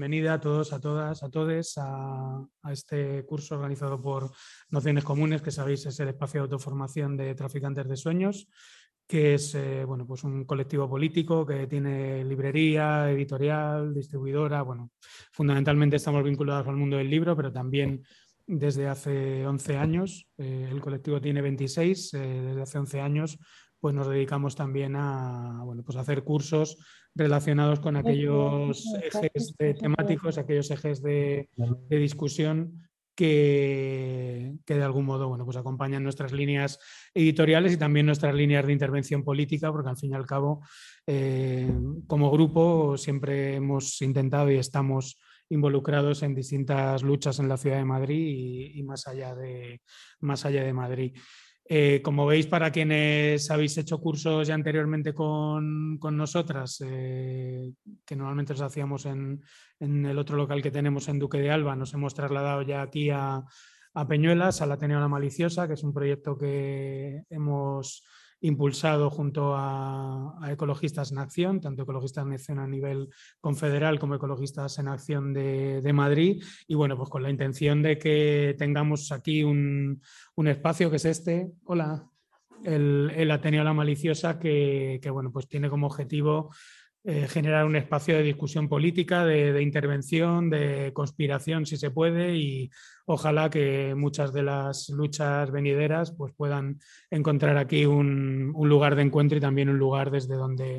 Bienvenida 0.00 0.32
a 0.32 0.40
todos, 0.40 0.72
a 0.72 0.80
todas, 0.80 1.22
a 1.22 1.28
todos 1.28 1.76
a, 1.76 2.42
a, 2.62 2.72
este 2.72 3.22
curso 3.26 3.56
organizado 3.56 4.00
por 4.00 4.30
Nociones 4.70 5.04
Comunes, 5.04 5.42
que 5.42 5.50
sabéis 5.50 5.84
es 5.84 6.00
el 6.00 6.08
espacio 6.08 6.40
de 6.40 6.44
autoformación 6.44 7.18
de 7.18 7.34
traficantes 7.34 7.86
de 7.86 7.98
sueños, 7.98 8.48
que 9.06 9.34
es 9.34 9.54
eh, 9.54 9.84
bueno, 9.84 10.06
pues 10.06 10.24
un 10.24 10.46
colectivo 10.46 10.88
político 10.88 11.44
que 11.44 11.66
tiene 11.66 12.24
librería, 12.24 13.10
editorial, 13.10 13.92
distribuidora. 13.92 14.62
Bueno, 14.62 14.90
fundamentalmente 15.32 15.96
estamos 15.96 16.24
vinculados 16.24 16.66
al 16.66 16.76
mundo 16.76 16.96
del 16.96 17.10
libro, 17.10 17.36
pero 17.36 17.52
también 17.52 18.02
desde 18.46 18.88
hace 18.88 19.46
11 19.46 19.76
años, 19.76 20.26
eh, 20.38 20.66
el 20.70 20.80
colectivo 20.80 21.20
tiene 21.20 21.42
26, 21.42 22.14
eh, 22.14 22.18
desde 22.18 22.62
hace 22.62 22.78
11 22.78 23.00
años 23.02 23.38
pues 23.80 23.94
nos 23.94 24.08
dedicamos 24.08 24.54
también 24.56 24.94
a, 24.96 25.62
bueno, 25.64 25.82
pues 25.82 25.96
a 25.96 26.00
hacer 26.00 26.22
cursos 26.22 26.76
relacionados 27.14 27.80
con 27.80 27.96
aquellos 27.96 28.84
ejes 29.02 29.54
de 29.58 29.74
temáticos, 29.74 30.38
aquellos 30.38 30.70
ejes 30.70 31.02
de, 31.02 31.48
de 31.56 31.98
discusión 31.98 32.90
que, 33.14 34.54
que, 34.64 34.74
de 34.74 34.82
algún 34.82 35.04
modo 35.04 35.28
bueno, 35.28 35.44
pues 35.44 35.56
acompañan 35.56 36.02
nuestras 36.02 36.32
líneas 36.32 36.78
editoriales 37.12 37.72
y 37.72 37.76
también 37.76 38.06
nuestras 38.06 38.34
líneas 38.34 38.66
de 38.66 38.72
intervención 38.72 39.24
política, 39.24 39.72
porque 39.72 39.90
al 39.90 39.96
fin 39.96 40.12
y 40.12 40.14
al 40.14 40.26
cabo, 40.26 40.62
eh, 41.06 41.70
como 42.06 42.30
grupo, 42.30 42.96
siempre 42.96 43.56
hemos 43.56 44.00
intentado 44.02 44.50
y 44.50 44.56
estamos 44.56 45.20
involucrados 45.50 46.22
en 46.22 46.34
distintas 46.34 47.02
luchas 47.02 47.40
en 47.40 47.48
la 47.48 47.56
ciudad 47.56 47.76
de 47.76 47.84
Madrid 47.84 48.24
y, 48.26 48.78
y 48.78 48.82
más, 48.84 49.06
allá 49.06 49.34
de, 49.34 49.82
más 50.20 50.46
allá 50.46 50.64
de 50.64 50.72
Madrid. 50.72 51.12
Eh, 51.72 52.02
como 52.02 52.26
veis, 52.26 52.48
para 52.48 52.72
quienes 52.72 53.48
habéis 53.48 53.78
hecho 53.78 54.00
cursos 54.00 54.48
ya 54.48 54.54
anteriormente 54.54 55.14
con, 55.14 55.98
con 55.98 56.16
nosotras, 56.16 56.82
eh, 56.84 57.72
que 58.04 58.16
normalmente 58.16 58.54
los 58.54 58.62
hacíamos 58.62 59.06
en, 59.06 59.40
en, 59.78 60.04
el 60.04 60.18
otro 60.18 60.36
local 60.36 60.62
que 60.62 60.72
tenemos 60.72 61.06
en 61.06 61.20
Duque 61.20 61.38
de 61.38 61.52
Alba, 61.52 61.76
nos 61.76 61.94
hemos 61.94 62.12
trasladado 62.12 62.62
ya 62.62 62.82
aquí 62.82 63.10
a, 63.10 63.44
a 63.94 64.08
Peñuelas, 64.08 64.60
Ateneo 64.62 64.98
La 64.98 65.06
Maliciosa, 65.06 65.68
que 65.68 65.74
es 65.74 65.84
un 65.84 65.94
proyecto 65.94 66.36
que 66.36 67.22
hemos 67.30 68.02
impulsado 68.40 69.10
junto 69.10 69.54
a, 69.56 70.38
Ecologistas 70.50 71.12
en 71.12 71.18
Acción, 71.18 71.60
tanto 71.60 71.82
Ecologistas 71.82 72.24
en 72.24 72.32
Acción 72.32 72.58
a 72.58 72.66
nivel 72.66 73.08
confederal 73.40 73.98
como 73.98 74.14
Ecologistas 74.14 74.78
en 74.78 74.88
Acción 74.88 75.32
de, 75.32 75.80
de 75.80 75.92
Madrid, 75.92 76.42
y 76.66 76.74
bueno, 76.74 76.96
pues 76.96 77.08
con 77.10 77.22
la 77.22 77.30
intención 77.30 77.82
de 77.82 77.98
que 77.98 78.54
tengamos 78.58 79.12
aquí 79.12 79.42
un, 79.42 80.00
un 80.34 80.48
espacio 80.48 80.90
que 80.90 80.96
es 80.96 81.04
este, 81.04 81.52
hola, 81.64 82.10
el, 82.64 83.12
el 83.14 83.30
Ateneo 83.30 83.64
La 83.64 83.72
Maliciosa, 83.72 84.38
que, 84.38 84.98
que, 85.02 85.10
bueno, 85.10 85.30
pues 85.32 85.48
tiene 85.48 85.70
como 85.70 85.86
objetivo 85.86 86.50
eh, 87.04 87.26
generar 87.28 87.64
un 87.64 87.76
espacio 87.76 88.16
de 88.16 88.22
discusión 88.22 88.68
política, 88.68 89.24
de, 89.24 89.62
intervención, 89.62 90.50
de 90.50 90.92
conspiración, 90.92 91.64
si 91.64 91.76
se 91.76 91.90
puede, 91.90 92.36
y 92.36 92.70
ojalá 93.06 93.48
que 93.48 93.94
muchas 93.96 94.32
de 94.32 94.42
las 94.42 94.90
luchas 94.90 95.50
venideras 95.50 96.12
pues, 96.12 96.32
puedan 96.34 96.78
encontrar 97.10 97.56
aquí 97.56 97.86
un 97.86 98.52
lugar 98.54 98.96
de 98.96 99.02
encuentro 99.02 99.38
y 99.38 99.40
también 99.40 99.70
un 99.70 99.78
lugar 99.78 100.10
desde 100.10 100.34
donde 100.34 100.76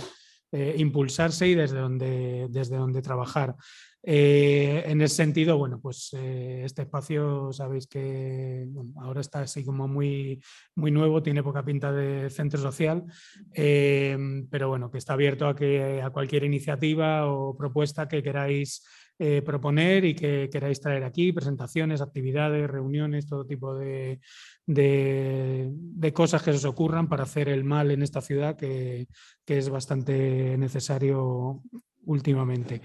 eh, 0.51 0.75
impulsarse 0.77 1.47
y 1.47 1.55
desde 1.55 1.77
donde, 1.79 2.47
desde 2.49 2.75
donde 2.75 3.01
trabajar. 3.01 3.55
Eh, 4.03 4.83
en 4.85 5.01
ese 5.01 5.15
sentido, 5.15 5.57
bueno, 5.57 5.79
pues 5.79 6.09
eh, 6.13 6.63
este 6.65 6.81
espacio 6.81 7.53
sabéis 7.53 7.87
que 7.87 8.67
ahora 8.97 9.21
está 9.21 9.41
así 9.41 9.63
como 9.63 9.87
muy, 9.87 10.41
muy 10.75 10.91
nuevo, 10.91 11.21
tiene 11.23 11.43
poca 11.43 11.63
pinta 11.63 11.91
de 11.91 12.29
centro 12.29 12.59
social, 12.59 13.05
pero 13.53 14.69
bueno, 14.69 14.91
que 14.91 14.97
está 14.97 15.13
abierto 15.13 15.47
a, 15.47 15.55
que, 15.55 16.01
a 16.01 16.09
cualquier 16.09 16.43
iniciativa 16.43 17.31
o 17.31 17.55
propuesta 17.55 18.07
que 18.07 18.23
queráis 18.23 18.83
eh, 19.23 19.43
proponer 19.43 20.03
y 20.03 20.15
que 20.15 20.49
queráis 20.51 20.81
traer 20.81 21.03
aquí, 21.03 21.31
presentaciones, 21.31 22.01
actividades, 22.01 22.67
reuniones, 22.67 23.27
todo 23.27 23.45
tipo 23.45 23.75
de, 23.75 24.19
de, 24.65 26.11
cosas 26.11 26.41
que 26.41 26.49
se 26.49 26.57
os 26.57 26.65
ocurran 26.65 27.07
para 27.07 27.21
hacer 27.21 27.47
el 27.47 27.63
mal 27.63 27.91
en 27.91 28.01
esta 28.01 28.19
ciudad 28.21 28.57
que, 28.57 29.07
que 29.45 29.59
es 29.59 29.69
bastante 29.69 30.57
necesario 30.57 31.61
últimamente. 32.03 32.81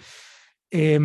Eh, 0.71 1.01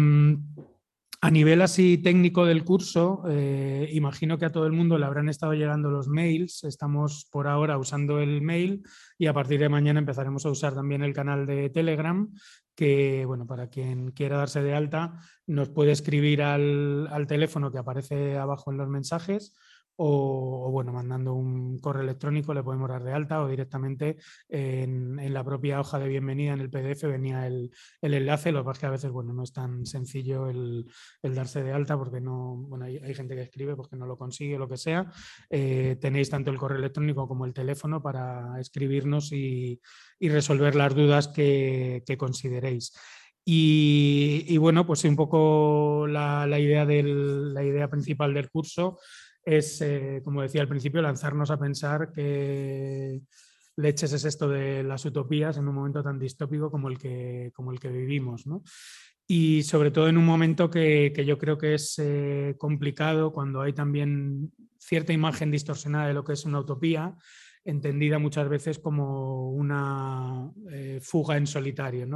a 1.23 1.29
nivel 1.29 1.61
así 1.61 1.99
técnico 1.99 2.47
del 2.47 2.63
curso, 2.63 3.21
eh, 3.29 3.87
imagino 3.93 4.39
que 4.39 4.45
a 4.45 4.51
todo 4.51 4.65
el 4.65 4.71
mundo 4.71 4.97
le 4.97 5.05
habrán 5.05 5.29
estado 5.29 5.53
llegando 5.53 5.91
los 5.91 6.07
mails. 6.07 6.63
Estamos 6.63 7.27
por 7.31 7.47
ahora 7.47 7.77
usando 7.77 8.19
el 8.19 8.41
mail 8.41 8.81
y 9.19 9.27
a 9.27 9.33
partir 9.33 9.59
de 9.59 9.69
mañana 9.69 9.99
empezaremos 9.99 10.47
a 10.47 10.49
usar 10.49 10.73
también 10.73 11.03
el 11.03 11.13
canal 11.13 11.45
de 11.45 11.69
Telegram, 11.69 12.27
que 12.75 13.25
bueno, 13.25 13.45
para 13.45 13.67
quien 13.67 14.11
quiera 14.11 14.37
darse 14.37 14.61
de 14.61 14.73
alta 14.73 15.19
nos 15.45 15.69
puede 15.69 15.91
escribir 15.91 16.41
al, 16.41 17.07
al 17.11 17.27
teléfono 17.27 17.71
que 17.71 17.77
aparece 17.77 18.37
abajo 18.37 18.71
en 18.71 18.77
los 18.77 18.89
mensajes 18.89 19.53
o, 20.03 20.71
bueno, 20.71 20.91
mandando 20.91 21.33
un 21.35 21.77
correo 21.77 22.01
electrónico 22.01 22.55
le 22.55 22.63
podemos 22.63 22.89
dar 22.89 23.03
de 23.03 23.13
alta 23.13 23.43
o 23.43 23.47
directamente 23.47 24.17
en, 24.49 25.31
la 25.31 25.43
propia 25.43 25.79
hoja 25.79 25.99
de 25.99 26.07
bienvenida 26.07 26.53
en 26.53 26.59
el 26.59 26.71
PDF 26.71 27.03
venía 27.03 27.45
el, 27.45 27.69
el 28.01 28.15
enlace, 28.15 28.51
lo 28.51 28.61
que 28.61 28.65
pasa 28.65 28.77
es 28.77 28.79
que 28.79 28.85
a 28.87 28.91
veces 28.91 29.11
bueno, 29.11 29.31
no 29.31 29.43
es 29.43 29.53
tan 29.53 29.85
sencillo 29.85 30.47
el, 30.47 30.87
el 31.21 31.35
darse 31.35 31.61
de 31.61 31.71
alta 31.71 31.99
porque 31.99 32.19
no, 32.19 32.55
bueno, 32.55 32.85
hay, 32.85 33.13
gente 33.13 33.35
que 33.35 33.43
escribe 33.43 33.75
porque 33.75 33.95
no 33.95 34.07
lo 34.07 34.17
consigue 34.17 34.55
o 34.55 34.59
lo 34.59 34.67
que 34.67 34.77
sea. 34.77 35.11
Eh, 35.51 35.97
tenéis 36.01 36.31
tanto 36.31 36.49
el 36.49 36.57
correo 36.57 36.79
electrónico 36.79 37.27
como 37.27 37.45
el 37.45 37.53
teléfono 37.53 38.01
para 38.01 38.59
escribirnos 38.59 39.31
y, 39.31 39.79
y 40.19 40.29
resolver 40.29 40.73
las 40.73 40.95
dudas 40.95 41.27
que, 41.27 42.01
que 42.07 42.17
consideréis. 42.17 42.91
Y, 43.43 44.45
y, 44.47 44.57
bueno, 44.57 44.85
pues 44.85 45.03
un 45.03 45.15
poco 45.15 46.05
la, 46.07 46.45
la, 46.45 46.59
idea 46.59 46.85
del, 46.85 47.53
la 47.53 47.63
idea 47.63 47.89
principal 47.89 48.35
del 48.35 48.51
curso 48.51 48.99
es, 49.43 49.81
eh, 49.81 50.21
como 50.23 50.41
decía 50.41 50.61
al 50.61 50.67
principio, 50.67 51.01
lanzarnos 51.01 51.51
a 51.51 51.57
pensar 51.57 52.11
que 52.11 53.21
leches 53.75 54.13
es 54.13 54.25
esto 54.25 54.47
de 54.49 54.83
las 54.83 55.05
utopías 55.05 55.57
en 55.57 55.67
un 55.67 55.75
momento 55.75 56.03
tan 56.03 56.19
distópico 56.19 56.69
como 56.69 56.89
el 56.89 56.97
que, 56.97 57.51
como 57.53 57.71
el 57.71 57.79
que 57.79 57.89
vivimos. 57.89 58.45
Y 59.27 59.63
sobre 59.63 59.91
todo 59.91 60.07
en 60.09 60.17
un 60.17 60.25
momento 60.25 60.69
que, 60.69 61.13
que 61.15 61.25
yo 61.25 61.37
creo 61.37 61.57
que 61.57 61.75
es 61.75 61.97
eh, 61.99 62.55
complicado 62.57 63.31
cuando 63.31 63.61
hay 63.61 63.73
también 63.73 64.51
cierta 64.77 65.13
imagen 65.13 65.51
distorsionada 65.51 66.07
de 66.07 66.13
lo 66.13 66.23
que 66.23 66.33
es 66.33 66.45
una 66.45 66.59
utopía 66.59 67.15
entendida 67.63 68.19
muchas 68.19 68.49
veces 68.49 68.79
como 68.79 69.51
una 69.51 70.51
eh, 70.71 70.99
fuga 71.01 71.37
en 71.37 71.47
solitario, 71.47 72.07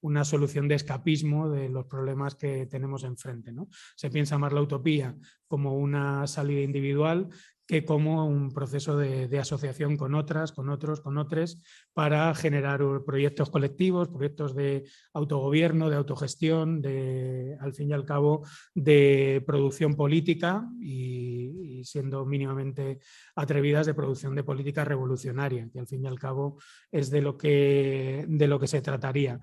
una 0.00 0.24
solución 0.24 0.68
de 0.68 0.74
escapismo 0.74 1.48
de 1.48 1.68
los 1.68 1.86
problemas 1.86 2.34
que 2.34 2.66
tenemos 2.66 3.04
enfrente. 3.04 3.52
Se 3.96 4.10
piensa 4.10 4.38
más 4.38 4.52
la 4.52 4.60
utopía 4.60 5.16
como 5.46 5.76
una 5.76 6.26
salida 6.26 6.60
individual 6.60 7.28
que 7.68 7.84
como 7.84 8.26
un 8.26 8.50
proceso 8.50 8.96
de, 8.96 9.38
asociación 9.38 9.98
con 9.98 10.14
otras, 10.14 10.52
con 10.52 10.70
otros, 10.70 11.02
con 11.02 11.18
otros, 11.18 11.60
para 11.92 12.34
generar 12.34 12.80
proyectos 13.04 13.50
colectivos, 13.50 14.08
proyectos 14.08 14.56
de 14.56 14.84
autogobierno, 15.12 15.90
de 15.90 15.96
autogestión, 15.96 16.80
de, 16.80 17.58
al 17.60 17.74
fin 17.74 17.90
y 17.90 17.92
al 17.92 18.06
cabo, 18.06 18.42
de 18.74 19.44
producción 19.46 19.96
política 19.96 20.66
y, 20.80 21.84
siendo 21.84 22.24
mínimamente 22.24 23.00
atrevidas 23.36 23.86
de 23.86 23.94
producción 23.94 24.34
de 24.34 24.44
política 24.44 24.84
revolucionaria, 24.84 25.68
que 25.70 25.78
al 25.78 25.86
fin 25.86 26.02
y 26.02 26.08
al 26.08 26.18
cabo 26.18 26.58
es 26.90 27.10
de 27.10 27.20
lo 27.20 27.36
que, 27.36 28.24
de 28.26 28.48
lo 28.48 28.58
que 28.58 28.66
se 28.66 28.80
trataría. 28.80 29.38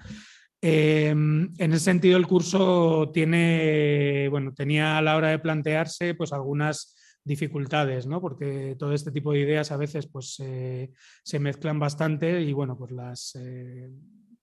Eh, 0.62 1.10
en 1.10 1.54
ese 1.60 1.80
sentido, 1.80 2.18
el 2.18 2.26
curso 2.26 3.12
tiene, 3.14 4.28
bueno, 4.32 4.52
tenía 4.52 4.98
a 4.98 5.02
la 5.04 5.16
hora 5.16 5.30
de 5.30 5.38
plantearse 5.38 6.16
pues 6.16 6.34
algunas 6.34 6.96
dificultades, 7.26 8.06
¿no? 8.06 8.22
porque 8.22 8.76
todo 8.80 8.94
este 8.94 9.12
tipo 9.12 9.34
de 9.34 9.40
ideas 9.40 9.72
a 9.72 9.78
veces 9.78 10.08
pues, 10.08 10.36
se 10.36 11.40
mezclan 11.40 11.80
bastante 11.80 12.42
y 12.42 12.54
bueno, 12.54 12.78
pues 12.78 12.92
las, 12.92 13.36
eh, 13.36 13.90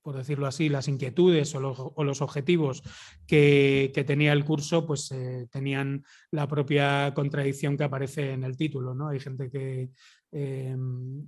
por 0.03 0.17
decirlo 0.17 0.47
así, 0.47 0.69
las 0.69 0.89
inquietudes 0.89 1.55
o 1.55 1.61
los, 1.61 1.77
o 1.79 2.05
los 2.05 2.21
objetivos 2.21 2.83
que, 3.27 3.93
que, 3.95 4.05
tenía 4.05 4.33
el 4.33 4.45
curso 4.45 4.87
pues 4.87 5.11
eh, 5.13 5.47
tenían 5.51 6.05
la 6.31 6.49
propia 6.49 7.13
contradicción 7.15 7.77
que 7.77 7.85
aparece 7.85 8.33
en 8.33 8.45
el 8.45 8.57
título. 8.57 8.95
¿no? 8.95 9.09
Hay 9.09 9.21
gente 9.21 9.49
que 9.49 9.91
eh, 10.33 10.75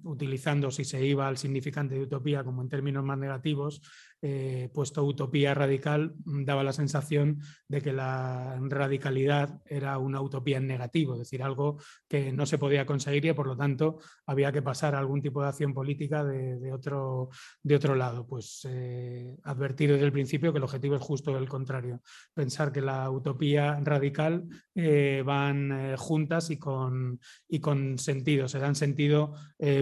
utilizando 0.02 0.70
si 0.70 0.84
se 0.84 1.04
iba 1.04 1.28
al 1.28 1.36
significante 1.36 1.94
de 1.94 2.02
utopía 2.02 2.42
como 2.42 2.62
en 2.62 2.68
términos 2.68 3.04
más 3.04 3.18
negativos, 3.18 3.80
eh, 4.26 4.70
puesto 4.72 5.04
utopía 5.04 5.52
radical, 5.52 6.14
mm, 6.24 6.44
daba 6.46 6.64
la 6.64 6.72
sensación 6.72 7.42
de 7.68 7.82
que 7.82 7.92
la 7.92 8.58
radicalidad 8.58 9.60
era 9.66 9.98
una 9.98 10.22
utopía 10.22 10.56
en 10.56 10.66
negativo, 10.66 11.12
es 11.12 11.18
decir, 11.18 11.42
algo 11.42 11.76
que 12.08 12.32
no 12.32 12.46
se 12.46 12.56
podía 12.56 12.86
conseguir 12.86 13.26
y 13.26 13.34
por 13.34 13.46
lo 13.46 13.54
tanto 13.54 13.98
había 14.24 14.50
que 14.50 14.62
pasar 14.62 14.94
a 14.94 14.98
algún 14.98 15.20
tipo 15.20 15.42
de 15.42 15.48
acción 15.48 15.74
política 15.74 16.24
de, 16.24 16.72
otro, 16.72 17.28
de 17.62 17.76
otro 17.76 17.94
lado. 17.96 18.26
Pues 18.26 18.66
eh, 18.66 19.36
advertir 19.42 19.92
desde 19.92 20.06
el 20.06 20.12
principio 20.12 20.52
que 20.52 20.58
el 20.58 20.64
objetivo 20.64 20.96
es 20.96 21.02
justo 21.02 21.36
el 21.36 21.46
contrario, 21.46 22.00
pensar 22.32 22.72
que 22.72 22.80
la 22.80 23.10
utopía 23.10 23.78
radical 23.82 24.44
eh, 24.74 25.22
van 25.22 25.98
juntas 25.98 26.48
y 26.48 26.58
con, 26.58 27.20
y 27.46 27.60
con 27.60 27.98
sentido, 27.98 28.48
se 28.48 28.58
dan 28.58 28.74
sentido 28.74 29.34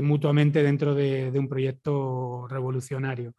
mutuamente 0.03 0.65
dentro 0.65 0.97
de 0.97 1.33
un 1.39 1.49
proyecto 1.49 2.49
revolucionario. 2.49 3.35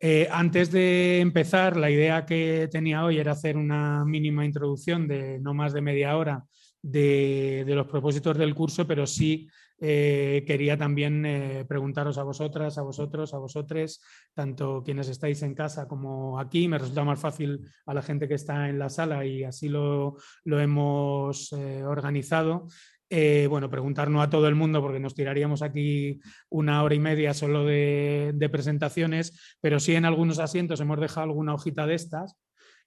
Eh, 0.00 0.28
antes 0.30 0.70
de 0.70 1.20
empezar, 1.20 1.76
la 1.76 1.90
idea 1.90 2.24
que 2.24 2.68
tenía 2.70 3.04
hoy 3.04 3.18
era 3.18 3.32
hacer 3.32 3.56
una 3.56 4.04
mínima 4.04 4.44
introducción 4.44 5.08
de 5.08 5.40
no 5.40 5.54
más 5.54 5.72
de 5.72 5.80
media 5.80 6.16
hora 6.16 6.44
de, 6.80 7.64
los 7.66 7.88
propósitos 7.88 8.38
del 8.38 8.54
curso, 8.54 8.86
pero 8.86 9.06
sí 9.06 9.48
eh, 9.80 10.44
quería 10.46 10.76
también 10.76 11.26
eh, 11.26 11.64
preguntaros 11.68 12.16
a 12.18 12.22
vosotras, 12.22 12.78
a 12.78 12.82
vosotros, 12.82 13.34
a 13.34 13.38
vosotres, 13.38 14.00
tanto 14.34 14.82
quienes 14.84 15.08
estáis 15.08 15.42
en 15.42 15.54
casa 15.54 15.88
como 15.88 16.38
aquí. 16.38 16.68
Me 16.68 16.78
resulta 16.78 17.02
más 17.02 17.18
fácil 17.18 17.68
a 17.86 17.92
la 17.92 18.02
gente 18.02 18.28
que 18.28 18.34
está 18.34 18.68
en 18.68 18.78
la 18.78 18.90
sala 18.90 19.26
y 19.26 19.42
así 19.42 19.68
lo, 19.68 20.16
lo 20.44 20.60
hemos 20.60 21.52
organizado. 21.52 22.68
Eh, 23.10 23.46
bueno, 23.48 23.70
preguntarnos 23.70 24.22
a 24.22 24.28
todo 24.28 24.48
el 24.48 24.54
mundo 24.54 24.82
porque 24.82 25.00
nos 25.00 25.14
tiraríamos 25.14 25.62
aquí 25.62 26.20
una 26.50 26.82
hora 26.82 26.94
y 26.94 26.98
media 26.98 27.32
solo 27.32 27.64
de, 27.64 28.48
presentaciones, 28.52 29.56
pero 29.60 29.80
sí 29.80 29.94
en 29.94 30.04
algunos 30.04 30.38
asientos 30.38 30.80
hemos 30.80 31.00
dejado 31.00 31.24
alguna 31.24 31.54
hojita 31.54 31.86
de 31.86 31.94
estas 31.94 32.36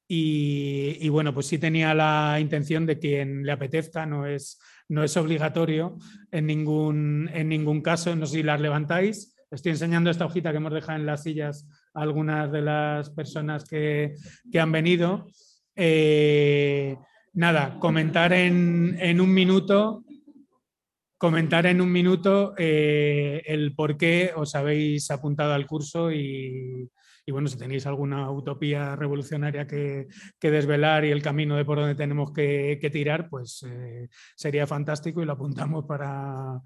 y, 0.07 1.07
bueno, 1.07 1.33
pues 1.33 1.47
sí 1.47 1.57
tenía 1.57 1.93
la 1.93 2.37
intención 2.41 2.85
de 2.85 2.99
quien 2.99 3.45
le 3.45 3.51
apetezca, 3.53 4.05
no 4.05 4.25
es, 4.27 4.59
no 4.89 5.05
es 5.05 5.15
obligatorio 5.15 5.97
en 6.31 6.47
ningún, 6.47 7.29
en 7.33 7.47
ningún 7.47 7.81
caso, 7.81 8.13
no 8.15 8.25
sé 8.25 8.37
si 8.37 8.43
las 8.43 8.59
levantáis. 8.59 9.33
Estoy 9.49 9.71
enseñando 9.71 10.09
esta 10.09 10.25
hojita 10.25 10.51
que 10.51 10.57
hemos 10.57 10.73
dejado 10.73 10.99
en 10.99 11.05
las 11.05 11.23
sillas 11.23 11.65
a 11.93 12.01
algunas 12.01 12.51
de 12.51 12.61
las 12.61 13.09
personas 13.11 13.63
que, 13.63 14.15
han 14.53 14.71
venido. 14.73 15.27
Eh, 15.77 16.97
nada, 17.31 17.79
comentar 17.79 18.33
en, 18.33 18.97
en, 18.99 19.21
un 19.21 19.33
minuto 19.33 20.03
comentar 21.21 21.67
en 21.67 21.81
un 21.81 21.91
minuto 21.91 22.55
eh, 22.57 23.43
el 23.45 23.75
por 23.75 23.95
qué 23.95 24.31
os 24.35 24.55
habéis 24.55 25.11
apuntado 25.11 25.53
al 25.53 25.67
curso 25.67 26.11
y, 26.11 26.89
y 27.25 27.31
bueno, 27.31 27.47
si 27.47 27.57
tenéis 27.57 27.85
alguna 27.85 28.29
utopía 28.31 28.95
revolucionaria 28.95 29.67
que, 29.67 30.07
desvelar 30.41 31.05
y 31.05 31.11
el 31.11 31.21
camino 31.21 31.55
de 31.55 31.65
por 31.65 31.77
donde 31.77 31.95
tenemos 31.95 32.31
que, 32.31 32.89
tirar, 32.91 33.29
pues 33.29 33.63
eh, 33.67 34.09
sería 34.35 34.65
fantástico 34.67 35.21
y 35.21 35.25
lo 35.25 35.33
apuntamos 35.33 35.85
para, 35.85 36.61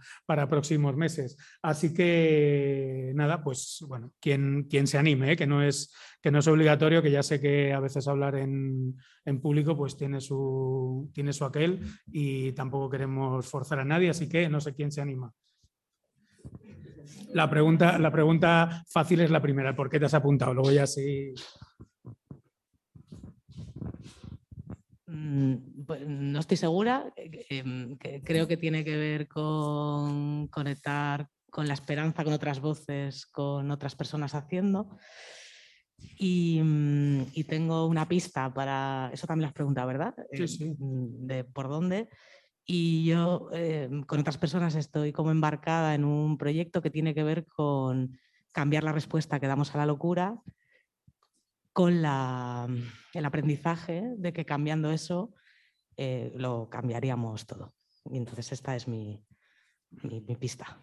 próximos 0.47 0.95
meses. 0.95 1.37
Así 1.61 1.93
que 1.93 3.11
nada, 3.15 3.43
pues 3.43 3.83
bueno, 3.87 4.11
quien, 4.19 4.63
quien 4.69 4.87
se 4.87 4.97
anime, 4.97 5.33
¿eh? 5.33 5.35
que, 5.35 5.45
no 5.47 5.61
es, 5.61 5.93
que 6.21 6.31
no 6.31 6.39
es 6.39 6.47
obligatorio, 6.47 7.01
que 7.01 7.11
ya 7.11 7.23
sé 7.23 7.39
que 7.39 7.73
a 7.73 7.79
veces 7.79 8.07
hablar 8.07 8.35
en, 8.35 8.95
público 9.41 9.75
pues 9.75 9.97
tiene 9.97 10.21
su, 10.21 11.09
tiene 11.13 11.33
su 11.33 11.45
aquel 11.45 11.81
y 12.07 12.51
tampoco 12.53 12.89
queremos 12.89 13.45
forzar 13.47 13.79
a 13.79 13.85
nadie, 13.85 14.09
así 14.09 14.29
que 14.29 14.47
no 14.49 14.61
sé 14.61 14.73
quién 14.73 14.91
se 14.91 15.01
anima. 15.01 15.33
La 17.33 17.49
pregunta, 17.49 17.97
la 17.99 18.11
pregunta 18.11 18.83
fácil 18.87 19.21
es 19.21 19.31
la 19.31 19.41
primera, 19.41 19.75
¿por 19.75 19.89
qué 19.89 19.99
te 19.99 20.05
has 20.05 20.13
apuntado? 20.13 20.53
Luego 20.53 20.71
ya 20.71 20.87
sí. 20.87 21.33
Mm, 25.07 25.85
pues, 25.85 26.07
no 26.07 26.39
estoy 26.39 26.57
segura, 26.57 27.11
em, 27.15 27.97
creo 28.23 28.47
que 28.47 28.57
tiene 28.57 28.83
que 28.83 28.97
ver 28.97 29.27
con 29.27 30.47
conectar 30.47 31.27
con 31.49 31.67
la 31.67 31.73
esperanza, 31.73 32.23
con 32.23 32.33
otras 32.33 32.59
voces, 32.59 33.25
con 33.27 33.71
otras 33.71 33.95
personas 33.95 34.35
haciendo. 34.35 34.97
Y, 36.17 36.59
mm, 36.61 37.25
tengo 37.47 37.85
una 37.87 38.07
pista 38.07 38.53
para, 38.53 39.09
eso 39.13 39.25
también 39.25 39.43
las 39.43 39.53
preguntas, 39.53 39.87
¿verdad? 39.87 40.13
Sí, 40.33 40.47
sí. 40.47 40.75
Mm, 40.77 41.27
de 41.27 41.43
por 41.45 41.69
dónde. 41.69 42.09
Y 42.65 43.05
yo 43.05 43.49
eh, 43.53 43.89
con 44.07 44.19
otras 44.19 44.37
personas 44.37 44.75
estoy 44.75 45.11
como 45.11 45.31
embarcada 45.31 45.93
en 45.93 46.03
un 46.03 46.37
proyecto 46.37 46.81
que 46.81 46.89
tiene 46.89 47.13
que 47.13 47.23
ver 47.23 47.45
con 47.45 48.17
cambiar 48.51 48.83
la 48.83 48.91
respuesta 48.91 49.39
que 49.39 49.47
damos 49.47 49.75
a 49.75 49.77
la 49.77 49.85
locura 49.85 50.41
con 51.73 52.01
la, 52.01 52.67
el 53.13 53.25
aprendizaje 53.25 54.13
de 54.17 54.31
que 54.31 54.45
cambiando 54.45 54.91
eso 54.91 55.33
eh, 55.97 56.31
lo 56.35 56.69
cambiaríamos 56.69 57.45
todo. 57.45 57.75
Y 58.05 58.17
entonces 58.17 58.51
esta 58.53 58.75
es 58.75 58.87
mi, 58.87 59.23
mi, 59.89 60.21
mi 60.21 60.35
pista. 60.35 60.79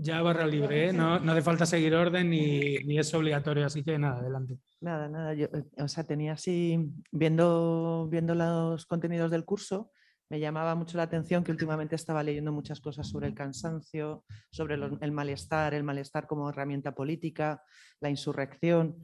Ya 0.00 0.22
barra 0.22 0.46
libre, 0.46 0.90
¿eh? 0.90 0.92
no, 0.92 1.18
no, 1.18 1.32
hace 1.32 1.42
falta 1.42 1.66
seguir 1.66 1.92
orden 1.96 2.30
ni, 2.30 2.78
ni, 2.84 3.00
es 3.00 3.12
obligatorio, 3.14 3.66
así 3.66 3.82
que 3.82 3.98
nada, 3.98 4.20
adelante. 4.20 4.60
Nada, 4.80 5.08
nada, 5.08 5.34
yo, 5.34 5.46
eh, 5.46 5.64
o 5.76 5.88
sea, 5.88 6.04
tenía 6.04 6.34
así, 6.34 6.78
viendo, 7.10 8.06
viendo 8.08 8.36
los 8.36 8.86
contenidos 8.86 9.32
del 9.32 9.44
curso, 9.44 9.90
me 10.30 10.38
llamaba 10.38 10.76
mucho 10.76 10.96
la 10.96 11.02
atención 11.02 11.42
que 11.42 11.50
últimamente 11.50 11.96
estaba 11.96 12.22
leyendo 12.22 12.52
muchas 12.52 12.80
cosas 12.80 13.08
sobre 13.08 13.26
el 13.26 13.34
cansancio, 13.34 14.24
sobre 14.52 14.76
el 14.76 15.10
malestar, 15.10 15.74
el 15.74 15.82
malestar 15.82 16.28
como 16.28 16.48
herramienta 16.48 16.94
política, 16.94 17.64
la 17.98 18.08
insurrección, 18.08 18.98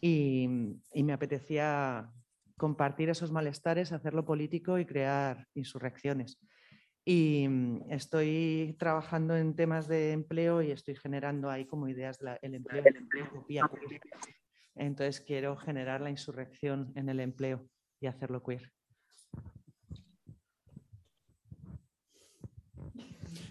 y, 0.00 0.48
y 0.92 1.04
me 1.04 1.12
apetecía 1.12 2.10
compartir 2.56 3.08
esos 3.08 3.30
malestares, 3.30 3.92
hacerlo 3.92 4.24
político 4.24 4.80
y 4.80 4.84
crear 4.84 5.46
insurrecciones 5.54 6.40
y 7.12 7.48
mm, 7.48 7.90
estoy 7.90 8.76
trabajando 8.78 9.36
en 9.36 9.56
temas 9.56 9.88
de 9.88 10.12
empleo 10.12 10.62
y 10.62 10.70
estoy 10.70 10.94
generando 10.94 11.50
ahí 11.50 11.66
como 11.66 11.88
ideas 11.88 12.20
del 12.20 12.54
empleo, 12.54 12.84
empleo 12.86 13.68
Entonces 14.76 15.20
quiero 15.20 15.56
generar 15.56 16.00
la 16.02 16.10
insurrección 16.10 16.92
en 16.94 17.08
el 17.08 17.18
empleo 17.18 17.66
y 18.00 18.06
hacerlo 18.06 18.44
queer. 18.44 18.72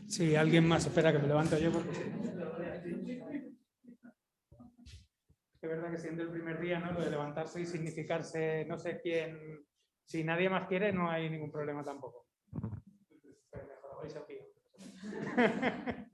Sí, 0.07 0.37
alguien 0.37 0.65
más, 0.65 0.85
espera 0.85 1.11
que 1.11 1.19
me 1.19 1.27
levanto 1.27 1.57
yo 1.57 1.73
porque... 1.73 1.91
Es 5.61 5.69
verdad 5.69 5.91
que 5.91 5.97
siendo 5.97 6.23
el 6.23 6.29
primer 6.29 6.61
día, 6.61 6.79
¿no? 6.79 6.93
Lo 6.93 7.01
de 7.01 7.11
levantarse 7.11 7.59
y 7.59 7.65
significarse, 7.65 8.63
no 8.69 8.77
sé 8.77 9.01
quién, 9.01 9.67
si 10.05 10.23
nadie 10.23 10.49
más 10.49 10.65
quiere, 10.69 10.93
no 10.93 11.11
hay 11.11 11.29
ningún 11.29 11.51
problema 11.51 11.83
tampoco. 11.83 12.28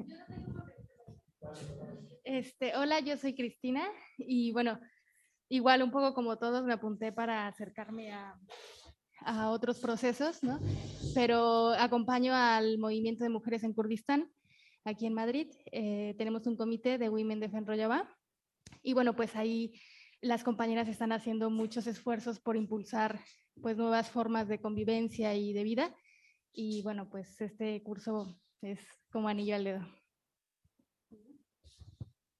Este, 2.23 2.75
hola, 2.75 2.99
yo 3.01 3.17
soy 3.17 3.35
Cristina 3.35 3.87
y 4.17 4.51
bueno, 4.51 4.79
igual 5.47 5.83
un 5.83 5.91
poco 5.91 6.15
como 6.15 6.37
todos 6.37 6.63
me 6.63 6.73
apunté 6.73 7.11
para 7.11 7.47
acercarme 7.47 8.11
a, 8.11 8.35
a 9.19 9.51
otros 9.51 9.79
procesos, 9.79 10.43
¿no? 10.43 10.59
Pero 11.13 11.69
acompaño 11.73 12.33
al 12.33 12.79
movimiento 12.79 13.23
de 13.23 13.29
mujeres 13.29 13.63
en 13.63 13.73
Kurdistán, 13.73 14.31
aquí 14.83 15.05
en 15.05 15.13
Madrid. 15.13 15.51
Eh, 15.71 16.15
tenemos 16.17 16.47
un 16.47 16.57
comité 16.57 16.97
de 16.97 17.09
Women 17.09 17.39
Defend 17.39 17.67
Rojava 17.67 18.09
y 18.81 18.93
bueno, 18.93 19.15
pues 19.15 19.35
ahí 19.35 19.79
las 20.19 20.43
compañeras 20.43 20.87
están 20.87 21.11
haciendo 21.11 21.51
muchos 21.51 21.85
esfuerzos 21.85 22.39
por 22.39 22.57
impulsar 22.57 23.19
pues 23.61 23.77
nuevas 23.77 24.09
formas 24.09 24.47
de 24.47 24.59
convivencia 24.59 25.35
y 25.35 25.53
de 25.53 25.63
vida 25.63 25.95
y 26.55 26.81
bueno, 26.81 27.09
pues 27.09 27.39
este 27.41 27.81
curso 27.83 28.39
es 28.61 28.79
como 29.11 29.27
anillo 29.27 29.55
al 29.55 29.63
dedo. 29.63 29.85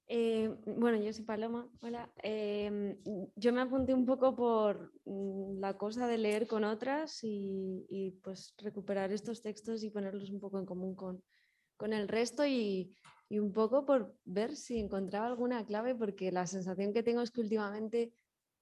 Eh, 0.07 0.55
bueno, 0.65 0.97
yo 1.01 1.11
soy 1.11 1.25
Paloma. 1.25 1.67
Hola. 1.81 2.11
Em, 2.21 2.97
yo 3.35 3.51
me 3.51 3.61
apunté 3.61 3.93
un 3.93 4.05
poco 4.05 4.35
por 4.35 4.93
mm, 5.05 5.59
la 5.59 5.77
cosa 5.77 6.07
de 6.07 6.17
leer 6.17 6.47
con 6.47 6.63
otras 6.63 7.19
y, 7.23 8.19
pues 8.23 8.53
recuperar 8.57 9.11
estos 9.11 9.41
textos 9.41 9.83
y 9.83 9.89
ponerlos 9.89 10.29
un 10.29 10.39
poco 10.39 10.59
en 10.59 10.65
común 10.65 10.95
con, 10.95 11.23
con 11.75 11.91
el 11.91 12.07
resto 12.07 12.45
y, 12.45 12.95
y, 13.29 13.39
un 13.39 13.51
poco 13.51 13.85
por 13.85 14.15
ver 14.25 14.55
si 14.55 14.77
encontraba 14.77 15.27
alguna 15.27 15.65
clave 15.65 15.95
porque 15.95 16.31
la 16.31 16.45
sensación 16.45 16.93
que 16.93 17.03
tengo 17.03 17.21
es 17.21 17.31
que 17.31 17.41
últimamente 17.41 18.13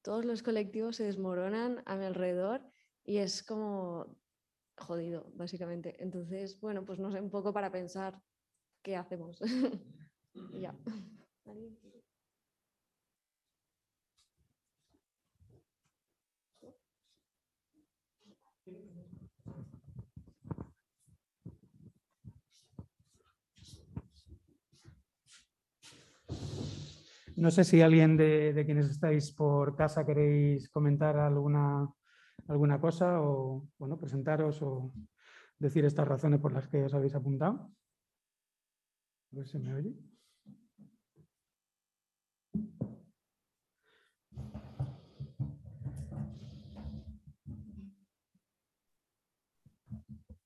todos 0.02 0.26
los 0.26 0.44
colectivos 0.44 0.96
se 0.96 1.04
desmoronan 1.04 1.84
a 1.86 1.98
mi 1.98 2.06
alrededor 2.06 2.62
y 3.06 3.18
es 3.18 3.44
como 3.44 4.18
jodido, 4.78 5.32
básicamente. 5.36 5.96
Entonces, 6.00 6.60
bueno, 6.60 6.86
pues 6.86 7.00
no 7.00 7.12
sé, 7.12 7.22
un 7.22 7.30
poco 7.30 7.54
para 7.54 7.72
pensar 7.72 8.22
qué 8.82 8.96
hacemos. 8.96 9.40
ya. 10.60 10.76
No 27.36 27.50
sé 27.52 27.64
si 27.64 27.82
alguien 27.82 28.16
de, 28.16 28.54
de, 28.54 28.66
quienes 28.66 28.90
estáis 28.90 29.32
por 29.32 29.76
casa 29.76 30.06
queréis 30.06 30.70
comentar 30.70 31.18
alguna 31.18 31.92
alguna 32.48 32.80
cosa 32.80 33.22
o 33.22 33.68
bueno, 33.78 33.98
presentaros 33.98 34.62
o 34.62 34.92
decir 35.60 35.86
estas 35.86 36.08
razones 36.08 36.40
por 36.40 36.52
las 36.52 36.68
que 36.68 36.84
os 36.84 36.94
habéis 36.94 37.16
apuntado. 37.16 37.72
A 39.32 39.36
ver 39.36 39.48
si 39.48 39.60
me 39.60 39.74
oye. 39.74 39.94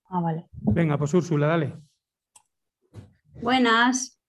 Ah, 0.10 0.22
vale. 0.22 0.48
Venga, 0.62 0.98
pues 0.98 1.14
Úrsula, 1.14 1.48
dale. 1.48 1.74
Buenas. 3.42 4.22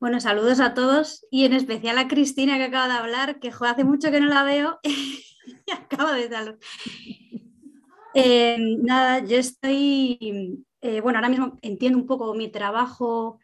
Bueno, 0.00 0.20
saludos 0.20 0.60
a 0.60 0.74
todos 0.74 1.26
y 1.30 1.44
en 1.44 1.52
especial 1.52 1.98
a 1.98 2.08
Cristina 2.08 2.56
que 2.56 2.64
acaba 2.64 2.88
de 2.88 2.94
hablar, 2.94 3.40
que 3.40 3.50
hace 3.60 3.84
mucho 3.84 4.10
que 4.10 4.20
no 4.20 4.26
la 4.26 4.44
veo 4.44 4.78
y 5.66 5.72
acaba 5.72 6.14
de 6.14 6.28
dar. 6.28 6.58
Eh, 8.14 8.56
nada, 8.80 9.24
yo 9.24 9.36
estoy, 9.36 10.64
eh, 10.80 11.00
bueno, 11.00 11.18
ahora 11.18 11.28
mismo 11.28 11.58
entiendo 11.62 11.98
un 11.98 12.06
poco 12.06 12.34
mi 12.34 12.48
trabajo 12.48 13.38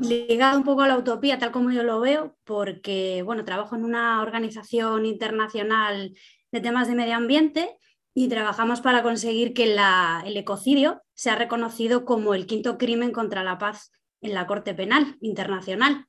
ligado 0.00 0.58
un 0.58 0.64
poco 0.64 0.82
a 0.82 0.88
la 0.88 0.98
utopía, 0.98 1.38
tal 1.38 1.52
como 1.52 1.70
yo 1.70 1.82
lo 1.82 2.00
veo, 2.00 2.36
porque, 2.44 3.22
bueno, 3.24 3.44
trabajo 3.44 3.76
en 3.76 3.84
una 3.84 4.20
organización 4.22 5.06
internacional 5.06 6.14
de 6.50 6.60
temas 6.60 6.88
de 6.88 6.94
medio 6.94 7.14
ambiente 7.14 7.76
y 8.14 8.28
trabajamos 8.28 8.80
para 8.80 9.02
conseguir 9.02 9.54
que 9.54 9.64
el 9.64 10.36
ecocidio 10.36 11.02
sea 11.14 11.36
reconocido 11.36 12.04
como 12.04 12.34
el 12.34 12.46
quinto 12.46 12.78
crimen 12.78 13.12
contra 13.12 13.44
la 13.44 13.58
paz 13.58 13.92
en 14.20 14.34
la 14.34 14.46
Corte 14.46 14.74
Penal 14.74 15.16
Internacional, 15.20 16.06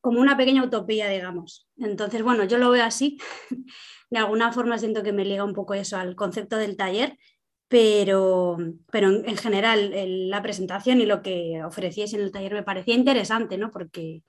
como 0.00 0.20
una 0.20 0.36
pequeña 0.36 0.64
utopía, 0.64 1.08
digamos. 1.08 1.68
Entonces, 1.76 2.22
bueno, 2.22 2.44
yo 2.44 2.58
lo 2.58 2.70
veo 2.70 2.84
así. 2.84 3.18
De 4.10 4.18
alguna 4.18 4.52
forma 4.52 4.78
siento 4.78 5.02
que 5.02 5.12
me 5.12 5.24
liga 5.24 5.44
un 5.44 5.54
poco 5.54 5.74
eso 5.74 5.96
al 5.96 6.16
concepto 6.16 6.56
del 6.56 6.76
taller, 6.76 7.16
pero, 7.68 8.56
pero 8.90 9.08
en, 9.08 9.36
general 9.36 9.92
la 10.28 10.42
presentación 10.42 11.00
y 11.00 11.06
lo 11.06 11.22
que 11.22 11.62
ofrecíais 11.64 12.12
en 12.14 12.20
el 12.20 12.32
taller 12.32 12.54
me 12.54 12.64
parecía 12.64 12.94
interesante, 12.94 13.56
¿no? 13.56 13.70
Porque 13.70 14.24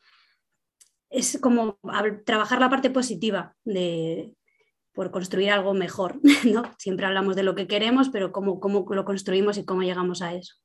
es 1.10 1.40
como 1.42 1.80
trabajar 2.26 2.60
la 2.60 2.70
parte 2.70 2.92
positiva 2.92 3.56
de, 3.64 4.36
por 4.94 5.10
construir 5.10 5.50
algo 5.50 5.74
mejor, 5.74 6.20
¿no? 6.46 6.64
Siempre 6.78 7.08
hablamos 7.08 7.36
de 7.36 7.44
lo 7.44 7.56
que 7.56 7.68
queremos, 7.68 8.10
pero 8.10 8.32
cómo, 8.32 8.60
cómo 8.60 8.86
lo 8.88 9.06
construimos 9.06 9.58
y 9.58 9.66
cómo 9.66 9.82
llegamos 9.82 10.22
a 10.22 10.36
eso. 10.36 10.56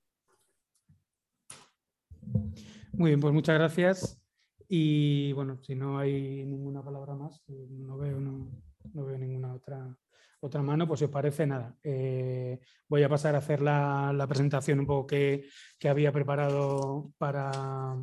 Muy 2.92 3.10
bien, 3.10 3.20
pues 3.20 3.32
muchas 3.32 3.54
gracias. 3.56 4.20
Y 4.68 5.32
bueno, 5.32 5.58
si 5.62 5.75
no 5.75 5.99
hay 5.99 6.44
ninguna 6.44 6.82
palabra 6.82 7.14
más, 7.14 7.42
no 7.49 7.96
veo, 7.99 8.18
no, 8.18 8.50
veo 8.92 9.18
ninguna 9.18 9.54
otra, 9.54 9.96
otra 10.40 10.62
mano, 10.62 10.87
pues 10.88 10.99
si 10.99 11.04
os 11.04 11.11
parece, 11.11 11.46
nada. 11.46 11.76
Eh, 11.82 12.58
voy 12.88 13.02
a 13.02 13.08
pasar 13.08 13.35
a 13.35 13.38
hacer 13.38 13.62
la, 13.62 14.12
la 14.12 14.26
presentación 14.26 14.80
un 14.80 14.87
poco 14.87 15.06
que, 15.06 15.46
que, 15.78 15.88
había 15.88 16.12
preparado 16.12 17.12
para, 17.18 17.96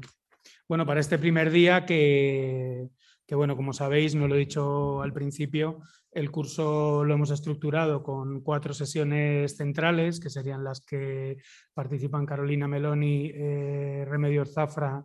bueno, 0.68 0.86
para 0.86 1.02
este 1.02 1.18
primer 1.18 1.52
día 1.52 1.86
que, 1.86 2.90
que, 3.26 3.36
bueno, 3.36 3.56
como 3.58 3.74
sabéis, 3.74 4.16
no 4.16 4.28
lo 4.28 4.36
he 4.36 4.40
dicho 4.40 5.02
al 5.02 5.12
principio, 5.12 5.82
el 6.14 6.32
curso 6.32 7.04
lo 7.04 7.14
hemos 7.14 7.32
estructurado 7.32 8.04
con 8.04 8.42
cuatro 8.42 8.74
sesiones 8.74 9.58
centrales, 9.58 10.20
que 10.20 10.30
serían 10.30 10.64
las 10.64 10.80
que 10.82 11.38
participan 11.74 12.26
Carolina 12.26 12.68
Meloni, 12.68 13.32
eh, 13.34 14.06
Remedio 14.08 14.46
Zafra, 14.46 15.04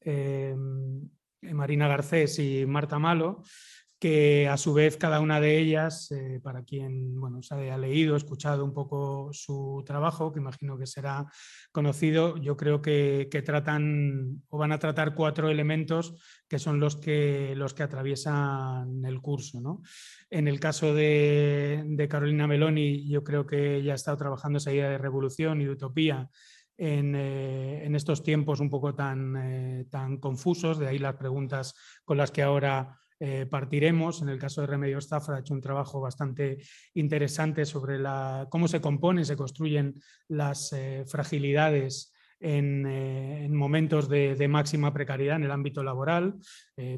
eh, 0.00 0.54
Marina 1.42 1.88
Garcés 1.88 2.38
y 2.38 2.66
Marta 2.66 2.98
Malo 2.98 3.42
que 4.00 4.48
a 4.48 4.56
su 4.56 4.72
vez 4.72 4.96
cada 4.96 5.20
una 5.20 5.40
de 5.42 5.58
ellas, 5.58 6.10
eh, 6.10 6.40
para 6.42 6.64
quien 6.64 7.20
bueno, 7.20 7.42
se 7.42 7.54
haya 7.54 7.76
leído, 7.76 8.16
escuchado 8.16 8.64
un 8.64 8.72
poco 8.72 9.28
su 9.32 9.84
trabajo, 9.86 10.32
que 10.32 10.40
imagino 10.40 10.78
que 10.78 10.86
será 10.86 11.26
conocido, 11.70 12.38
yo 12.38 12.56
creo 12.56 12.80
que, 12.80 13.28
tratan 13.44 14.42
o 14.48 14.56
van 14.56 14.72
a 14.72 14.78
tratar 14.78 15.14
cuatro 15.14 15.50
elementos 15.50 16.14
que 16.48 16.58
son 16.58 16.80
los 16.80 16.96
que, 16.96 17.52
los 17.54 17.74
que 17.74 17.82
atraviesan 17.82 19.04
el 19.04 19.20
curso. 19.20 19.60
¿no? 19.60 19.82
En 20.30 20.48
el 20.48 20.58
caso 20.60 20.94
de, 20.94 22.06
Carolina 22.08 22.46
Meloni, 22.46 23.06
yo 23.06 23.22
creo 23.22 23.46
que 23.46 23.82
ya 23.82 23.92
ha 23.92 23.96
estado 23.96 24.16
trabajando 24.16 24.56
esa 24.56 24.72
idea 24.72 24.88
de 24.88 24.98
revolución 24.98 25.60
y 25.60 25.66
de 25.66 25.72
utopía 25.72 26.30
en, 26.80 27.14
eh, 27.14 27.94
estos 27.94 28.22
tiempos 28.22 28.58
un 28.58 28.70
poco 28.70 28.94
tan, 28.94 29.36
eh, 29.36 29.84
tan 29.90 30.16
confusos, 30.16 30.78
de 30.78 30.88
ahí 30.88 30.98
las 30.98 31.16
preguntas 31.16 31.74
con 32.06 32.16
las 32.16 32.30
que 32.30 32.42
ahora 32.42 32.98
eh, 33.18 33.44
partiremos. 33.44 34.22
En 34.22 34.30
el 34.30 34.38
caso 34.38 34.62
de 34.62 34.66
Remedios 34.66 35.06
Zafra 35.06 35.36
ha 35.36 35.40
hecho 35.40 35.52
un 35.52 35.60
trabajo 35.60 36.00
bastante 36.00 36.56
interesante 36.94 37.66
sobre 37.66 37.98
la, 37.98 38.48
cómo 38.50 38.66
se 38.66 38.80
componen, 38.80 39.26
se 39.26 39.36
construyen 39.36 40.00
las 40.28 40.74
fragilidades 41.06 42.14
en, 42.40 43.54
momentos 43.54 44.08
de, 44.08 44.48
máxima 44.48 44.94
precariedad 44.94 45.36
en 45.36 45.44
el 45.44 45.50
ámbito 45.50 45.82
laboral, 45.82 46.36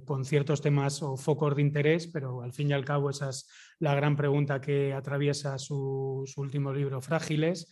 con 0.04 0.24
ciertos 0.24 0.60
temas 0.60 1.02
o 1.02 1.16
focos 1.16 1.56
de 1.56 1.62
interés, 1.62 2.06
pero 2.06 2.42
al 2.42 2.52
fin 2.52 2.70
y 2.70 2.72
al 2.72 2.84
cabo 2.84 3.10
esa 3.10 3.30
es 3.30 3.48
la 3.80 3.96
gran 3.96 4.14
pregunta 4.14 4.60
que 4.60 4.92
atraviesa 4.92 5.58
su, 5.58 6.24
último 6.36 6.72
libro, 6.72 7.00
Frágiles. 7.00 7.68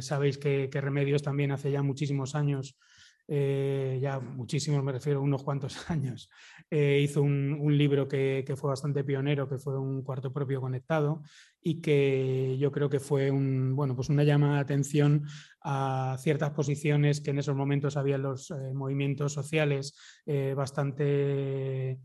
Sabéis 0.00 0.38
que, 0.38 0.70
Remedios 0.72 1.22
también 1.22 1.52
hace 1.52 1.70
ya 1.70 1.82
muchísimos 1.82 2.34
años 2.34 2.78
eh, 3.30 3.98
ya 4.00 4.20
muchísimos, 4.20 4.82
me 4.82 4.90
refiero 4.90 5.20
unos 5.20 5.42
cuantos 5.42 5.76
años, 5.90 6.30
eh, 6.70 7.00
hizo 7.02 7.20
un, 7.20 7.76
libro 7.76 8.08
que, 8.08 8.42
fue 8.56 8.70
bastante 8.70 9.04
pionero, 9.04 9.46
que 9.46 9.58
fue 9.58 9.78
un 9.78 10.02
cuarto 10.02 10.32
propio 10.32 10.62
conectado 10.62 11.22
y 11.60 11.82
que 11.82 12.56
yo 12.58 12.72
creo 12.72 12.88
que 12.88 13.00
fue 13.00 13.30
un, 13.30 13.76
bueno, 13.76 13.94
pues 13.94 14.08
una 14.08 14.24
llamada 14.24 14.54
de 14.54 14.60
atención 14.60 15.26
a 15.60 16.16
ciertas 16.18 16.52
posiciones 16.52 17.20
que 17.20 17.32
en 17.32 17.38
esos 17.38 17.54
momentos 17.54 17.98
había 17.98 18.16
en 18.16 18.22
los 18.22 18.50
eh, 18.50 18.72
movimientos 18.72 19.34
sociales 19.34 19.94
bastante 20.56 21.98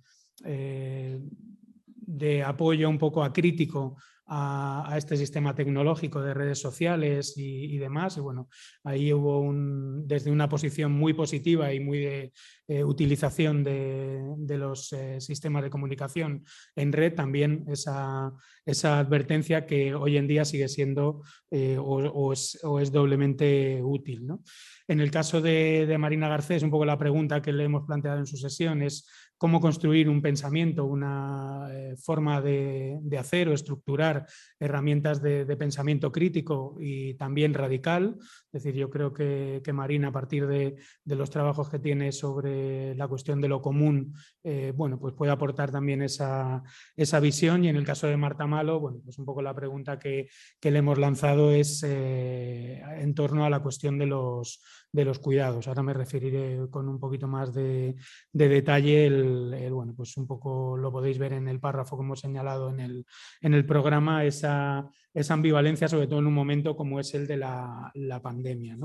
de 2.06 2.44
apoyo 2.44 2.90
un 2.90 2.98
poco 2.98 3.24
acrítico 3.24 3.96
a, 4.26 4.94
este 4.98 5.18
sistema 5.18 5.56
tecnológico 5.56 6.22
de 6.22 6.34
redes 6.34 6.60
sociales 6.60 7.34
y, 7.38 7.78
demás. 7.78 8.18
Y 8.18 8.22
bueno, 8.22 8.50
ahí 8.84 9.14
hubo 9.14 9.40
un, 9.40 10.08
desde 10.08 10.32
una 10.32 10.50
posición 10.50 10.92
muy 10.92 11.14
positiva 11.14 11.74
y 11.74 11.80
muy 11.80 12.00
de 12.00 12.34
eh, 12.68 12.84
utilización 12.84 13.64
de, 13.64 14.58
los 14.58 14.94
eh, 14.94 15.20
sistemas 15.20 15.64
de 15.64 15.70
comunicación 15.70 16.46
en 16.76 16.94
red, 16.94 17.14
también 17.14 17.66
esa, 17.68 18.32
esa, 18.66 19.00
advertencia 19.00 19.66
que 19.66 19.94
hoy 19.94 20.18
en 20.18 20.28
día 20.28 20.46
sigue 20.46 20.68
siendo 20.68 21.22
eh, 21.52 21.78
o, 21.80 22.32
es, 22.32 22.60
doblemente 22.92 23.82
útil. 23.84 24.28
En 24.88 25.00
el 25.00 25.12
caso 25.12 25.42
de, 25.42 25.86
de 25.86 25.98
Marina 25.98 26.30
Garcés, 26.30 26.64
un 26.64 26.72
poco 26.72 26.86
la 26.86 26.98
pregunta 26.98 27.42
que 27.42 27.52
le 27.52 27.66
hemos 27.66 27.86
planteado 27.86 28.20
en 28.20 28.28
su 28.28 28.38
sesión 28.38 28.82
es 28.82 29.08
cómo 29.44 29.60
construir 29.60 30.08
un 30.08 30.22
pensamiento, 30.22 30.86
una 30.86 31.68
eh, 31.70 31.98
forma 31.98 32.40
de, 32.40 32.98
hacer 33.20 33.50
o 33.50 33.54
estructurar 33.54 34.26
herramientas 34.58 35.22
de, 35.22 35.46
pensamiento 35.58 36.14
crítico 36.14 36.78
y 36.80 37.16
también 37.16 37.54
radical. 37.54 38.16
Es 38.54 38.64
decir, 38.64 38.74
yo 38.74 38.90
creo 38.90 39.12
que, 39.12 39.62
Marina, 39.74 40.08
a 40.08 40.12
partir 40.14 40.48
de, 40.48 40.78
los 41.04 41.30
trabajos 41.30 41.68
que 41.70 41.78
tiene 41.78 42.14
sobre 42.14 42.96
la 42.96 43.10
cuestión 43.10 43.42
de 43.42 43.50
lo 43.50 43.62
común, 43.62 44.14
eh, 44.46 44.72
bueno, 44.74 44.98
pues 44.98 45.14
puede 45.14 45.34
aportar 45.34 45.72
también 45.72 46.02
esa, 46.02 46.64
visión. 47.22 47.66
Y 47.66 47.68
en 47.68 47.76
el 47.76 47.84
caso 47.84 48.08
de 48.08 48.16
Marta 48.16 48.48
Malo, 48.48 48.80
bueno, 48.80 49.02
pues 49.04 49.20
un 49.20 49.26
poco 49.26 49.42
la 49.42 49.54
pregunta 49.54 50.00
que, 50.00 50.30
le 50.62 50.80
hemos 50.80 50.98
lanzado 50.98 51.52
es 51.52 51.84
eh, 51.86 52.82
en 52.98 53.14
torno 53.14 53.44
a 53.44 53.50
la 53.50 53.62
cuestión 53.62 53.98
de 53.98 54.06
los, 54.06 54.62
de 54.94 55.06
los 55.06 55.20
cuidados. 55.20 55.68
Ahora 55.68 55.82
me 55.82 55.94
referiré 55.94 56.70
con 56.70 56.88
un 56.88 57.00
poquito 57.00 57.28
más 57.28 57.54
de, 57.54 57.96
detalle. 58.32 59.08
El, 59.08 59.74
bueno, 59.74 59.94
pues 59.98 60.16
un 60.18 60.28
poco 60.28 60.78
lo 60.78 60.92
podéis 60.92 61.18
ver 61.18 61.34
en 61.34 61.48
el 61.48 61.60
párrafo 61.60 61.98
que 61.98 62.04
hemos 62.04 62.20
señalado 62.20 62.70
en 62.70 62.80
el, 62.80 63.06
en 63.42 63.56
el 63.56 63.66
programa, 63.66 64.24
esa, 64.24 64.88
esa, 65.14 65.34
ambivalencia, 65.34 65.88
sobre 65.88 66.08
todo 66.08 66.20
en 66.20 66.28
un 66.28 66.34
momento 66.34 66.76
como 66.76 67.00
es 67.00 67.14
el 67.16 67.26
de 67.26 67.38
la, 67.38 67.92
pandemia. 68.22 68.78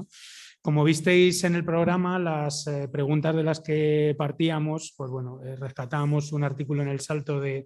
Como 0.68 0.84
visteis 0.84 1.44
en 1.44 1.54
el 1.54 1.64
programa, 1.64 2.18
las 2.18 2.66
eh, 2.66 2.88
preguntas 2.92 3.34
de 3.34 3.42
las 3.42 3.60
que 3.60 4.14
partíamos, 4.18 4.92
pues 4.98 5.10
bueno, 5.10 5.40
eh, 5.42 5.56
rescatamos 5.56 6.30
un 6.32 6.44
artículo 6.44 6.82
en 6.82 6.88
el 6.88 7.00
salto 7.00 7.40
de, 7.40 7.64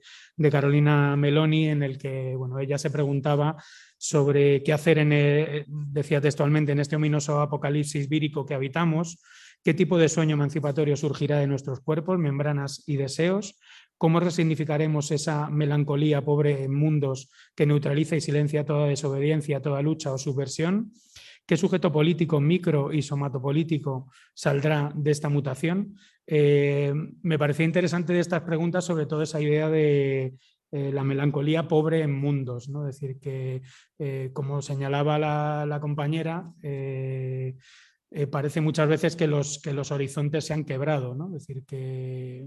Carolina 0.53 1.17
Meloni 1.17 1.69
en 1.69 1.83
el 1.83 1.99
que 1.99 2.37
bueno, 2.37 2.61
ella 2.61 2.79
se 2.79 2.91
preguntaba 2.91 3.57
sobre 3.99 4.63
qué 4.63 4.73
hacer, 4.73 4.99
en 4.99 5.67
decía 5.67 6.21
textualmente, 6.21 6.71
en 6.71 6.79
este 6.79 6.95
ominoso 6.95 7.41
apocalipsis 7.41 8.09
vírico 8.09 8.47
que 8.47 8.55
habitamos, 8.55 9.21
qué 9.65 9.75
tipo 9.75 9.99
de 9.99 10.09
sueño 10.09 10.35
emancipatorio 10.35 10.97
surgirá 10.97 11.41
de 11.41 11.49
nuestros 11.49 11.81
cuerpos, 11.81 12.21
membranas 12.21 12.85
y 12.87 12.99
deseos, 12.99 13.59
cómo 13.99 14.21
resignificaremos 14.21 15.11
esa 15.11 15.51
melancolía 15.51 16.25
pobre 16.25 16.63
en 16.63 16.73
mundos 16.73 17.31
que 17.57 17.67
neutraliza 17.67 18.15
y 18.15 18.21
silencia 18.21 18.65
toda 18.65 18.87
desobediencia, 18.87 19.61
toda 19.61 19.83
lucha 19.83 20.13
o 20.13 20.19
subversión, 20.19 20.93
¿Qué 21.47 21.57
sujeto 21.57 21.91
político, 21.91 22.41
micro 22.41 22.93
y 22.93 23.03
somatopolítico 23.03 24.11
saldrá 24.33 24.93
de 24.95 25.11
esta 25.11 25.29
mutación? 25.29 25.97
Eh, 26.27 26.93
me 27.23 27.39
parecía 27.39 27.67
interesante 27.67 28.13
de 28.13 28.21
estas 28.21 28.43
preguntas 28.43 28.85
sobre 28.85 29.07
todo 29.07 29.23
esa 29.23 29.41
idea 29.41 29.69
de 29.69 30.35
eh, 30.71 30.93
la 30.93 31.03
melancolía 31.03 31.67
pobre 31.67 32.03
en 32.03 32.13
mundos, 32.13 32.69
¿no? 32.69 32.89
Es 32.89 33.01
decir, 33.01 33.19
que 33.19 33.63
eh, 33.99 34.31
como 34.33 34.63
señalaba 34.63 35.19
la, 35.19 35.79
compañera, 35.81 36.53
parece 38.31 38.61
muchas 38.61 38.89
veces 38.89 39.17
que 39.17 39.27
los, 39.27 39.61
que 39.61 39.73
los 39.73 39.91
horizontes 39.91 40.45
se 40.45 40.55
han 40.55 40.65
quebrado, 40.65 41.15
¿no? 41.15 41.27
Es 41.27 41.47
decir, 41.47 41.65
que 41.67 42.47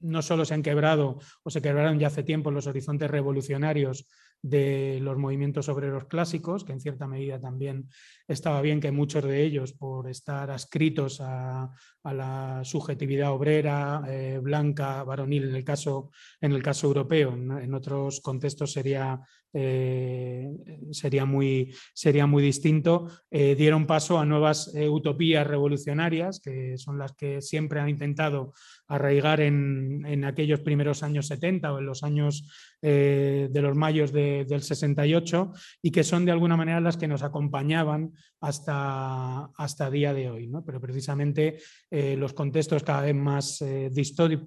no 0.00 0.22
solo 0.22 0.44
se 0.44 0.54
han 0.54 0.62
quebrado 0.62 1.18
o 1.42 1.50
se 1.50 1.60
quebraron 1.60 1.98
ya 1.98 2.06
hace 2.06 2.22
tiempo 2.22 2.50
los 2.50 2.66
horizontes 2.66 3.10
revolucionarios 3.10 4.06
de 4.42 4.98
los 5.02 5.16
movimientos 5.18 5.68
obreros 5.68 6.04
clásicos, 6.04 6.64
que 6.64 6.72
en 6.72 6.80
cierta 6.80 7.06
medida 7.06 7.40
también 7.40 7.88
estaba 8.28 8.60
bien 8.60 8.80
que 8.80 8.92
muchos 8.92 9.24
de 9.24 9.42
ellos, 9.42 9.72
por 9.72 10.08
estar 10.08 10.50
adscritos 10.50 11.20
a, 11.20 11.70
la 12.04 12.60
subjetividad 12.62 13.32
obrera, 13.32 14.02
eh, 14.06 14.38
blanca, 14.40 15.02
varonil, 15.02 15.48
en 15.48 15.56
el 15.56 15.64
caso, 15.64 16.10
en 16.40 16.52
el 16.52 16.62
caso 16.62 16.86
europeo, 16.86 17.32
en, 17.34 17.74
otros 17.74 18.20
contextos 18.20 18.72
sería, 18.72 19.20
eh, 19.52 20.50
sería, 20.90 21.24
muy, 21.24 21.74
sería 21.94 22.26
muy 22.26 22.42
distinto, 22.42 23.08
eh, 23.30 23.54
dieron 23.54 23.86
paso 23.86 24.18
a 24.18 24.26
nuevas 24.26 24.72
utopías 24.88 25.46
revolucionarias, 25.46 26.40
que 26.40 26.76
son 26.78 26.98
las 26.98 27.12
que 27.12 27.40
siempre 27.40 27.80
han 27.80 27.88
intentado 27.88 28.52
arraigar 28.88 29.40
en, 29.40 30.04
en 30.06 30.24
aquellos 30.24 30.60
primeros 30.60 31.02
años 31.02 31.26
70 31.26 31.72
o 31.72 31.78
en 31.78 31.86
los 31.86 32.02
años 32.02 32.48
de 32.82 33.50
los 33.52 33.76
mayos 33.76 34.12
del 34.12 34.62
68 34.62 35.52
y 35.82 35.90
que 35.90 36.04
son 36.04 36.24
de 36.24 36.30
alguna 36.30 36.56
manera 36.56 36.80
las 36.80 36.96
que 36.96 37.08
nos 37.08 37.22
acompañaban 37.24 38.12
hasta, 38.40 39.46
hasta 39.56 39.90
día 39.90 40.14
de 40.14 40.30
hoy. 40.30 40.46
¿no? 40.46 40.64
Pero 40.64 40.80
precisamente 40.80 41.58
eh, 41.90 42.16
los 42.16 42.32
contextos 42.32 42.82
cada 42.82 43.02
vez 43.02 43.14
más 43.14 43.60
eh, 43.62 43.90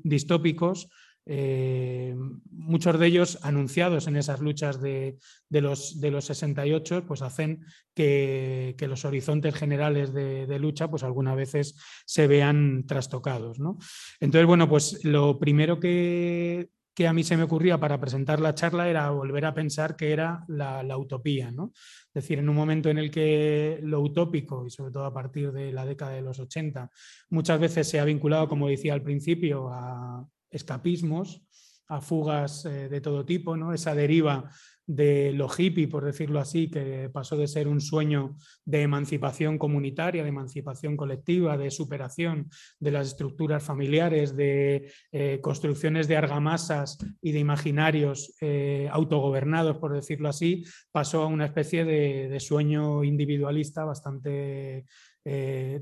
distópicos, 0.03 0.89
eh, 1.31 2.15
muchos 2.50 2.98
de 2.98 3.05
ellos 3.05 3.38
anunciados 3.43 4.07
en 4.07 4.15
esas 4.15 4.39
luchas 4.39 4.81
de, 4.81 5.19
los, 5.50 6.01
de 6.01 6.09
los 6.09 6.25
68, 6.25 7.05
pues 7.07 7.21
hacen 7.21 7.63
que, 7.93 8.75
los 8.89 9.05
horizontes 9.05 9.53
generales 9.53 10.12
de, 10.12 10.59
lucha, 10.59 10.89
pues 10.89 11.03
algunas 11.03 11.36
veces 11.36 11.75
se 12.07 12.25
vean 12.25 12.88
trastocados. 12.88 13.59
¿no? 13.59 13.77
Entonces, 14.19 14.48
bueno, 14.48 14.67
pues 14.67 15.05
lo 15.05 15.38
primero 15.38 15.79
que 15.79 16.71
que 16.95 17.07
a 17.07 17.13
mí 17.13 17.24
se 17.24 17.38
me 17.38 17.43
ocurría 17.43 17.79
para 17.79 17.98
presentar 17.98 18.41
la 18.41 18.53
charla 18.53 18.89
era 18.89 19.09
volver 19.12 19.45
a 19.45 19.53
pensar 19.53 19.95
que 19.95 20.12
era 20.12 20.43
la, 20.50 20.98
utopía. 20.98 21.50
¿no? 21.50 21.71
Es 21.74 22.24
decir, 22.24 22.39
en 22.39 22.50
un 22.50 22.55
momento 22.57 22.89
en 22.89 22.98
el 22.98 23.09
que 23.09 23.79
lo 23.83 24.01
utópico, 24.01 24.65
y 24.65 24.69
sobre 24.69 24.91
todo 24.91 25.05
a 25.05 25.13
partir 25.13 25.53
de 25.53 25.71
la 25.71 25.86
década 25.86 26.12
de 26.12 26.21
los 26.21 26.39
80, 26.39 26.91
muchas 27.29 27.57
veces 27.57 27.88
se 27.88 28.01
ha 28.01 28.03
vinculado, 28.03 28.50
como 28.50 28.67
decía 28.67 28.93
al 28.93 29.01
principio, 29.01 29.69
a 29.71 30.27
escapismos, 30.51 31.44
a 31.89 32.01
fugas 32.01 32.65
eh, 32.65 32.88
de 32.88 33.01
todo 33.01 33.25
tipo, 33.25 33.58
¿no? 33.58 33.74
esa 33.74 33.96
deriva 33.96 34.50
de 34.86 35.34
lo 35.34 35.48
hippie, 35.56 35.88
por 35.88 36.03
decirlo 36.03 36.39
así, 36.39 36.70
que 36.70 37.12
pasó 37.13 37.38
de 37.38 37.48
ser 37.48 37.68
un 37.68 37.79
sueño 37.79 38.36
de 38.65 38.82
emancipación 38.82 39.60
comunitaria, 39.60 40.24
de 40.24 40.29
emancipación 40.29 40.98
colectiva, 40.98 41.58
de 41.58 41.70
superación 41.70 42.50
de 42.79 42.91
las 42.91 43.08
estructuras 43.08 43.63
familiares, 43.63 44.36
de 44.36 44.91
eh, 45.12 45.39
construcciones 45.41 46.08
de 46.08 46.18
argamasas 46.18 46.98
y 47.22 47.34
de 47.34 47.39
imaginarios 47.39 48.36
eh, 48.41 48.88
autogobernados, 48.91 49.77
por 49.77 49.94
decirlo 49.94 50.29
así, 50.29 50.65
pasó 50.91 51.22
a 51.22 51.27
una 51.27 51.46
especie 51.46 51.86
de, 51.86 52.39
sueño 52.39 53.03
individualista 53.03 53.84
bastante 53.84 54.86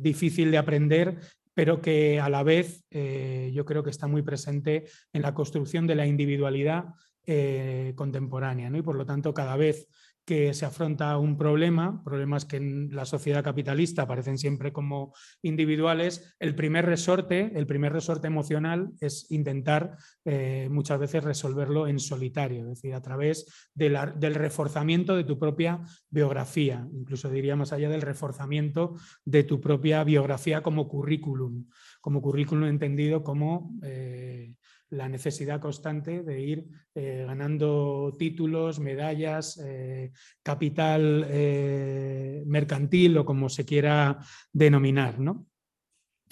difícil 0.02 0.52
de 0.52 0.58
aprender 0.58 1.20
pero 1.58 1.82
que 1.82 2.20
a 2.20 2.30
la 2.30 2.44
vez 2.44 2.86
yo 2.92 3.66
creo 3.66 3.82
que 3.82 3.90
está 3.90 4.06
muy 4.06 4.22
presente 4.22 4.86
en 5.12 5.24
la 5.24 5.34
construcción 5.34 5.88
de 5.88 5.96
la 5.96 6.06
individualidad 6.06 6.94
eh, 7.26 7.94
contemporánea. 7.96 8.70
¿no? 8.70 8.78
Y 8.78 8.84
por 8.84 8.96
lo 8.96 9.08
tanto, 9.08 9.34
cada 9.34 9.58
vez 9.58 9.88
que 10.28 10.54
se 10.54 10.66
afronta 10.66 11.18
un 11.18 11.38
problema, 11.38 12.04
problemas 12.04 12.44
que 12.44 12.58
en 12.58 12.94
la 12.94 13.06
sociedad 13.06 13.46
capitalista 13.46 14.02
aparecen 14.02 14.38
siempre 14.38 14.74
como 14.74 15.14
individuales, 15.42 16.36
el 16.40 16.54
primer 16.54 16.86
resorte, 16.86 17.54
el 17.56 17.66
primer 17.66 17.94
resorte 17.94 18.28
emocional 18.28 18.92
es 19.00 19.32
intentar 19.32 19.96
eh, 20.26 20.68
muchas 20.70 21.00
veces 21.00 21.24
resolverlo 21.24 21.88
en 21.88 21.98
solitario, 21.98 22.64
es 22.64 22.68
decir, 22.82 22.94
a 22.94 23.02
través 23.02 23.70
del 23.74 24.36
reforzamiento 24.36 25.16
de 25.16 25.24
tu 25.24 25.40
propia 25.40 25.80
biografía, 26.10 26.86
incluso 26.92 27.30
diría 27.30 27.56
más 27.56 27.72
allá 27.72 27.88
del 27.88 28.02
reforzamiento 28.02 28.96
de 29.24 29.46
tu 29.46 29.62
propia 29.62 30.04
biografía 30.04 30.62
como 30.62 30.90
currículum, 30.90 31.70
como 32.02 32.22
currículum 32.22 32.66
entendido 32.66 33.24
como 33.24 33.80
eh, 33.82 34.56
la 34.90 35.10
necesidad 35.10 35.60
constante 35.60 36.24
de 36.24 36.42
ir 36.42 36.66
eh, 36.96 37.26
ganando 37.28 38.16
títulos, 38.18 38.80
medallas, 38.80 39.62
eh, 39.64 40.12
capital 40.42 41.26
eh, 41.30 42.44
mercantil 42.46 43.18
o 43.18 43.26
como 43.26 43.50
se 43.50 43.66
quiera 43.66 44.20
denominar. 44.52 45.20
¿no? 45.20 45.48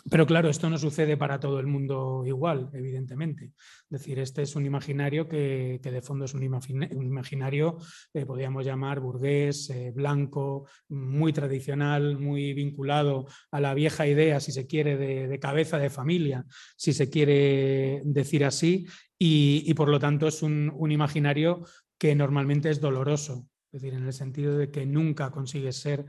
Pero 0.08 0.28
claro, 0.28 0.50
esto 0.50 0.70
no 0.70 0.78
sucede 0.78 1.18
para 1.18 1.39
todo 1.39 1.60
el 1.60 1.65
mundo 1.65 2.24
igual, 2.28 2.70
evidentemente. 2.74 3.54
Es 3.56 3.89
decir, 3.89 4.20
este 4.20 4.44
es 4.44 4.56
un 4.56 4.63
imaginario 4.63 5.28
que, 5.28 5.80
de 5.82 6.02
fondo 6.04 6.26
es 6.26 6.36
un, 6.36 6.44
imaginario, 6.44 7.78
que 8.13 8.26
podríamos 8.26 8.63
llamar 8.63 9.00
burgués, 9.00 9.68
eh, 9.72 9.91
blanco, 9.96 10.68
muy 10.89 11.34
tradicional, 11.34 12.20
muy 12.20 12.54
vinculado 12.54 13.26
a 13.50 13.60
la 13.60 13.74
vieja 13.74 14.06
idea, 14.06 14.39
si 14.39 14.52
se 14.52 14.68
quiere, 14.68 14.96
de, 14.96 15.39
cabeza 15.39 15.80
de 15.80 15.89
familia, 15.89 16.46
si 16.78 16.94
se 16.94 17.10
quiere 17.10 18.04
decir 18.06 18.46
así, 18.46 18.86
y, 19.18 19.74
por 19.74 19.89
lo 19.89 19.98
tanto 19.98 20.28
es 20.28 20.44
un, 20.44 20.72
un 20.76 20.91
imaginario 20.91 21.65
que 21.98 22.13
normalmente 22.13 22.70
es 22.70 22.80
doloroso, 22.80 23.48
es 23.76 23.82
decir, 23.82 23.98
en 23.98 24.06
el 24.06 24.13
sentido 24.13 24.58
de 24.58 24.72
que 24.72 24.86
nunca 24.86 25.32
consigues 25.32 25.78
ser 25.78 26.06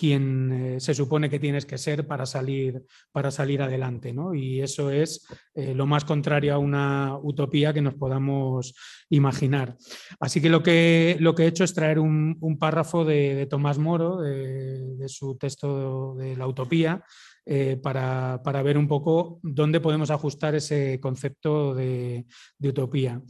quien 0.00 0.50
eh, 0.50 0.80
se 0.80 0.94
supone 0.94 1.28
que 1.28 1.38
tienes 1.38 1.66
que 1.66 1.76
ser 1.76 2.06
para 2.06 2.24
salir, 2.24 2.86
para 3.12 3.30
salir 3.30 3.60
adelante. 3.60 4.14
¿no? 4.14 4.32
Y 4.34 4.62
eso 4.62 4.90
es 4.90 5.26
eh, 5.54 5.74
lo 5.74 5.84
más 5.84 6.06
contrario 6.06 6.54
a 6.54 6.58
una 6.58 7.18
utopía 7.22 7.74
que 7.74 7.82
nos 7.82 7.96
podamos 7.96 8.74
imaginar. 9.10 9.76
Así 10.18 10.40
que 10.40 10.48
lo 10.48 10.62
que, 10.62 11.18
lo 11.20 11.34
que 11.34 11.42
he 11.42 11.48
hecho 11.48 11.64
es 11.64 11.74
traer 11.74 11.98
un, 11.98 12.38
párrafo 12.58 13.04
de, 13.04 13.46
Tomás 13.50 13.76
Moro, 13.76 14.22
de, 14.22 15.06
su 15.06 15.36
texto 15.36 16.14
de 16.14 16.34
la 16.34 16.46
utopía, 16.46 17.04
eh, 17.44 17.76
para, 17.76 18.40
ver 18.64 18.78
un 18.78 18.88
poco 18.88 19.38
dónde 19.42 19.80
podemos 19.80 20.10
ajustar 20.10 20.54
ese 20.54 20.98
concepto 20.98 21.74
de, 21.74 22.24
utopía. 22.62 23.20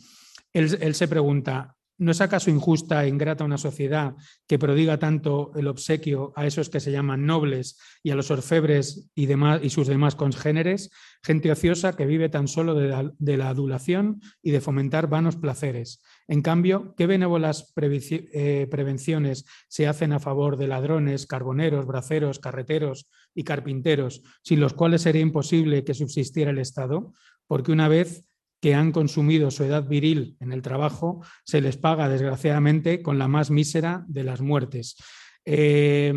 él 0.52 0.94
se 0.94 1.08
pregunta, 1.08 1.76
¿No 2.00 2.12
es 2.12 2.22
acaso 2.22 2.48
injusta 2.48 3.04
e 3.04 3.08
ingrata 3.08 3.44
una 3.44 3.58
sociedad 3.58 4.14
que 4.46 4.58
prodiga 4.58 4.98
tanto 4.98 5.52
el 5.54 5.68
obsequio 5.68 6.32
a 6.34 6.46
esos 6.46 6.70
que 6.70 6.80
se 6.80 6.92
llaman 6.92 7.26
nobles 7.26 7.78
y 8.02 8.10
a 8.10 8.14
los 8.14 8.30
orfebres 8.30 9.10
y, 9.14 9.26
demás, 9.26 9.60
y 9.62 9.68
sus 9.68 9.86
demás 9.86 10.14
congéneres, 10.14 10.90
gente 11.22 11.52
ociosa 11.52 11.96
que 11.96 12.06
vive 12.06 12.30
tan 12.30 12.48
solo 12.48 12.74
de 12.74 13.36
la, 13.36 13.48
adulación 13.50 14.22
y 14.42 14.50
de 14.50 14.62
fomentar 14.62 15.08
vanos 15.10 15.36
placeres? 15.36 16.00
En 16.26 16.40
cambio, 16.40 16.94
¿qué 16.96 17.06
benévolas 17.06 17.70
eh, 17.76 18.66
prevenciones 18.70 19.44
se 19.68 19.86
hacen 19.86 20.14
a 20.14 20.20
favor 20.20 20.56
de 20.56 20.68
ladrones, 20.68 21.26
carboneros, 21.26 21.84
braceros, 21.84 22.38
carreteros 22.38 23.10
y 23.34 23.44
carpinteros, 23.44 24.22
sin 24.42 24.60
los 24.60 24.72
cuales 24.72 25.02
sería 25.02 25.20
imposible 25.20 25.84
que 25.84 25.92
subsistiera 25.92 26.50
el 26.50 26.60
Estado? 26.60 27.12
Porque 27.46 27.72
una 27.72 27.88
vez 27.88 28.24
que 28.60 28.74
han 28.74 28.92
consumido 28.92 29.50
su 29.50 29.64
edad 29.64 29.88
viril 29.88 30.36
en 30.40 30.52
el 30.52 30.62
trabajo, 30.62 31.24
se 31.44 31.60
les 31.60 31.76
paga 31.76 32.08
desgraciadamente 32.08 33.02
con 33.02 33.18
la 33.18 33.28
más 33.28 33.50
mísera 33.50 34.04
de 34.06 34.24
las 34.24 34.40
muertes. 34.40 34.96
Eh, 35.44 36.12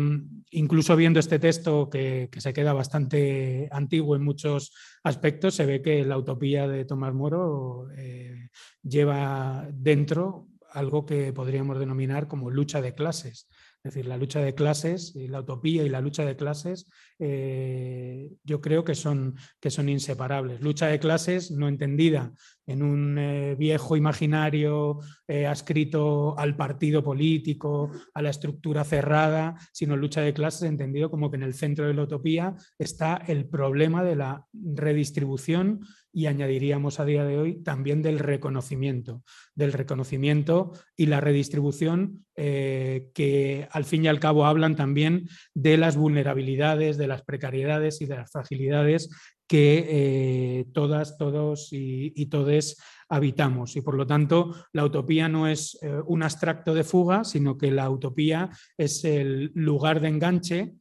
incluso 0.50 0.94
viendo 0.96 1.18
este 1.18 1.38
texto 1.38 1.88
que, 1.88 2.28
se 2.36 2.52
queda 2.52 2.72
bastante 2.72 3.68
antiguo 3.72 4.16
en 4.16 4.22
muchos 4.22 4.72
aspectos, 5.02 5.54
se 5.54 5.66
ve 5.66 5.82
que 5.82 6.04
la 6.04 6.18
utopía 6.18 6.68
de 6.68 6.84
Tomás 6.84 7.14
Moro 7.14 7.88
eh, 7.96 8.50
lleva 8.82 9.66
dentro 9.72 10.48
algo 10.70 11.06
que 11.06 11.32
podríamos 11.32 11.78
denominar 11.78 12.28
como 12.28 12.50
lucha 12.50 12.82
de 12.82 12.94
clases. 12.94 13.48
Es 13.84 13.92
decir, 13.92 14.06
la 14.06 14.16
lucha 14.16 14.40
de 14.40 14.54
clases, 14.54 15.14
la 15.14 15.40
utopía 15.40 15.82
y 15.82 15.90
la 15.90 16.00
lucha 16.00 16.24
de 16.24 16.36
clases, 16.36 16.86
eh, 17.18 18.30
yo 18.42 18.62
creo 18.62 18.82
que 18.82 18.94
son, 18.94 19.36
que 19.60 19.70
son 19.70 19.90
inseparables. 19.90 20.62
Lucha 20.62 20.86
de 20.86 20.98
clases 20.98 21.50
no 21.50 21.68
entendida 21.68 22.32
en 22.66 22.82
un 22.82 23.18
eh, 23.18 23.54
viejo 23.56 23.94
imaginario 23.94 25.00
eh, 25.28 25.46
adscrito 25.46 26.34
al 26.38 26.56
partido 26.56 27.04
político, 27.04 27.90
a 28.14 28.22
la 28.22 28.30
estructura 28.30 28.84
cerrada, 28.84 29.54
sino 29.70 29.98
lucha 29.98 30.22
de 30.22 30.32
clases 30.32 30.62
entendido 30.62 31.10
como 31.10 31.30
que 31.30 31.36
en 31.36 31.42
el 31.42 31.52
centro 31.52 31.86
de 31.86 31.92
la 31.92 32.04
utopía 32.04 32.54
está 32.78 33.16
el 33.26 33.44
problema 33.46 34.02
de 34.02 34.16
la 34.16 34.46
redistribución 34.54 35.82
y 36.14 36.26
añadiríamos 36.26 37.00
a 37.00 37.04
día 37.04 37.24
de 37.24 37.38
hoy 37.38 37.62
también 37.62 38.00
del 38.00 38.20
reconocimiento, 38.20 39.24
del 39.54 39.72
reconocimiento 39.72 40.72
y 40.96 41.06
la 41.06 41.20
redistribución 41.20 42.24
eh, 42.36 43.08
que 43.14 43.68
al 43.72 43.84
fin 43.84 44.04
y 44.04 44.08
al 44.08 44.20
cabo 44.20 44.46
hablan 44.46 44.76
también 44.76 45.28
de 45.54 45.76
las 45.76 45.96
vulnerabilidades, 45.96 46.96
de 46.96 47.08
las 47.08 47.22
precariedades 47.22 48.00
y 48.00 48.06
de 48.06 48.16
las 48.16 48.30
fragilidades 48.30 49.10
que 49.48 49.86
eh, 49.88 50.64
todas, 50.72 51.18
todos 51.18 51.72
y, 51.72 52.12
y 52.14 52.26
todes 52.26 52.76
habitamos. 53.08 53.74
Y 53.76 53.80
por 53.82 53.96
lo 53.96 54.06
tanto, 54.06 54.54
la 54.72 54.84
utopía 54.84 55.28
no 55.28 55.48
es 55.48 55.76
eh, 55.82 56.00
un 56.06 56.22
abstracto 56.22 56.74
de 56.74 56.84
fuga, 56.84 57.24
sino 57.24 57.58
que 57.58 57.72
la 57.72 57.90
utopía 57.90 58.50
es 58.78 59.04
el 59.04 59.50
lugar 59.54 60.00
de 60.00 60.08
enganche 60.08 60.74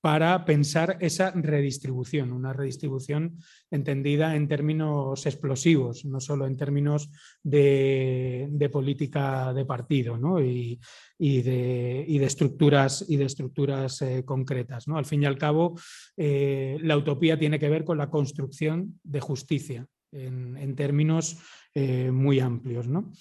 para 0.00 0.44
pensar 0.44 0.96
esa 1.00 1.30
redistribución, 1.32 2.32
una 2.32 2.52
redistribución 2.52 3.36
entendida 3.70 4.34
en 4.34 4.48
términos 4.48 5.26
explosivos, 5.26 6.04
no 6.06 6.20
solo 6.20 6.46
en 6.46 6.56
términos 6.56 7.10
de, 7.42 8.70
política 8.72 9.52
de 9.52 9.66
partido 9.66 10.18
y, 10.40 10.80
de, 11.18 12.24
estructuras, 12.24 13.04
y 13.08 13.16
de 13.16 13.24
estructuras 13.26 14.00
eh, 14.02 14.24
concretas. 14.24 14.88
¿no? 14.88 14.96
Al 14.96 15.04
fin 15.04 15.22
y 15.22 15.26
al 15.26 15.36
cabo, 15.36 15.78
eh, 16.16 16.78
la 16.80 16.96
utopía 16.96 17.38
tiene 17.38 17.58
que 17.58 17.68
ver 17.68 17.84
con 17.84 17.98
la 17.98 18.08
construcción 18.08 18.98
de 19.02 19.20
justicia 19.20 19.86
en, 20.12 20.74
términos 20.76 21.38
eh, 21.74 22.10
muy 22.10 22.40
amplios. 22.40 22.88
¿no? 22.88 23.12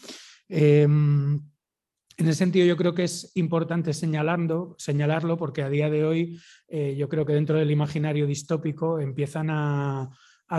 En 2.20 2.28
ese 2.28 2.40
sentido, 2.40 2.66
yo 2.66 2.76
creo 2.76 2.94
que 2.94 3.06
es 3.06 3.32
importante 3.36 3.94
señalarlo 3.94 5.38
porque 5.38 5.64
a 5.64 5.70
día 5.70 5.90
de 5.90 6.04
hoy 6.04 6.38
eh, 6.68 6.94
yo 6.98 7.08
creo 7.08 7.26
que 7.26 7.32
dentro 7.32 7.58
del 7.58 7.72
imaginario 7.72 8.28
distópico 8.28 9.00
empiezan 9.00 9.50
a, 9.50 10.10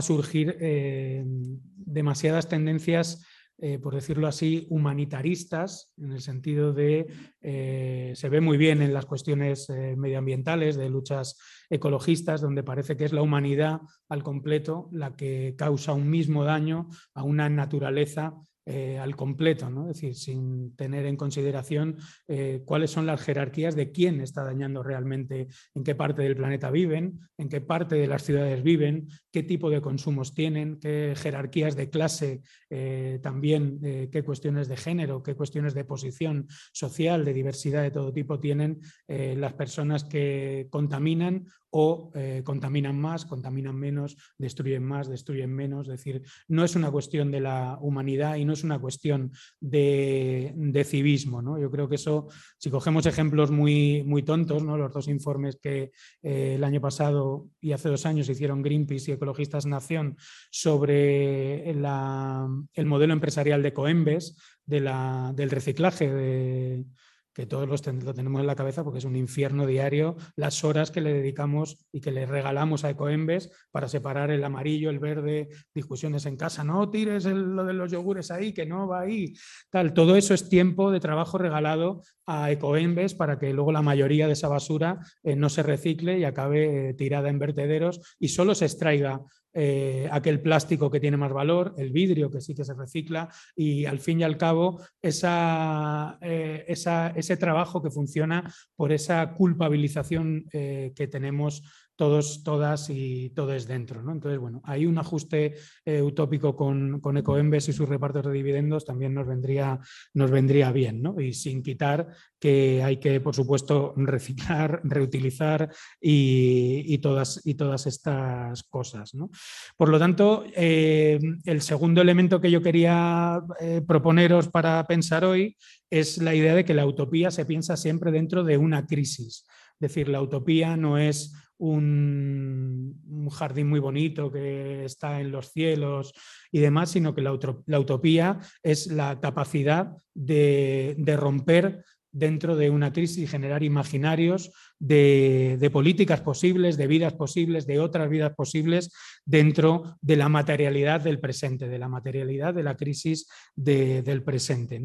surgir 0.00 0.56
eh, 0.58 1.22
demasiadas 1.26 2.48
tendencias, 2.48 3.26
eh, 3.58 3.78
por 3.78 3.94
decirlo 3.94 4.26
así, 4.26 4.68
humanitaristas, 4.70 5.92
en 5.98 6.12
el 6.12 6.22
sentido 6.22 6.72
de, 6.72 7.08
se 7.42 8.28
ve 8.30 8.40
muy 8.40 8.56
bien 8.56 8.80
en 8.80 8.94
las 8.94 9.04
cuestiones 9.04 9.68
medioambientales, 9.68 10.76
de 10.76 10.88
luchas 10.88 11.36
ecologistas, 11.68 12.40
donde 12.40 12.62
parece 12.62 12.96
que 12.96 13.04
es 13.04 13.12
la 13.12 13.20
humanidad 13.20 13.80
al 14.08 14.22
completo 14.22 14.88
la 14.92 15.14
que 15.14 15.56
causa 15.58 15.92
un 15.92 16.08
mismo 16.08 16.44
daño 16.44 16.88
a 17.12 17.22
una 17.22 17.50
naturaleza 17.50 18.32
eh, 18.66 18.98
al 18.98 19.16
completo, 19.16 19.70
¿no? 19.70 19.90
es 19.90 19.96
decir, 19.96 20.14
sin 20.14 20.76
tener 20.76 21.06
en 21.06 21.16
consideración 21.16 21.96
eh, 22.28 22.62
cuáles 22.66 22.90
son 22.90 23.06
las 23.06 23.22
jerarquías 23.22 23.74
de 23.74 23.90
quién 23.90 24.20
está 24.20 24.44
dañando 24.44 24.82
realmente, 24.82 25.48
en 25.74 25.82
qué 25.82 25.94
parte 25.94 26.22
del 26.22 26.36
planeta 26.36 26.70
viven, 26.70 27.20
en 27.38 27.48
qué 27.48 27.62
parte 27.62 27.94
de 27.94 28.06
las 28.06 28.22
ciudades 28.22 28.62
viven, 28.62 29.08
qué 29.32 29.42
tipo 29.42 29.70
de 29.70 29.80
consumos 29.80 30.34
tienen, 30.34 30.78
qué 30.78 31.14
jerarquías 31.16 31.74
de 31.74 31.88
clase, 31.88 32.42
eh, 32.68 33.18
también 33.22 33.80
qué 33.80 34.22
cuestiones 34.22 34.68
de 34.68 34.76
género, 34.76 35.22
qué 35.22 35.34
cuestiones 35.34 35.72
de 35.72 35.84
posición 35.84 36.46
social, 36.72 37.24
de 37.24 37.32
diversidad 37.32 37.82
de 37.82 37.90
todo 37.90 38.12
tipo 38.12 38.38
tienen 38.40 38.80
las 39.08 39.54
personas 39.54 40.04
que 40.04 40.68
contaminan 40.70 41.46
o 41.70 42.10
eh, 42.14 42.42
contaminan 42.44 42.98
más, 43.00 43.24
contaminan 43.24 43.76
menos, 43.76 44.16
destruyen 44.38 44.82
más, 44.82 45.08
destruyen 45.08 45.54
menos. 45.54 45.88
Es 45.88 45.98
decir, 45.98 46.22
no 46.48 46.64
es 46.64 46.74
una 46.76 46.90
cuestión 46.90 47.30
de 47.30 47.40
la 47.40 47.78
humanidad 47.80 48.36
y 48.36 48.44
no 48.44 48.52
es 48.52 48.64
una 48.64 48.78
cuestión 48.78 49.32
de, 49.60 50.84
civismo. 50.84 51.42
¿no? 51.42 51.58
Yo 51.58 51.70
creo 51.70 51.88
que 51.88 51.94
eso, 51.94 52.28
si 52.58 52.70
cogemos 52.70 53.06
ejemplos 53.06 53.50
muy, 53.50 54.02
muy 54.04 54.22
tontos, 54.22 54.62
¿no? 54.62 54.76
los 54.76 54.92
dos 54.92 55.08
informes 55.08 55.56
que 55.56 55.92
eh, 56.22 56.54
el 56.56 56.64
año 56.64 56.80
pasado 56.80 57.48
y 57.60 57.72
hace 57.72 57.88
dos 57.88 58.06
años 58.06 58.28
hicieron 58.28 58.62
Greenpeace 58.62 59.10
y 59.10 59.14
Ecologistas 59.14 59.66
Nación 59.66 60.16
sobre 60.50 61.70
el 61.70 62.86
modelo 62.86 63.12
empresarial 63.12 63.62
de 63.62 63.72
Coembes, 63.72 64.36
de 64.64 64.80
la, 64.80 65.32
del 65.34 65.50
reciclaje 65.50 66.12
de 66.12 66.84
que 67.34 67.46
todos 67.46 67.68
los 67.68 67.86
lo 67.86 68.14
tenemos 68.14 68.40
en 68.40 68.46
la 68.46 68.56
cabeza 68.56 68.84
porque 68.84 68.98
es 68.98 69.04
un 69.04 69.16
infierno 69.16 69.66
diario 69.66 70.16
las 70.36 70.64
horas 70.64 70.90
que 70.90 71.00
le 71.00 71.12
dedicamos 71.12 71.86
y 71.92 72.00
que 72.00 72.10
le 72.10 72.26
regalamos 72.26 72.84
a 72.84 72.90
Ecoembes 72.90 73.50
para 73.70 73.88
separar 73.88 74.30
el 74.30 74.44
amarillo, 74.44 74.90
el 74.90 74.98
verde, 74.98 75.48
discusiones 75.74 76.26
en 76.26 76.36
casa, 76.36 76.64
no 76.64 76.90
tires 76.90 77.24
lo 77.24 77.64
de 77.64 77.72
los 77.72 77.90
yogures 77.90 78.30
ahí, 78.30 78.52
que 78.52 78.66
no 78.66 78.88
va 78.88 79.00
ahí, 79.00 79.32
tal, 79.70 79.94
todo 79.94 80.16
eso 80.16 80.34
es 80.34 80.48
tiempo 80.48 80.90
de 80.90 81.00
trabajo 81.00 81.38
regalado 81.38 82.02
a 82.26 82.50
Ecoembes 82.50 83.14
para 83.14 83.38
que 83.38 83.52
luego 83.52 83.72
la 83.72 83.82
mayoría 83.82 84.26
de 84.26 84.34
esa 84.34 84.48
basura 84.48 84.98
eh, 85.22 85.36
no 85.36 85.48
se 85.48 85.62
recicle 85.62 86.18
y 86.18 86.24
acabe 86.24 86.90
eh, 86.90 86.94
tirada 86.94 87.28
en 87.28 87.38
vertederos 87.38 88.00
y 88.18 88.28
solo 88.28 88.54
se 88.54 88.66
extraiga 88.66 89.20
eh, 89.52 90.08
aquel 90.12 90.40
plástico 90.40 90.90
que 90.90 91.00
tiene 91.00 91.16
más 91.16 91.32
valor, 91.32 91.74
el 91.76 91.90
vidrio 91.90 92.30
que 92.30 92.40
sí 92.40 92.54
que 92.54 92.64
se 92.64 92.74
recicla 92.74 93.28
y 93.56 93.84
al 93.84 93.98
fin 93.98 94.20
y 94.20 94.22
al 94.22 94.36
cabo 94.36 94.80
eh, 95.02 96.64
ese 96.68 97.36
trabajo 97.36 97.82
que 97.82 97.90
funciona 97.90 98.52
por 98.76 98.92
esa 98.92 99.34
culpabilización 99.34 100.46
eh, 100.52 100.92
que 100.94 101.08
tenemos 101.08 101.62
todos, 102.00 102.42
todas 102.42 102.88
y 102.88 103.28
todos 103.36 103.66
dentro. 103.66 104.02
¿no? 104.02 104.12
Entonces, 104.12 104.40
bueno, 104.40 104.62
hay 104.64 104.86
un 104.86 104.96
ajuste 104.96 105.56
eh, 105.84 106.00
utópico 106.00 106.56
con, 106.56 106.98
con 106.98 107.18
Ecoembes 107.18 107.68
y 107.68 107.74
sus 107.74 107.90
repartos 107.90 108.24
de 108.24 108.32
dividendos 108.32 108.86
también 108.86 109.12
nos 109.12 109.26
vendría, 109.26 109.78
nos 110.14 110.30
vendría 110.30 110.72
bien, 110.72 111.02
¿no? 111.02 111.20
Y 111.20 111.34
sin 111.34 111.62
quitar 111.62 112.08
que 112.40 112.82
hay 112.82 112.96
que, 112.96 113.20
por 113.20 113.34
supuesto, 113.34 113.92
reciclar, 113.98 114.80
reutilizar 114.84 115.68
y, 116.00 116.96
todas, 117.00 117.42
y 117.44 117.52
todas 117.52 117.86
estas 117.86 118.62
cosas. 118.62 119.14
¿no? 119.14 119.28
Por 119.76 119.90
lo 119.90 119.98
tanto, 119.98 120.44
eh, 120.56 121.20
el 121.44 121.60
segundo 121.60 122.00
elemento 122.00 122.40
que 122.40 122.50
yo 122.50 122.62
quería 122.62 123.42
eh, 123.60 123.82
proponeros 123.86 124.48
para 124.48 124.82
pensar 124.86 125.26
hoy 125.26 125.54
es 125.90 126.16
la 126.16 126.34
idea 126.34 126.54
de 126.54 126.64
que 126.64 126.72
la 126.72 126.86
utopía 126.86 127.30
se 127.30 127.44
piensa 127.44 127.76
siempre 127.76 128.10
dentro 128.10 128.42
de 128.42 128.56
una 128.56 128.86
crisis. 128.86 129.44
Es 129.74 129.94
decir, 129.94 130.08
la 130.08 130.22
utopía 130.22 130.78
no 130.78 130.96
es 130.96 131.34
un, 131.60 133.28
jardín 133.30 133.68
muy 133.68 133.78
bonito 133.78 134.32
que 134.32 134.84
está 134.84 135.20
en 135.20 135.30
los 135.30 135.52
cielos 135.52 136.12
y 136.50 136.58
demás, 136.58 136.90
sino 136.90 137.14
que 137.14 137.22
la, 137.22 137.32
utopía 137.32 138.40
es 138.62 138.88
la 138.88 139.20
capacidad 139.20 139.96
de, 140.14 140.96
romper 141.16 141.84
dentro 142.10 142.56
de 142.56 142.70
una 142.70 142.92
crisis 142.92 143.18
y 143.18 143.26
generar 143.28 143.62
imaginarios 143.62 144.50
de, 144.80 145.70
políticas 145.72 146.22
posibles, 146.22 146.76
de 146.76 146.88
vidas 146.88 147.12
posibles, 147.12 147.66
de 147.66 147.78
otras 147.78 148.10
vidas 148.10 148.34
posibles 148.34 148.92
dentro 149.24 149.96
de 150.00 150.16
la 150.16 150.28
materialidad 150.28 151.02
del 151.02 151.20
presente, 151.20 151.68
de 151.68 151.78
la 151.78 151.88
materialidad 151.88 152.52
de 152.52 152.64
la 152.64 152.76
crisis 152.76 153.28
del 153.54 154.24
presente. 154.24 154.82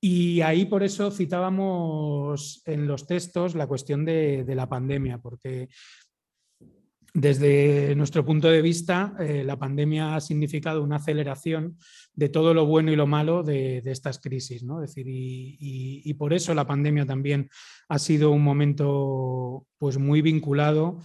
Y 0.00 0.42
ahí 0.42 0.66
por 0.66 0.82
eso 0.82 1.10
citábamos 1.10 2.62
en 2.66 2.86
los 2.86 3.06
textos 3.06 3.54
la 3.54 3.66
cuestión 3.66 4.04
de, 4.04 4.44
de 4.44 4.54
la 4.54 4.68
pandemia, 4.68 5.16
porque 5.16 5.68
desde 7.14 7.94
nuestro 7.94 8.24
punto 8.24 8.48
de 8.48 8.60
vista, 8.60 9.14
eh, 9.20 9.44
la 9.44 9.56
pandemia 9.56 10.16
ha 10.16 10.20
significado 10.20 10.82
una 10.82 10.96
aceleración 10.96 11.78
de 12.12 12.28
todo 12.28 12.52
lo 12.54 12.66
bueno 12.66 12.90
y 12.90 12.96
lo 12.96 13.06
malo 13.06 13.44
de, 13.44 13.78
estas 13.84 14.18
crisis. 14.18 14.64
¿no? 14.64 14.80
decir, 14.80 15.06
y, 15.08 16.12
por 16.14 16.34
eso 16.34 16.52
la 16.54 16.66
pandemia 16.66 17.06
también 17.06 17.48
ha 17.88 18.00
sido 18.00 18.32
un 18.32 18.42
momento 18.42 19.64
pues, 19.78 19.96
muy 19.96 20.22
vinculado 20.22 20.98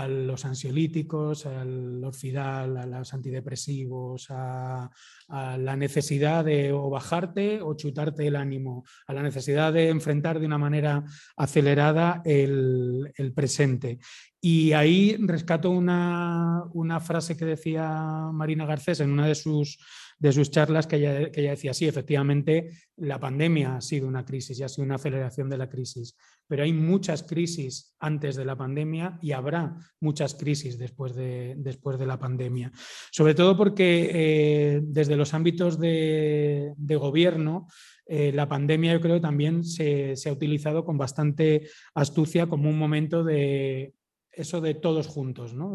a 0.00 0.08
los 0.08 0.44
ansiolíticos, 0.44 1.44
al 1.44 2.02
orfidal, 2.02 2.76
a 2.76 2.86
los 2.86 3.12
antidepresivos, 3.12 4.26
a, 4.30 4.90
la 5.28 5.76
necesidad 5.76 6.44
de 6.44 6.72
o 6.72 6.90
bajarte 6.90 7.60
o 7.62 7.74
chutarte 7.74 8.26
el 8.26 8.36
ánimo, 8.36 8.84
a 9.06 9.12
la 9.12 9.22
necesidad 9.22 9.72
de 9.72 9.88
enfrentar 9.88 10.40
de 10.40 10.46
una 10.46 10.58
manera 10.58 11.04
acelerada 11.36 12.22
el, 12.24 13.12
el 13.16 13.32
presente. 13.32 13.98
Y 14.44 14.72
ahí 14.72 15.16
rescato 15.20 15.70
una, 15.70 16.64
frase 17.00 17.36
que 17.36 17.44
decía 17.44 18.28
Marina 18.32 18.66
Garcés 18.66 18.98
en 18.98 19.12
una 19.12 19.28
de 19.28 19.36
sus, 19.36 19.78
de 20.22 20.32
sus 20.32 20.52
charlas 20.52 20.86
que 20.86 20.96
ella, 20.96 21.32
que 21.32 21.40
ella, 21.40 21.50
decía, 21.50 21.74
sí, 21.74 21.88
efectivamente, 21.88 22.70
la 22.96 23.18
pandemia 23.18 23.74
ha 23.74 23.80
sido 23.80 24.06
una 24.06 24.24
crisis 24.24 24.56
y 24.56 24.62
ha 24.62 24.68
sido 24.68 24.84
una 24.84 24.94
aceleración 24.94 25.50
de 25.50 25.58
la 25.58 25.68
crisis, 25.68 26.16
pero 26.46 26.62
hay 26.62 26.72
muchas 26.72 27.24
crisis 27.24 27.96
antes 27.98 28.36
de 28.36 28.44
la 28.44 28.56
pandemia 28.56 29.18
y 29.20 29.32
habrá 29.32 29.74
muchas 29.98 30.36
crisis 30.36 30.78
después 30.78 31.16
de, 31.16 31.54
después 31.58 31.98
de 31.98 32.06
la 32.06 32.20
pandemia. 32.20 32.70
Sobre 33.10 33.34
todo 33.34 33.56
porque 33.56 34.10
eh, 34.14 34.80
desde 34.84 35.16
los 35.16 35.34
ámbitos 35.34 35.80
de, 35.80 36.72
gobierno, 36.78 37.66
eh, 38.06 38.30
la 38.32 38.48
pandemia 38.48 38.92
yo 38.92 39.00
creo 39.00 39.20
también 39.20 39.64
se, 39.64 40.14
se 40.14 40.28
ha 40.28 40.32
utilizado 40.32 40.84
con 40.84 40.96
bastante 40.96 41.68
astucia 41.94 42.46
como 42.46 42.70
un 42.70 42.78
momento 42.78 43.24
de 43.24 43.92
eso 44.30 44.60
de 44.60 44.74
todos 44.74 45.08
juntos, 45.08 45.52
¿no? 45.52 45.72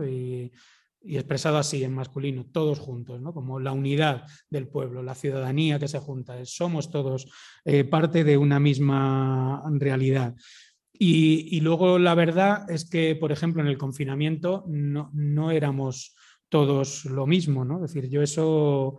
Y 1.08 1.18
expresado 1.18 1.58
así 1.58 1.84
en 1.84 1.94
masculino, 1.94 2.46
todos 2.52 2.80
juntos, 2.80 3.22
¿no? 3.22 3.34
como 3.34 3.60
la 3.60 3.72
unidad 3.72 4.26
del 4.50 4.68
pueblo, 4.68 5.02
la 5.02 5.16
ciudadanía 5.16 5.80
que 5.80 5.88
se 5.88 6.00
junta, 6.00 6.38
somos 6.46 6.92
todos 6.92 7.32
eh, 7.64 7.86
parte 7.86 8.24
de 8.26 8.38
una 8.38 8.60
misma 8.60 9.64
realidad. 9.72 10.36
Y, 11.00 11.62
luego 11.62 12.00
la 12.00 12.16
verdad 12.16 12.70
es 12.72 12.90
que, 12.90 13.16
por 13.16 13.32
ejemplo, 13.32 13.62
en 13.62 13.68
el 13.68 13.78
confinamiento 13.78 14.64
no, 14.68 15.12
no 15.14 15.52
éramos 15.52 16.16
todos 16.50 17.06
lo 17.06 17.28
mismo, 17.28 17.64
¿no? 17.64 17.76
Es 17.76 17.94
decir, 17.94 18.10
yo 18.10 18.24
eso 18.24 18.98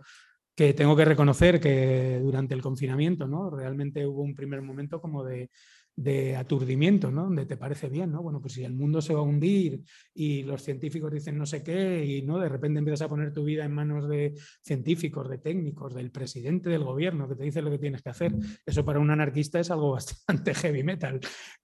que 0.55 0.73
tengo 0.73 0.95
que 0.95 1.05
reconocer 1.05 1.59
que 1.59 2.19
durante 2.21 2.53
el 2.53 2.61
confinamiento, 2.61 3.27
¿no? 3.27 3.49
Realmente 3.49 4.05
hubo 4.05 4.21
un 4.21 4.33
primer 4.33 4.61
momento 4.61 5.01
como 5.01 5.23
de, 5.25 5.49
de 5.99 6.37
aturdimiento, 6.37 7.11
¿no? 7.11 7.25
Donde 7.25 7.45
te 7.45 7.57
parece 7.57 7.89
bien, 7.89 8.13
¿no? 8.13 8.23
Bueno, 8.23 8.39
pues 8.39 8.53
si 8.53 8.63
el 8.63 8.71
mundo 8.71 9.01
se 9.01 9.13
va 9.13 9.19
a 9.19 9.23
hundir 9.23 9.81
y 10.13 10.43
los 10.43 10.63
científicos 10.63 11.11
dicen 11.11 11.37
no 11.37 11.45
sé 11.45 11.61
qué 11.61 12.05
y 12.05 12.21
no 12.21 12.39
de 12.39 12.47
repente 12.47 12.79
empiezas 12.79 13.01
a 13.01 13.09
poner 13.09 13.33
tu 13.33 13.43
vida 13.43 13.65
en 13.65 13.73
manos 13.73 14.07
de 14.07 14.33
científicos, 14.63 15.29
de 15.29 15.39
técnicos, 15.39 15.93
del 15.93 16.09
presidente 16.09 16.69
del 16.69 16.85
gobierno 16.85 17.27
que 17.27 17.35
te 17.35 17.43
dice 17.43 17.61
lo 17.61 17.69
que 17.69 17.79
tienes 17.79 18.01
que 18.01 18.11
hacer, 18.11 18.33
eso 18.65 18.85
para 18.85 18.99
un 18.99 19.11
anarquista 19.11 19.59
es 19.59 19.71
algo 19.71 19.91
bastante 19.99 20.53
heavy 20.53 20.83
metal, 20.83 21.19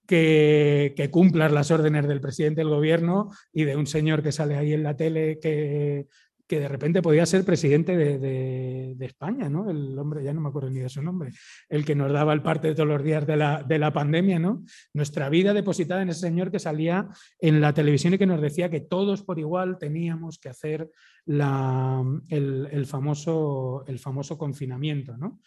que, 0.06 0.94
que 0.98 1.10
cumplas 1.10 1.54
las 1.54 1.72
órdenes 1.72 2.06
del 2.06 2.20
presidente 2.20 2.60
del 2.60 2.70
gobierno 2.70 3.30
y 3.54 3.64
de 3.64 3.78
un 3.78 3.88
señor 3.88 4.22
que 4.22 4.34
sale 4.34 4.58
ahí 4.58 4.74
en 4.74 4.84
la 4.84 4.98
tele 4.98 5.40
que 5.40 6.08
que 6.48 6.60
de 6.60 6.68
repente 6.68 7.02
podía 7.02 7.26
ser 7.26 7.44
presidente 7.44 7.98
de, 7.98 8.96
España, 9.00 9.50
¿no? 9.50 9.70
El 9.70 9.98
hombre, 9.98 10.24
ya 10.24 10.34
no 10.34 10.42
me 10.42 10.50
acuerdo 10.50 10.70
ni 10.70 10.80
de 10.80 10.90
su 10.90 11.02
nombre, 11.02 11.32
el 11.70 11.86
que 11.86 11.96
nos 11.96 12.12
daba 12.12 12.34
el 12.34 12.42
parte 12.42 12.70
de 12.70 12.76
todos 12.76 12.90
los 12.90 13.04
días 13.04 13.26
de 13.28 13.38
la, 13.38 13.64
de 13.64 13.78
la, 13.78 13.94
pandemia, 13.94 14.40
¿no? 14.40 14.64
Nuestra 14.94 15.30
vida 15.30 15.54
depositada 15.54 16.02
en 16.02 16.10
ese 16.10 16.22
señor 16.22 16.52
que 16.52 16.60
salía 16.60 17.08
en 17.40 17.62
la 17.62 17.74
televisión 17.74 18.14
y 18.14 18.18
que 18.18 18.26
nos 18.26 18.42
decía 18.42 18.70
que 18.70 18.82
todos 18.82 19.24
por 19.24 19.38
igual 19.38 19.78
teníamos 19.78 20.40
que 20.40 20.50
hacer 20.50 20.90
la, 21.26 22.04
el, 22.30 22.86
famoso, 22.86 23.84
el 23.88 24.00
famoso 24.00 24.38
confinamiento, 24.38 25.18
¿no? 25.18 25.40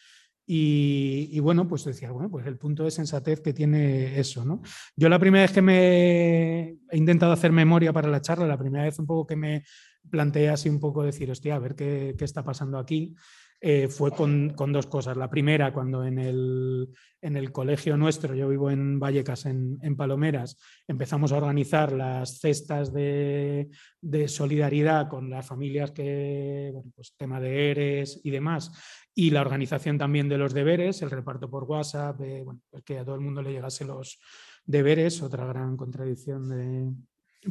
Y, 0.50 1.38
bueno, 1.40 1.68
pues 1.68 1.84
decía, 1.84 2.10
bueno, 2.10 2.30
pues 2.30 2.46
el 2.46 2.56
punto 2.56 2.82
de 2.82 2.90
sensatez 2.90 3.42
que 3.42 3.52
tiene 3.52 4.18
eso, 4.18 4.46
¿no? 4.46 4.62
Yo 4.96 5.10
la 5.10 5.18
primera 5.18 5.42
vez 5.42 5.52
que 5.52 5.60
me 5.60 6.78
he 6.90 6.96
intentado 6.96 7.32
hacer 7.32 7.52
memoria 7.52 7.92
para 7.92 8.08
la 8.08 8.22
charla, 8.22 8.46
la 8.46 8.56
primera 8.56 8.84
vez 8.84 8.98
un 8.98 9.06
poco 9.06 9.26
que 9.26 9.36
me 9.36 9.64
planteé 10.10 10.48
así 10.48 10.70
un 10.70 10.80
poco 10.80 11.02
decir, 11.02 11.30
hostia, 11.30 11.56
a 11.56 11.58
ver 11.58 11.74
qué, 11.74 12.14
qué 12.16 12.24
está 12.24 12.42
pasando 12.42 12.78
aquí, 12.78 13.14
eh, 13.60 13.88
fue 13.88 14.12
con, 14.12 14.50
con, 14.50 14.72
dos 14.72 14.86
cosas. 14.86 15.16
La 15.16 15.28
primera, 15.28 15.72
cuando 15.72 16.04
en 16.04 16.18
el, 16.20 16.88
en 17.20 17.36
el, 17.36 17.50
colegio 17.50 17.96
nuestro, 17.96 18.34
yo 18.34 18.48
vivo 18.48 18.70
en 18.70 19.00
Vallecas, 19.00 19.46
en, 19.46 19.78
en 19.82 19.96
Palomeras, 19.96 20.56
empezamos 20.86 21.32
a 21.32 21.38
organizar 21.38 21.92
las 21.92 22.38
cestas 22.38 22.92
de, 22.92 23.68
de, 24.00 24.28
solidaridad 24.28 25.08
con 25.08 25.28
las 25.28 25.44
familias 25.44 25.90
que, 25.90 26.70
bueno, 26.72 26.92
pues 26.94 27.16
tema 27.16 27.40
de 27.40 27.72
ERES 27.72 28.20
y 28.22 28.30
demás, 28.30 28.72
y 29.18 29.30
la 29.30 29.40
organización 29.40 29.98
también 29.98 30.28
de 30.28 30.38
los 30.38 30.54
deberes, 30.54 31.02
el 31.02 31.10
reparto 31.10 31.50
por 31.50 31.64
WhatsApp, 31.64 32.18
bueno, 32.18 32.60
pues 32.70 32.84
que 32.84 33.00
a 33.00 33.04
todo 33.04 33.16
el 33.16 33.20
mundo 33.20 33.42
le 33.42 33.50
llegase 33.50 33.84
los 33.84 34.20
deberes, 34.64 35.20
otra 35.22 35.44
gran 35.44 35.76
contradicción 35.76 37.04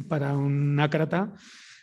para 0.08 0.34
un 0.34 0.80
ácrata. 0.80 1.34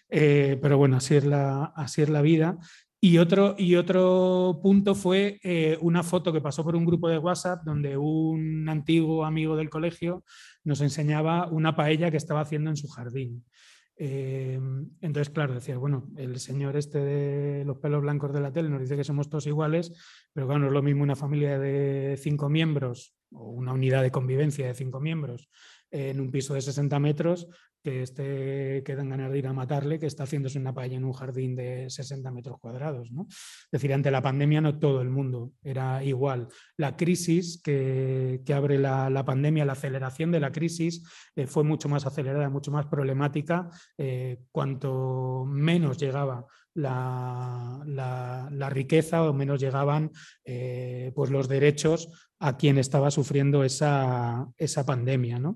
Eh, 0.10 0.58
pero 0.60 0.80
bueno, 0.80 0.98
así 0.98 1.14
es 1.14 1.26
la, 1.26 1.66
así 1.76 2.02
es 2.02 2.10
la 2.10 2.24
vida. 2.24 2.58
Y 3.00 3.20
otro, 3.20 3.54
y 3.60 3.76
otro 3.76 4.60
punto 4.64 4.96
fue 4.96 5.40
eh, 5.44 5.78
una 5.82 6.02
foto 6.02 6.34
que 6.34 6.42
pasó 6.42 6.64
por 6.64 6.76
un 6.76 6.86
grupo 6.86 7.08
de 7.08 7.20
WhatsApp 7.20 7.62
donde 7.64 7.96
un 7.96 8.68
antiguo 8.68 9.24
amigo 9.24 9.56
del 9.56 9.70
colegio 9.70 10.24
nos 10.64 10.82
enseñaba 10.82 11.48
una 11.52 11.76
paella 11.76 12.10
que 12.10 12.18
estaba 12.18 12.42
haciendo 12.42 12.72
en 12.72 12.76
su 12.76 12.88
jardín. 12.88 13.46
Eh, 13.98 14.60
entonces, 15.02 15.34
claro, 15.34 15.54
decía, 15.54 15.78
bueno, 15.78 16.10
el 16.18 16.40
señor 16.40 16.76
este 16.76 17.00
de 17.00 17.66
los 17.66 17.78
pelos 17.78 18.02
blancos 18.02 18.34
de 18.34 18.42
la 18.42 18.52
tele 18.52 18.70
nos 18.70 18.82
dice 18.82 18.98
que 18.98 19.04
somos 19.04 19.30
todos 19.30 19.48
iguales, 19.48 19.94
pero 20.34 20.48
claro, 20.48 20.62
no 20.62 20.68
es 20.68 20.74
lo 20.74 20.82
mismo 20.82 21.04
una 21.04 21.16
familia 21.16 21.58
de 21.58 22.18
cinco 22.22 22.50
miembros 22.50 23.16
o 23.32 23.50
una 23.50 23.74
unidad 23.74 24.02
de 24.02 24.12
convivencia 24.12 24.68
de 24.68 24.74
cinco 24.74 25.00
miembros 25.00 25.50
en 25.92 26.20
un 26.20 26.32
piso 26.32 26.54
de 26.54 26.62
60 26.62 27.00
metros 27.00 27.48
que 27.86 28.02
este 28.02 28.82
quedan 28.84 29.10
ganas 29.10 29.32
de 29.32 29.38
ir 29.38 29.46
a 29.46 29.54
matarle, 29.54 30.00
que 30.00 30.08
está 30.08 30.24
haciéndose 30.24 30.58
una 30.58 30.74
paella 30.74 30.98
en 30.98 31.06
un 31.06 31.14
jardín 31.14 31.56
de 31.56 31.88
60 31.88 32.32
metros 32.32 32.58
cuadrados. 32.60 33.12
¿no? 33.12 33.28
Es 33.30 33.70
decir, 33.72 33.94
ante 33.94 34.10
la 34.10 34.24
pandemia 34.24 34.60
no 34.60 34.80
todo 34.80 35.04
el 35.04 35.12
mundo 35.12 35.52
era 35.64 36.04
igual. 36.04 36.48
La 36.78 36.98
crisis 36.98 37.62
que, 37.62 38.42
abre 38.52 38.80
la, 38.80 39.24
pandemia, 39.24 39.66
la 39.66 39.74
aceleración 39.74 40.32
de 40.32 40.40
la 40.40 40.52
crisis, 40.52 41.04
eh, 41.36 41.46
fue 41.46 41.64
mucho 41.64 41.88
más 41.88 42.08
acelerada, 42.08 42.50
mucho 42.50 42.72
más 42.72 42.88
problemática, 42.88 43.70
eh, 44.00 44.40
cuanto 44.52 45.46
menos 45.48 46.00
llegaba 46.00 46.48
la, 46.74 48.70
riqueza 48.72 49.24
o 49.24 49.34
menos 49.34 49.62
llegaban 49.62 50.12
eh, 50.44 51.12
pues 51.16 51.30
los 51.30 51.48
derechos 51.48 52.10
a 52.40 52.58
quien 52.58 52.78
estaba 52.78 53.12
sufriendo 53.12 53.64
esa, 53.64 54.48
esa 54.58 54.86
pandemia. 54.86 55.40
¿no? 55.40 55.56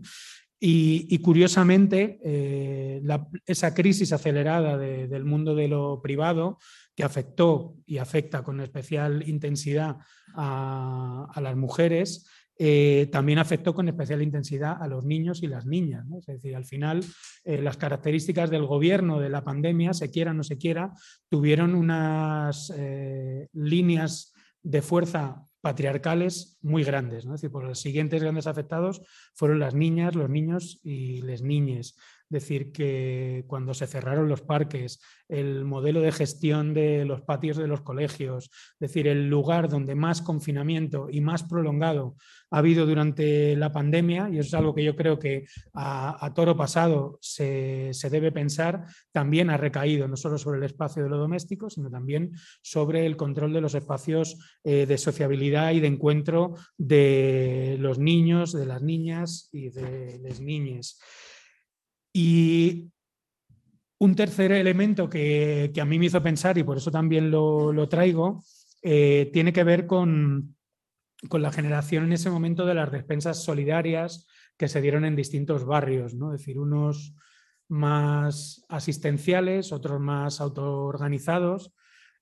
Y, 0.61 1.17
curiosamente, 1.19 2.19
eh, 2.21 3.01
esa 3.45 3.73
crisis 3.73 4.11
acelerada 4.11 4.77
del 4.77 5.23
mundo 5.23 5.55
de 5.55 5.69
lo 5.69 6.01
privado, 6.01 6.57
que 6.93 7.03
afectó 7.03 7.75
y 7.85 7.97
afecta 7.97 8.43
con 8.43 8.59
especial 8.59 9.27
intensidad 9.29 9.97
a, 10.35 11.39
las 11.41 11.55
mujeres, 11.55 12.27
eh, 12.57 13.07
también 13.09 13.39
afectó 13.39 13.73
con 13.73 13.87
especial 13.87 14.21
intensidad 14.21 14.81
a 14.81 14.87
los 14.87 15.05
niños 15.05 15.41
y 15.43 15.47
las 15.47 15.65
niñas. 15.65 16.05
Es 16.19 16.25
decir, 16.25 16.57
al 16.57 16.65
final, 16.65 17.05
eh, 17.45 17.61
las 17.61 17.77
características 17.77 18.49
del 18.49 18.65
gobierno 18.65 19.21
de 19.21 19.29
la 19.29 19.45
pandemia, 19.45 19.93
se 19.93 20.11
quiera 20.11 20.31
o 20.31 20.33
no 20.33 20.43
se 20.43 20.57
quiera, 20.57 20.91
tuvieron 21.29 21.73
unas 21.73 22.73
líneas 23.53 24.33
de 24.61 24.81
fuerza 24.81 25.48
patriarcales 25.61 26.57
muy 26.61 26.83
grandes. 26.83 27.25
¿no? 27.25 27.35
Es 27.35 27.41
decir, 27.41 27.51
los 27.63 27.79
siguientes 27.79 28.21
grandes 28.21 28.47
afectados 28.47 29.01
fueron 29.33 29.59
las 29.59 29.73
niñas, 29.73 30.15
los 30.15 30.29
niños 30.29 30.79
y 30.83 31.21
las 31.21 31.41
niñas 31.41 31.95
decir 32.29 32.71
que 32.71 33.43
cuando 33.47 33.73
se 33.73 33.87
cerraron 33.87 34.29
los 34.29 34.41
parques, 34.41 35.01
el 35.27 35.65
modelo 35.65 36.01
de 36.01 36.11
gestión 36.11 36.73
de 36.73 37.05
los 37.05 37.21
patios 37.21 37.57
de 37.57 37.67
los 37.67 37.81
colegios, 37.81 38.49
decir, 38.79 39.07
el 39.07 39.27
lugar 39.27 39.69
donde 39.69 39.95
más 39.95 40.21
confinamiento 40.21 41.07
y 41.11 41.21
más 41.21 41.43
prolongado 41.43 42.15
ha 42.51 42.59
habido 42.59 42.85
durante 42.85 43.55
la 43.55 43.71
pandemia, 43.71 44.29
y 44.29 44.39
eso 44.39 44.47
es 44.47 44.53
algo 44.53 44.73
que 44.73 44.83
yo 44.83 44.95
creo 44.95 45.19
que 45.19 45.45
a, 45.73 46.31
toro 46.33 46.55
pasado 46.55 47.19
se, 47.21 47.91
debe 48.09 48.31
pensar, 48.31 48.85
también 49.11 49.49
ha 49.49 49.57
recaído 49.57 50.07
no 50.07 50.17
solo 50.17 50.37
sobre 50.37 50.57
el 50.59 50.63
espacio 50.63 51.03
de 51.03 51.09
lo 51.09 51.17
doméstico, 51.17 51.69
sino 51.69 51.89
también 51.91 52.31
sobre 52.61 53.05
el 53.05 53.17
control 53.17 53.53
de 53.53 53.61
los 53.61 53.75
espacios 53.75 54.37
eh, 54.63 54.85
de 54.85 54.97
sociabilidad 54.97 55.71
y 55.71 55.79
de 55.79 55.87
encuentro 55.87 56.55
de 56.77 57.77
los 57.79 57.99
niños, 57.99 58.53
de 58.53 58.65
las 58.65 58.81
niñas 58.81 59.49
y 59.51 59.69
de 59.69 60.19
las 60.23 60.39
niñas. 60.39 60.99
Y 62.13 62.91
un 63.99 64.15
tercer 64.15 64.51
elemento 64.51 65.09
que, 65.09 65.71
a 65.79 65.85
mí 65.85 65.99
me 65.99 66.05
hizo 66.05 66.23
pensar, 66.23 66.57
y 66.57 66.63
por 66.63 66.77
eso 66.77 66.91
también 66.91 67.29
lo, 67.29 67.89
traigo, 67.89 68.43
eh, 68.81 69.29
tiene 69.33 69.53
que 69.53 69.63
ver 69.63 69.85
con, 69.85 70.55
la 71.31 71.51
generación 71.51 72.05
en 72.05 72.13
ese 72.13 72.29
momento 72.29 72.65
de 72.65 72.75
las 72.75 72.91
despensas 72.91 73.43
solidarias 73.43 74.25
que 74.57 74.69
se 74.69 74.81
dieron 74.81 75.03
en 75.03 75.17
distintos 75.17 75.65
barrios, 75.65 76.15
¿no? 76.15 76.33
es 76.33 76.39
decir, 76.39 76.59
unos 76.59 77.13
más 77.67 78.65
asistenciales, 78.69 79.73
otros 79.73 79.99
más 79.99 80.39
autoorganizados, 80.39 81.73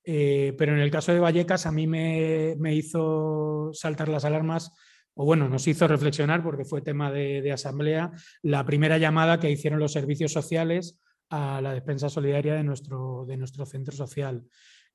eh, 0.04 0.56
pero 0.58 0.74
en 0.74 0.80
el 0.80 0.90
caso 0.90 1.14
de 1.14 1.20
Vallecas 1.20 1.68
a 1.68 1.72
mí 1.72 1.86
me, 1.86 2.56
me 2.58 2.74
hizo 2.74 3.70
saltar 3.74 4.10
las 4.10 4.26
alarmas 4.26 4.74
o 5.18 5.26
bueno, 5.26 5.50
nos 5.50 5.68
hizo 5.68 5.88
reflexionar 5.88 6.44
porque 6.44 6.64
fue 6.64 6.82
tema 6.82 7.12
de, 7.12 7.52
asamblea, 7.52 8.12
la 8.44 8.64
primera 8.66 8.98
llamada 9.00 9.40
que 9.40 9.50
hicieron 9.50 9.80
los 9.80 9.92
servicios 9.92 10.32
sociales 10.32 11.00
a 11.30 11.60
la 11.60 11.74
despensa 11.74 12.08
solidaria 12.08 12.54
de 12.54 12.64
nuestro, 12.64 13.26
de 13.28 13.36
nuestro 13.36 13.66
centro 13.66 13.96
social. 13.96 14.44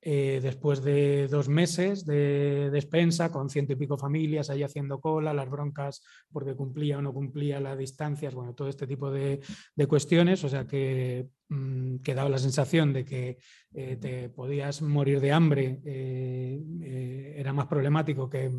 Eh, 0.05 0.41
después 0.41 0.83
de 0.83 1.29
dos 1.29 1.47
meses 1.47 2.05
de 2.05 2.69
despensa, 2.71 3.31
con 3.31 3.49
ciento 3.49 3.71
y 3.71 3.77
pico 3.77 3.97
familias 3.97 4.49
ahí 4.49 4.61
haciendo 4.61 4.99
cola, 4.99 5.33
las 5.33 5.49
broncas 5.49 6.03
porque 6.29 6.55
cumplía 6.55 6.97
o 6.97 7.01
no 7.01 7.13
cumplía 7.13 7.61
las 7.61 7.77
distancias, 7.77 8.33
bueno, 8.33 8.53
todo 8.53 8.67
este 8.67 8.85
tipo 8.85 9.11
de, 9.11 9.39
cuestiones, 9.87 10.43
o 10.43 10.49
sea 10.49 10.67
que, 10.67 11.29
mm, 11.47 11.97
daba 12.15 12.27
la 12.27 12.37
sensación 12.37 12.91
de 12.91 13.05
que 13.05 13.37
eh, 13.73 13.95
te 13.95 14.29
podías 14.29 14.81
morir 14.81 15.21
de 15.21 15.31
hambre, 15.31 15.81
eh, 15.85 17.35
era 17.37 17.53
más 17.53 17.67
problemático 17.67 18.29
que 18.29 18.51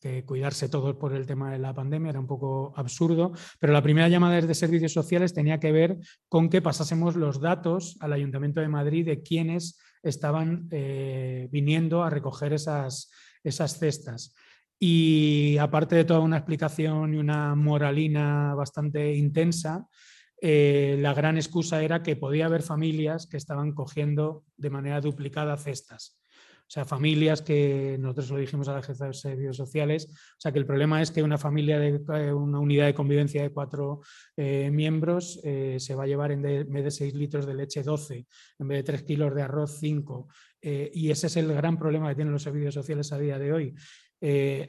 que 0.00 0.24
cuidarse 0.24 0.68
todos 0.68 0.96
por 0.96 1.14
el 1.14 1.26
tema 1.26 1.52
de 1.52 1.58
la 1.58 1.74
pandemia, 1.74 2.10
era 2.10 2.20
un 2.20 2.26
poco 2.26 2.72
absurdo, 2.76 3.32
pero 3.58 3.72
la 3.72 3.82
primera 3.82 4.08
llamada 4.08 4.40
de 4.40 4.54
servicios 4.54 4.92
sociales 4.92 5.34
tenía 5.34 5.60
que 5.60 5.72
ver 5.72 5.98
con 6.28 6.48
que 6.48 6.62
pasásemos 6.62 7.16
los 7.16 7.40
datos 7.40 7.96
al 8.00 8.12
Ayuntamiento 8.12 8.60
de 8.60 8.68
Madrid 8.68 9.04
de 9.04 9.22
quienes 9.22 9.78
estaban 10.02 10.68
eh, 10.70 11.48
viniendo 11.52 12.02
a 12.02 12.10
recoger 12.10 12.52
esas, 12.52 13.10
esas 13.44 13.78
cestas. 13.78 14.34
Y 14.78 15.58
aparte 15.58 15.94
de 15.94 16.04
toda 16.04 16.20
una 16.20 16.38
explicación 16.38 17.12
y 17.12 17.18
una 17.18 17.54
moralina 17.54 18.54
bastante 18.54 19.14
intensa, 19.14 19.86
eh, 20.40 20.96
la 20.98 21.12
gran 21.12 21.36
excusa 21.36 21.82
era 21.82 22.02
que 22.02 22.16
podía 22.16 22.46
haber 22.46 22.62
familias 22.62 23.26
que 23.26 23.36
estaban 23.36 23.72
cogiendo 23.72 24.44
de 24.56 24.70
manera 24.70 25.02
duplicada 25.02 25.58
cestas. 25.58 26.18
O 26.70 26.72
sea, 26.72 26.84
familias 26.84 27.42
que 27.42 27.96
nosotros 27.98 28.30
lo 28.30 28.36
dijimos 28.36 28.68
a 28.68 28.74
la 28.74 28.78
Agencia 28.78 29.06
de 29.06 29.12
Servicios 29.12 29.56
Sociales, 29.56 30.06
o 30.08 30.40
sea, 30.40 30.52
que 30.52 30.60
el 30.60 30.66
problema 30.66 31.02
es 31.02 31.10
que 31.10 31.20
una 31.20 31.36
familia 31.36 31.80
de 31.80 32.00
eh, 32.14 32.32
una 32.32 32.60
unidad 32.60 32.86
de 32.86 32.94
convivencia 32.94 33.42
de 33.42 33.50
cuatro 33.50 34.02
eh, 34.36 34.70
miembros 34.70 35.40
se 35.42 35.94
va 35.96 36.04
a 36.04 36.06
llevar 36.06 36.30
en, 36.30 36.42
vez 36.42 36.84
de 36.84 36.90
6 36.92 37.14
litros 37.14 37.44
de 37.44 37.54
leche 37.54 37.82
12, 37.82 38.24
en 38.60 38.68
vez 38.68 38.78
de 38.78 38.82
3 38.84 39.02
kilos 39.02 39.34
de 39.34 39.42
arroz 39.42 39.78
5. 39.80 40.28
y 40.62 41.10
ese 41.10 41.26
es 41.26 41.36
el 41.38 41.52
gran 41.52 41.76
problema 41.76 42.08
que 42.08 42.14
tienen 42.14 42.32
los 42.32 42.44
servicios 42.44 42.74
sociales 42.74 43.10
a 43.12 43.18
día 43.18 43.36
de 43.36 43.52
hoy. 43.52 43.74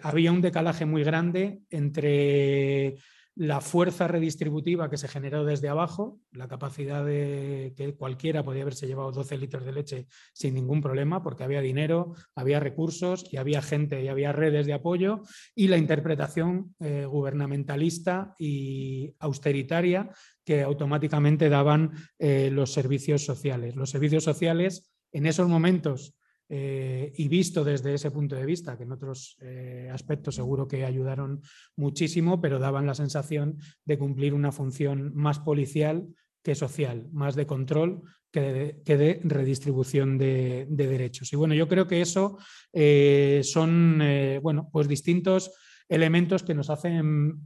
había 0.02 0.32
un 0.32 0.42
decalaje 0.42 0.86
muy 0.86 1.04
grande 1.04 1.60
entre 1.70 2.96
la 3.42 3.60
fuerza 3.60 4.08
redistributiva 4.08 4.88
que 4.88 4.98
se 4.98 5.08
generó 5.08 5.44
desde 5.44 5.68
abajo, 5.68 6.20
la 6.32 6.48
capacidad 6.48 7.04
de 7.04 7.74
que 7.76 7.96
cualquiera 7.96 8.44
podía 8.44 8.62
haberse 8.62 8.86
llevado 8.86 9.12
12 9.12 9.36
litros 9.40 9.66
de 9.66 9.72
leche 9.72 10.06
sin 10.32 10.54
ningún 10.54 10.80
problema, 10.80 11.24
porque 11.24 11.44
había 11.44 11.60
dinero, 11.60 12.14
había 12.36 12.60
recursos 12.60 13.26
y 13.34 13.38
había 13.38 13.64
gente 13.64 14.04
y 14.04 14.10
había 14.10 14.32
redes 14.32 14.68
de 14.68 14.74
apoyo, 14.74 15.24
y 15.56 15.70
la 15.70 15.80
interpretación 15.80 16.76
eh, 16.80 17.06
gubernamentalista 17.08 18.36
y 18.38 19.16
austeritaria 19.18 20.12
que 20.46 20.62
automáticamente 20.62 21.50
daban 21.50 21.94
eh, 22.20 22.52
los 22.52 22.72
servicios 22.72 23.26
sociales. 23.26 23.76
Los 23.76 23.90
servicios 23.90 24.24
sociales 24.24 24.92
en 25.12 25.26
esos 25.26 25.50
momentos 25.50 26.14
eh, 26.54 27.14
y 27.16 27.30
visto 27.30 27.64
desde 27.64 27.94
ese 27.94 28.12
punto 28.12 28.36
de 28.36 28.46
vista, 28.46 28.76
que 28.76 28.84
en 28.84 28.92
otros 28.92 29.38
eh, 29.40 29.90
aspectos 29.90 30.36
seguro 30.36 30.68
que 30.68 30.84
ayudaron 30.84 31.42
muchísimo, 31.78 32.42
pero 32.42 32.60
daban 32.60 32.86
la 32.86 32.94
sensación 32.94 33.58
de 33.86 33.98
cumplir 33.98 34.34
una 34.34 34.52
función 34.52 35.16
más 35.16 35.40
policial 35.40 36.10
que 36.44 36.54
social, 36.54 37.08
más 37.14 37.36
de 37.36 37.46
control 37.46 38.02
que 38.32 38.82
de, 38.84 39.22
redistribución 39.24 40.18
de, 40.18 40.66
derechos. 40.70 41.32
Y 41.32 41.38
bueno, 41.38 41.54
yo 41.54 41.70
creo 41.70 41.88
que 41.88 42.02
eso 42.02 42.38
eh, 42.74 43.40
son 43.46 44.02
bueno, 44.42 44.70
pues 44.74 44.90
distintos 44.90 45.54
elementos 45.88 46.44
que 46.44 46.54
nos 46.54 46.70
hacen 46.70 47.44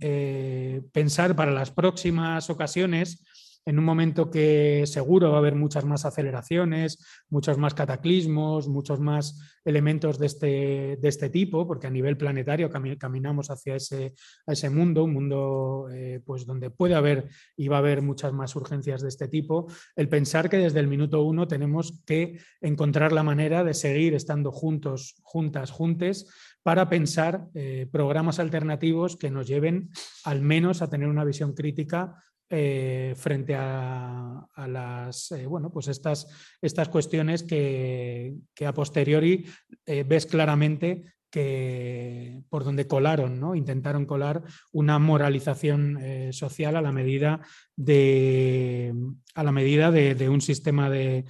pensar 0.92 1.36
para 1.36 1.52
las 1.52 1.70
próximas 1.70 2.50
ocasiones 2.50 3.24
en 3.66 3.80
un 3.80 3.86
momento 3.86 4.30
que 4.30 4.84
seguro 4.86 5.32
va 5.32 5.38
a 5.38 5.40
haber 5.40 5.56
muchas 5.56 5.86
más 5.86 6.06
aceleraciones, 6.06 7.04
muchos 7.30 7.58
más 7.58 7.74
cataclismos, 7.74 8.68
muchos 8.68 9.00
más 9.00 9.40
elementos 9.66 10.20
de 10.20 10.26
este, 10.28 10.98
de 11.02 11.08
este 11.08 11.30
tipo, 11.30 11.68
porque 11.68 11.88
a 11.88 11.90
nivel 11.90 12.18
planetario 12.18 12.70
caminamos 12.70 13.50
hacia 13.50 13.76
ese, 13.76 14.14
ese 14.46 14.70
mundo, 14.70 15.04
un 15.04 15.14
mundo 15.14 15.88
eh, 15.92 16.22
pues 16.24 16.46
donde 16.46 16.70
puede 16.70 16.94
haber 16.94 17.30
y 17.58 17.68
va 17.68 17.78
a 17.78 17.80
haber 17.80 18.04
muchas 18.04 18.32
más 18.34 18.56
urgencias 18.56 19.02
de 19.02 19.10
este 19.10 19.28
tipo, 19.28 19.68
el 19.96 20.10
pensar 20.10 20.50
que 20.50 20.58
desde 20.58 20.80
el 20.80 20.88
minuto 20.88 21.24
uno 21.24 21.48
tenemos 21.48 22.04
que 22.06 22.40
encontrar 22.62 23.12
la 23.12 23.24
manera 23.24 23.64
de 23.64 23.74
seguir 23.74 24.14
estando 24.14 24.52
juntos, 24.52 25.16
juntas, 25.24 25.72
juntes, 25.72 26.30
para 26.62 26.90
pensar 26.90 27.48
eh, 27.54 27.88
programas 27.92 28.40
alternativos 28.40 29.18
que 29.18 29.30
nos 29.30 29.48
lleven 29.48 29.92
al 30.24 30.42
menos 30.42 30.82
a 30.82 30.90
tener 30.90 31.08
una 31.08 31.24
visión 31.24 31.54
crítica 31.54 32.24
eh, 32.48 33.16
frente 33.18 33.56
a, 33.58 34.48
las, 34.68 35.32
eh, 35.32 35.48
bueno, 35.48 35.72
pues 35.72 35.88
estas, 35.88 36.28
estas 36.62 36.90
cuestiones 36.90 37.42
que, 37.42 38.36
a 38.64 38.74
posteriori 38.74 39.46
eh, 39.86 40.04
ves 40.08 40.28
claramente 40.28 41.16
que 41.32 42.44
por 42.48 42.64
donde 42.64 42.88
colaron, 42.88 43.40
¿no? 43.40 43.56
intentaron 43.56 44.06
colar 44.06 44.44
una 44.72 45.00
moralización 45.00 46.00
social 46.32 46.78
a 46.78 46.82
la 46.82 46.94
medida 46.94 47.42
de, 47.76 48.94
a 49.34 49.44
la 49.44 49.52
medida 49.52 49.92
de, 49.92 50.30
un 50.30 50.40
sistema 50.40 50.90
de, 50.90 51.26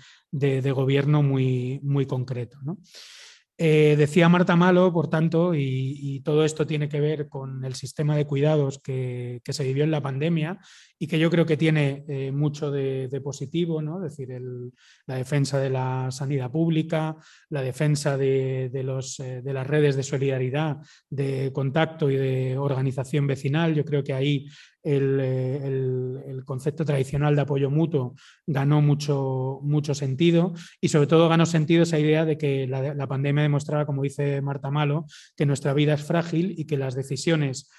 gobierno 0.71 1.23
muy, 1.23 1.79
muy 1.81 2.05
concreto. 2.05 2.59
Eh, 3.57 3.95
decía 3.97 4.27
Marta 4.27 4.57
Malo, 4.57 4.91
por 4.91 5.09
tanto, 5.09 5.55
y, 5.55 6.21
todo 6.25 6.43
esto 6.43 6.65
tiene 6.65 6.89
que 6.89 6.99
ver 6.99 7.29
con 7.29 7.63
el 7.63 7.75
sistema 7.75 8.17
de 8.17 8.25
cuidados 8.25 8.79
que, 8.79 9.41
se 9.45 9.63
vivió 9.63 9.83
en 9.83 9.91
la 9.91 10.01
pandemia 10.01 10.59
y 10.99 11.07
que 11.07 11.19
yo 11.19 11.29
creo 11.29 11.45
que 11.45 11.55
tiene 11.55 12.03
eh, 12.07 12.31
mucho 12.31 12.69
de, 12.71 13.21
positivo, 13.23 13.81
¿no? 13.81 14.03
es 14.03 14.17
decir, 14.17 14.41
la 15.05 15.15
defensa 15.15 15.57
de 15.59 15.69
la 15.69 16.09
sanidad 16.11 16.51
pública, 16.51 17.15
la 17.49 17.61
defensa 17.61 18.17
de, 18.17 18.65
eh, 18.65 18.69
de 18.69 19.53
las 19.53 19.67
redes 19.67 19.95
de 19.95 20.03
solidaridad, 20.03 20.77
de 21.09 21.51
contacto 21.53 22.09
y 22.09 22.17
de 22.17 22.57
organización 22.57 23.27
vecinal. 23.27 23.73
Yo 23.73 23.85
creo 23.85 24.03
que 24.03 24.13
ahí 24.13 24.47
eh, 24.85 25.61
el, 25.63 26.43
concepto 26.45 26.85
tradicional 26.85 27.35
de 27.35 27.41
apoyo 27.41 27.71
mutuo 27.71 28.13
ganó 28.45 28.79
mucho, 28.79 29.59
mucho 29.63 29.95
sentido 29.95 30.53
y 30.79 30.89
sobre 30.89 31.07
todo 31.07 31.27
ganó 31.27 31.47
sentido 31.47 31.81
esa 31.81 31.97
idea 31.97 32.23
de 32.23 32.37
que 32.37 32.67
la, 32.67 33.07
pandemia 33.07 33.41
demostraba, 33.41 33.87
como 33.87 34.03
dice 34.03 34.41
Marta 34.41 34.69
Malo, 34.69 35.07
que 35.35 35.47
nuestra 35.47 35.73
vida 35.73 35.95
es 35.95 36.03
frágil 36.03 36.53
y 36.55 36.65
que 36.65 36.77
las 36.77 36.93
decisiones 36.93 37.71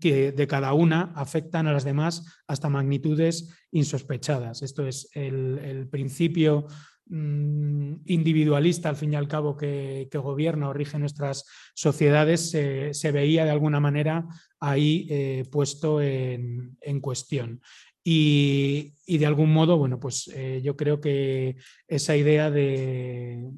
que 0.00 0.32
de 0.32 0.46
cada 0.46 0.74
una 0.74 1.12
afectan 1.16 1.66
a 1.66 1.72
las 1.72 1.84
demás 1.84 2.42
hasta 2.46 2.68
magnitudes 2.68 3.54
insospechadas. 3.72 4.60
Esto 4.60 4.86
es 4.86 5.08
el 5.14 5.88
principio 5.90 6.66
Mm, 6.66 6.93
individualista, 7.10 8.88
al 8.88 8.96
fin 8.96 9.12
y 9.12 9.16
al 9.16 9.28
cabo, 9.28 9.56
que, 9.56 10.08
gobierna 10.12 10.68
o 10.68 10.72
rige 10.72 10.98
nuestras 10.98 11.44
sociedades, 11.74 12.50
se 12.50 13.12
veía 13.12 13.44
de 13.44 13.50
alguna 13.50 13.80
manera 13.80 14.26
ahí 14.64 15.06
eh, 15.10 15.44
puesto 15.50 16.00
en, 16.00 17.00
cuestión. 17.00 17.60
Y, 18.06 18.94
de 19.06 19.26
algún 19.26 19.50
modo, 19.50 19.78
bueno, 19.78 19.98
pues 19.98 20.30
eh, 20.34 20.60
yo 20.62 20.76
creo 20.76 21.00
que 21.00 21.56
esa 21.88 22.16
idea 22.16 22.50
de, 22.50 23.50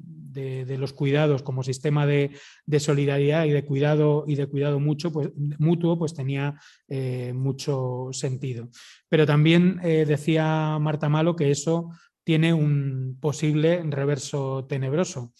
los 0.77 0.93
cuidados 0.93 1.43
como 1.43 1.63
sistema 1.63 2.05
de, 2.05 2.31
solidaridad 2.79 3.45
y 3.45 3.51
de 3.51 3.65
cuidado 3.65 4.25
y 4.27 4.35
de 4.35 4.47
cuidado 4.47 4.79
mucho, 4.79 5.11
pues, 5.11 5.29
mutuo, 5.59 5.97
pues 5.97 6.13
tenía 6.13 6.59
eh, 6.87 7.33
mucho 7.33 8.09
sentido. 8.11 8.69
Pero 9.09 9.25
también 9.25 9.77
decía 9.81 10.77
Marta 10.79 11.09
Malo 11.09 11.35
que 11.35 11.51
eso 11.51 11.89
tiene 12.27 12.53
un 12.53 13.17
posible 13.21 13.81
reverso 13.85 14.65
tenebroso. 14.67 15.31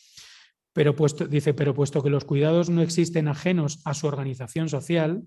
Pero 0.72 0.96
puesto, 0.96 1.28
dice, 1.28 1.54
pero 1.54 1.74
puesto 1.74 2.02
que 2.02 2.10
los 2.10 2.24
cuidados 2.24 2.70
no 2.70 2.82
existen 2.82 3.28
ajenos 3.28 3.82
a 3.84 3.94
su 3.94 4.08
organización 4.08 4.70
social, 4.70 5.26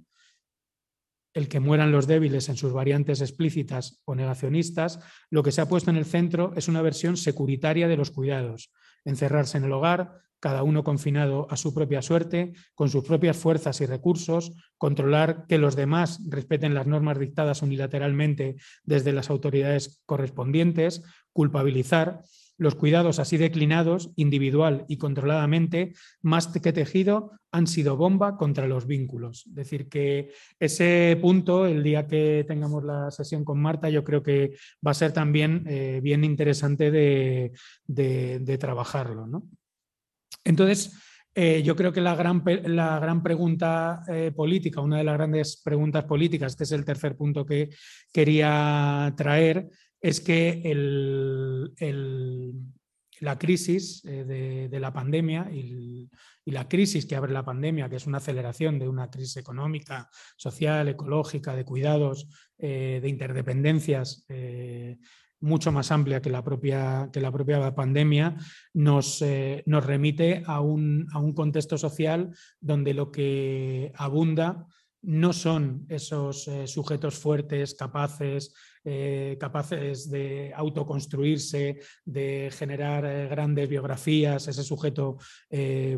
el 1.34 1.48
que 1.48 1.60
mueran 1.60 1.92
los 1.92 2.06
débiles 2.06 2.48
en 2.48 2.56
sus 2.56 2.72
variantes 2.72 3.20
explícitas 3.20 4.00
o 4.06 4.14
negacionistas, 4.14 5.00
lo 5.28 5.42
que 5.42 5.52
se 5.52 5.60
ha 5.60 5.68
puesto 5.68 5.90
en 5.90 5.98
el 5.98 6.06
centro 6.06 6.54
es 6.56 6.66
una 6.66 6.80
versión 6.80 7.18
securitaria 7.18 7.88
de 7.88 7.98
los 7.98 8.10
cuidados, 8.10 8.72
encerrarse 9.04 9.58
en 9.58 9.64
el 9.64 9.72
hogar, 9.72 10.22
cada 10.40 10.62
uno 10.62 10.82
confinado 10.82 11.46
a 11.50 11.56
su 11.56 11.72
propia 11.72 12.02
suerte, 12.02 12.54
con 12.74 12.88
sus 12.88 13.04
propias 13.04 13.36
fuerzas 13.36 13.80
y 13.80 13.86
recursos, 13.86 14.52
controlar 14.78 15.46
que 15.46 15.58
los 15.58 15.76
demás 15.76 16.20
respeten 16.28 16.74
las 16.74 16.86
normas 16.86 17.18
dictadas 17.18 17.62
unilateralmente 17.62 18.56
desde 18.82 19.12
las 19.12 19.30
autoridades 19.30 20.02
correspondientes, 20.06 21.02
culpabilizar, 21.32 22.22
los 22.60 22.74
cuidados 22.74 23.18
así 23.18 23.38
declinados, 23.38 24.10
individual 24.16 24.84
y 24.86 24.98
controladamente, 24.98 25.94
más 26.20 26.48
que 26.48 26.74
tejido, 26.74 27.32
han 27.52 27.66
sido 27.66 27.96
bomba 27.96 28.36
contra 28.36 28.66
los 28.66 28.86
vínculos. 28.86 29.46
Es 29.46 29.54
decir, 29.54 29.88
que 29.88 30.32
ese 30.58 31.18
punto, 31.22 31.64
el 31.64 31.82
día 31.82 32.06
que 32.06 32.44
tengamos 32.46 32.84
la 32.84 33.10
sesión 33.10 33.46
con 33.46 33.60
Marta, 33.60 33.88
yo 33.88 34.04
creo 34.04 34.22
que 34.22 34.56
va 34.86 34.90
a 34.90 34.94
ser 34.94 35.12
también 35.12 35.64
eh, 35.66 36.00
bien 36.02 36.22
interesante 36.22 36.90
de, 36.90 38.58
trabajarlo. 38.58 39.26
Entonces, 40.44 40.92
eh, 41.34 41.62
yo 41.62 41.76
creo 41.76 41.92
que 41.92 42.00
la 42.00 42.16
gran, 42.16 42.42
la 42.64 42.98
gran 42.98 43.22
pregunta 43.22 44.02
eh, 44.08 44.32
política, 44.34 44.80
una 44.80 44.98
de 44.98 45.04
las 45.04 45.16
grandes 45.16 45.60
preguntas 45.62 46.04
políticas, 46.04 46.52
este 46.52 46.64
es 46.64 46.72
el 46.72 46.84
tercer 46.84 47.16
punto 47.16 47.46
que 47.46 47.70
quería 48.12 49.14
traer, 49.16 49.68
es 50.00 50.20
que 50.20 50.60
la 53.20 53.38
crisis 53.38 54.04
eh, 54.04 54.68
de, 54.70 54.80
la 54.80 54.92
pandemia 54.92 55.48
y, 55.52 56.10
la 56.46 56.68
crisis 56.68 57.06
que 57.06 57.14
abre 57.14 57.32
la 57.32 57.44
pandemia, 57.44 57.88
que 57.88 57.94
es 57.94 58.08
una 58.08 58.18
aceleración 58.18 58.80
de 58.80 58.88
una 58.88 59.08
crisis 59.08 59.36
económica, 59.36 60.10
social, 60.36 60.88
ecológica, 60.88 61.54
de 61.54 61.64
cuidados, 61.64 62.26
de 62.58 63.06
interdependencias 63.06 64.26
mucho 65.40 65.72
más 65.72 65.90
amplia 65.90 66.20
que 66.20 66.30
la 66.30 66.44
propia, 66.44 67.08
que 67.12 67.20
la 67.20 67.32
propia 67.32 67.74
pandemia, 67.74 68.36
nos, 68.74 69.24
nos 69.66 69.86
remite 69.86 70.42
a 70.46 70.60
un, 70.60 71.06
a 71.12 71.18
un, 71.18 71.32
contexto 71.32 71.78
social 71.78 72.30
donde 72.60 72.94
lo 72.94 73.10
que 73.10 73.92
abunda 73.96 74.66
no 75.02 75.32
son 75.32 75.86
esos 75.88 76.46
eh, 76.48 76.66
sujetos 76.66 77.18
fuertes, 77.18 77.74
capaces, 77.74 78.52
eh, 78.84 79.36
capaces 79.40 80.10
de 80.10 80.52
autoconstruirse, 80.54 81.80
de 82.04 82.50
generar 82.52 83.04
eh, 83.04 83.28
grandes 83.28 83.68
biografías, 83.68 84.46
ese 84.48 84.62
sujeto 84.62 85.16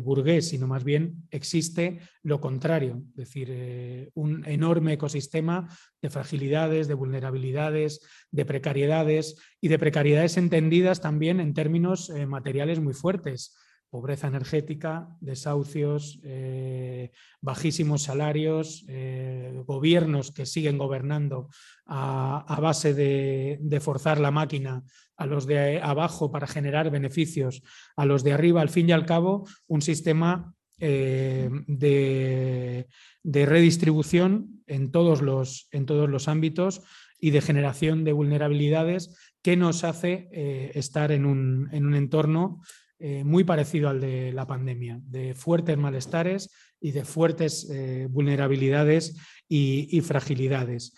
burgués, 0.01 0.49
sino 0.49 0.67
más 0.67 0.83
bien 0.83 1.27
existe 1.31 1.99
lo 2.23 2.39
contrario, 2.39 3.03
es 3.09 3.15
decir, 3.15 4.11
un 4.15 4.45
enorme 4.45 4.93
ecosistema 4.93 5.67
de 6.01 6.09
fragilidades, 6.09 6.87
de 6.87 6.93
vulnerabilidades, 6.93 8.01
de 8.31 8.45
precariedades 8.45 9.35
y 9.61 9.67
de 9.67 9.79
precariedades 9.79 10.37
entendidas 10.37 11.01
también 11.01 11.39
en 11.39 11.53
términos 11.53 12.09
materiales 12.27 12.79
muy 12.79 12.93
fuertes 12.93 13.55
pobreza 13.93 14.25
energética, 14.25 15.15
desahucios, 15.21 16.19
eh, 16.23 17.11
bajísimos 17.41 18.01
salarios, 18.01 18.85
eh, 18.87 19.61
gobiernos 19.67 20.31
que 20.31 20.47
siguen 20.47 20.79
gobernando 20.79 21.49
a, 21.85 22.57
base 22.59 22.95
de, 22.95 23.79
forzar 23.79 24.19
la 24.19 24.31
máquina 24.31 24.83
a 25.15 25.27
los 25.27 25.45
de 25.45 25.79
abajo 25.79 26.31
para 26.31 26.47
generar 26.47 26.89
beneficios, 26.89 27.61
a 27.95 28.07
los 28.07 28.23
de 28.23 28.33
arriba, 28.33 28.61
al 28.61 28.69
fin 28.69 28.89
y 28.89 28.93
al 28.93 29.05
cabo, 29.05 29.47
un 29.67 29.83
sistema 29.83 30.55
eh, 30.79 31.51
de, 31.67 32.87
redistribución 33.23 34.63
en 34.65 34.89
todos, 34.89 35.21
los, 35.21 35.67
en 35.69 35.85
todos 35.85 36.09
los 36.09 36.27
ámbitos 36.27 36.81
y 37.19 37.29
de 37.29 37.41
generación 37.41 38.05
de 38.05 38.13
vulnerabilidades 38.13 39.15
que 39.43 39.55
nos 39.55 39.83
hace 39.83 40.29
estar 40.73 41.11
en 41.11 41.27
un, 41.27 41.69
en 41.71 41.85
un 41.85 41.93
entorno 41.93 42.59
eh, 43.05 43.25
muy 43.25 43.43
parecido 43.43 43.89
al 43.89 43.99
de 43.99 44.31
la 44.31 44.47
pandemia, 44.47 44.97
de 45.03 45.35
fuertes 45.35 45.77
malestares 45.77 46.49
y 46.79 46.91
de 46.91 47.03
fuertes 47.03 47.69
eh, 47.69 48.07
vulnerabilidades 48.09 49.17
y, 49.49 49.99
fragilidades. 49.99 50.95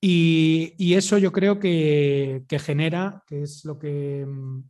Y, 0.00 0.94
eso 0.94 1.18
yo 1.18 1.30
creo 1.30 1.58
que, 1.58 2.46
genera, 2.58 3.22
que 3.26 3.42
es 3.42 3.66
lo 3.66 3.78
que, 3.78 4.24
mm, 4.26 4.62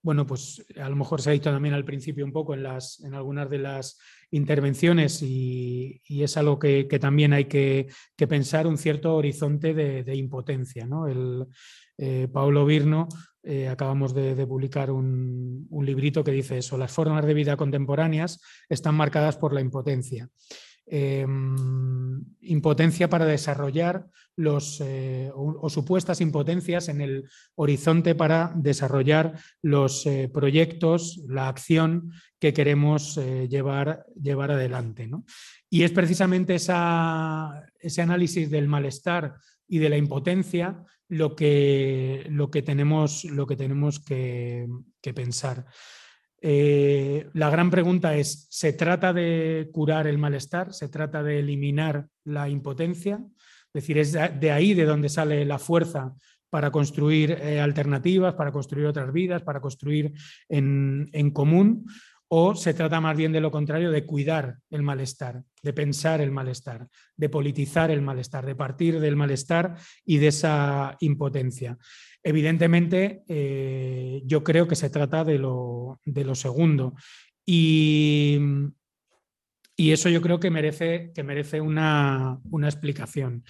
bueno, 0.00 0.24
pues 0.28 0.64
a 0.80 0.88
lo 0.88 0.94
mejor 0.94 1.20
se 1.20 1.30
ha 1.30 1.32
dicho 1.32 1.50
también 1.50 1.74
al 1.74 1.84
principio 1.84 2.24
un 2.24 2.32
poco 2.32 2.54
en, 2.54 2.62
las, 2.62 3.00
en 3.00 3.12
algunas 3.14 3.50
de 3.50 3.58
las 3.58 3.98
intervenciones 4.30 5.22
y, 5.22 6.00
es 6.08 6.36
algo 6.36 6.60
que, 6.60 6.84
también 7.00 7.32
hay 7.32 7.46
que, 7.46 7.88
pensar 8.28 8.68
un 8.68 8.78
cierto 8.78 9.16
horizonte 9.16 9.74
de, 9.74 10.14
impotencia. 10.14 10.86
¿no? 10.86 11.08
El, 11.08 11.48
eh, 11.98 12.28
Paulo 12.32 12.66
Virno 12.66 13.08
eh, 13.48 13.68
acabamos 13.68 14.12
de, 14.12 14.44
publicar 14.44 14.90
un, 14.90 15.68
librito 15.80 16.24
que 16.24 16.32
dice 16.32 16.58
eso, 16.58 16.76
las 16.76 16.90
formas 16.90 17.24
de 17.24 17.32
vida 17.32 17.56
contemporáneas 17.56 18.40
están 18.68 18.96
marcadas 18.96 19.36
por 19.36 19.52
la 19.52 19.60
impotencia. 19.60 20.28
Em, 20.84 22.24
impotencia 22.40 23.08
para 23.08 23.24
desarrollar 23.24 24.08
los, 24.34 24.80
eh, 24.80 25.30
o, 25.32 25.70
supuestas 25.70 26.20
impotencias 26.20 26.88
en 26.88 27.00
el 27.00 27.28
horizonte 27.54 28.16
para 28.16 28.52
desarrollar 28.56 29.38
los 29.62 30.04
eh, 30.06 30.28
proyectos, 30.28 31.22
la 31.28 31.46
acción 31.46 32.10
que 32.40 32.52
queremos 32.52 33.16
llevar, 33.48 34.06
llevar 34.20 34.50
adelante. 34.50 35.08
Y 35.70 35.84
es 35.84 35.92
precisamente 35.92 36.56
ese 36.56 38.02
análisis 38.02 38.50
del 38.50 38.66
malestar 38.66 39.36
y 39.68 39.78
de 39.78 39.88
la 39.88 39.96
impotencia 39.96 40.84
lo 41.08 41.36
que, 41.36 42.26
lo 42.30 42.50
que 42.50 42.62
tenemos, 42.62 43.24
lo 43.24 43.46
que, 43.46 43.56
tenemos 43.56 44.00
que, 44.00 44.68
pensar. 45.14 45.66
Eh, 46.40 47.28
la 47.32 47.50
gran 47.50 47.70
pregunta 47.70 48.14
es, 48.16 48.46
¿se 48.50 48.72
trata 48.72 49.12
de 49.12 49.68
curar 49.72 50.06
el 50.06 50.18
malestar? 50.18 50.72
¿Se 50.72 50.88
trata 50.88 51.22
de 51.22 51.38
eliminar 51.38 52.06
la 52.24 52.48
impotencia? 52.48 53.24
Es 53.66 53.72
decir, 53.72 53.98
es 53.98 54.12
de 54.12 54.50
ahí 54.50 54.74
de 54.74 54.84
donde 54.84 55.08
sale 55.08 55.44
la 55.44 55.58
fuerza 55.58 56.14
para 56.50 56.70
construir 56.70 57.32
eh, 57.32 57.60
alternativas, 57.60 58.34
para 58.34 58.52
construir 58.52 58.86
otras 58.86 59.12
vidas, 59.12 59.42
para 59.42 59.60
construir 59.60 60.12
en, 60.48 61.08
en 61.12 61.30
común 61.30 61.86
o 62.28 62.54
se 62.54 62.74
trata 62.74 63.00
más 63.00 63.16
bien 63.16 63.32
de 63.32 63.40
lo 63.40 63.50
contrario, 63.50 63.90
de 63.90 64.04
cuidar 64.04 64.56
el 64.70 64.82
malestar, 64.82 65.42
de 65.62 65.72
pensar 65.72 66.20
el 66.20 66.32
malestar, 66.32 66.88
de 67.16 67.28
politizar 67.28 67.90
el 67.90 68.02
malestar, 68.02 68.44
de 68.44 68.56
partir 68.56 68.98
del 69.00 69.16
malestar 69.16 69.76
y 70.04 70.18
de 70.18 70.28
esa 70.28 70.96
impotencia. 71.00 71.78
Evidentemente, 72.22 73.22
eh, 73.28 74.22
yo 74.24 74.42
creo 74.42 74.66
que 74.66 74.74
se 74.74 74.90
trata 74.90 75.24
de 75.24 75.38
lo, 75.38 76.00
segundo. 76.34 76.94
Y, 77.44 78.38
y, 79.76 79.92
eso 79.92 80.08
yo 80.08 80.20
creo 80.22 80.40
que 80.40 80.50
merece, 80.50 81.12
que 81.14 81.22
merece 81.22 81.60
una, 81.60 82.40
explicación. 82.64 83.44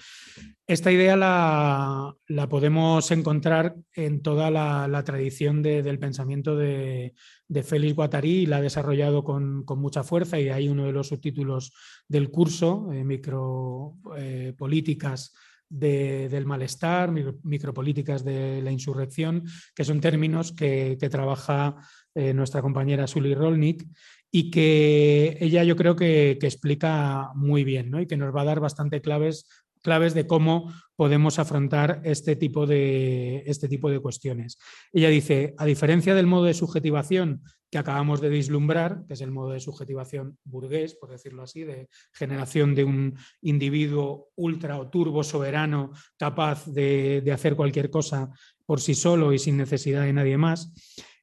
Esta 0.67 0.91
idea 0.91 1.15
la, 1.15 2.13
podemos 2.49 3.09
encontrar 3.11 3.75
en 3.93 4.21
toda 4.21 4.51
la, 4.51 5.03
tradición 5.03 5.63
del 5.63 5.97
pensamiento 5.99 6.55
de, 6.55 7.15
Félix 7.63 7.95
Guattari 7.95 8.45
la 8.45 8.57
ha 8.57 8.61
desarrollado 8.61 9.23
con, 9.23 9.65
mucha 9.77 10.03
fuerza 10.03 10.39
y 10.39 10.49
hay 10.49 10.69
uno 10.69 10.85
de 10.85 10.91
los 10.91 11.07
subtítulos 11.07 11.73
del 12.07 12.29
curso, 12.29 12.91
eh, 12.91 13.03
micropolíticas 13.03 15.33
eh, 15.33 15.47
del 15.69 16.45
malestar, 16.45 17.11
micropolíticas 17.11 18.23
de 18.23 18.61
la 18.61 18.71
insurrección, 18.71 19.43
que 19.75 19.83
son 19.83 19.99
términos 19.99 20.53
que, 20.53 20.95
trabaja 21.11 21.75
eh, 22.15 22.33
nuestra 22.33 22.61
compañera 22.61 23.05
Sully 23.05 23.35
Rolnik 23.35 23.85
y 24.31 24.51
que 24.51 25.37
ella 25.39 25.63
yo 25.63 25.75
creo 25.75 25.95
que, 25.95 26.31
explica 26.41 27.31
muy 27.35 27.63
bien 27.63 27.91
y 27.99 28.07
que 28.07 28.17
nos 28.17 28.35
va 28.35 28.41
a 28.41 28.45
dar 28.45 28.59
bastante 28.59 29.01
claves 29.01 29.47
claves 29.81 30.13
de 30.13 30.27
cómo 30.27 30.73
podemos 30.97 31.39
afrontar 31.39 32.01
este 32.03 32.35
tipo, 32.35 32.65
de, 32.65 33.43
este 33.45 33.69
tipo 33.69 33.89
de 33.89 33.99
cuestiones. 33.99 34.57
Ella 34.91 35.07
dice, 35.07 35.53
a 35.57 35.65
diferencia 35.65 36.13
del 36.13 36.27
modo 36.27 36.43
de 36.43 36.53
subjetivación 36.53 37.41
que 37.69 37.77
acabamos 37.77 38.19
de 38.19 38.27
vislumbrar, 38.27 39.05
que 39.07 39.13
es 39.13 39.21
el 39.21 39.31
modo 39.31 39.51
de 39.51 39.61
subjetivación 39.61 40.37
burgués, 40.43 40.95
por 40.95 41.09
decirlo 41.09 41.43
así, 41.43 41.63
de 41.63 41.87
generación 42.11 42.75
de 42.75 42.83
un 42.83 43.17
individuo 43.41 44.29
ultra 44.35 44.77
o 44.77 44.89
turbo 44.89 45.23
soberano 45.23 45.91
capaz 46.17 46.65
de, 46.65 47.21
de 47.23 47.31
hacer 47.31 47.55
cualquier 47.55 47.89
cosa 47.89 48.29
por 48.65 48.81
sí 48.81 48.93
solo 48.93 49.31
y 49.31 49.39
sin 49.39 49.55
necesidad 49.55 50.03
de 50.03 50.11
nadie 50.11 50.37
más, 50.37 50.73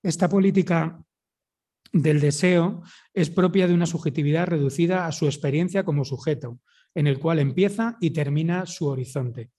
esta 0.03 0.29
política 0.29 1.04
del 1.95 2.21
deseo 2.21 2.83
es 3.15 3.31
propia 3.31 3.69
de 3.69 3.73
una 3.73 3.87
subjetividad 3.87 4.49
reducida 4.49 5.07
a 5.07 5.13
su 5.13 5.27
experiencia 5.27 5.85
como 5.85 6.05
sujeto, 6.05 6.59
en 6.95 7.07
el 7.07 7.21
cual 7.21 7.39
empieza 7.39 7.97
y 8.01 8.11
termina 8.11 8.67
su 8.67 8.89
horizonte. 8.89 9.51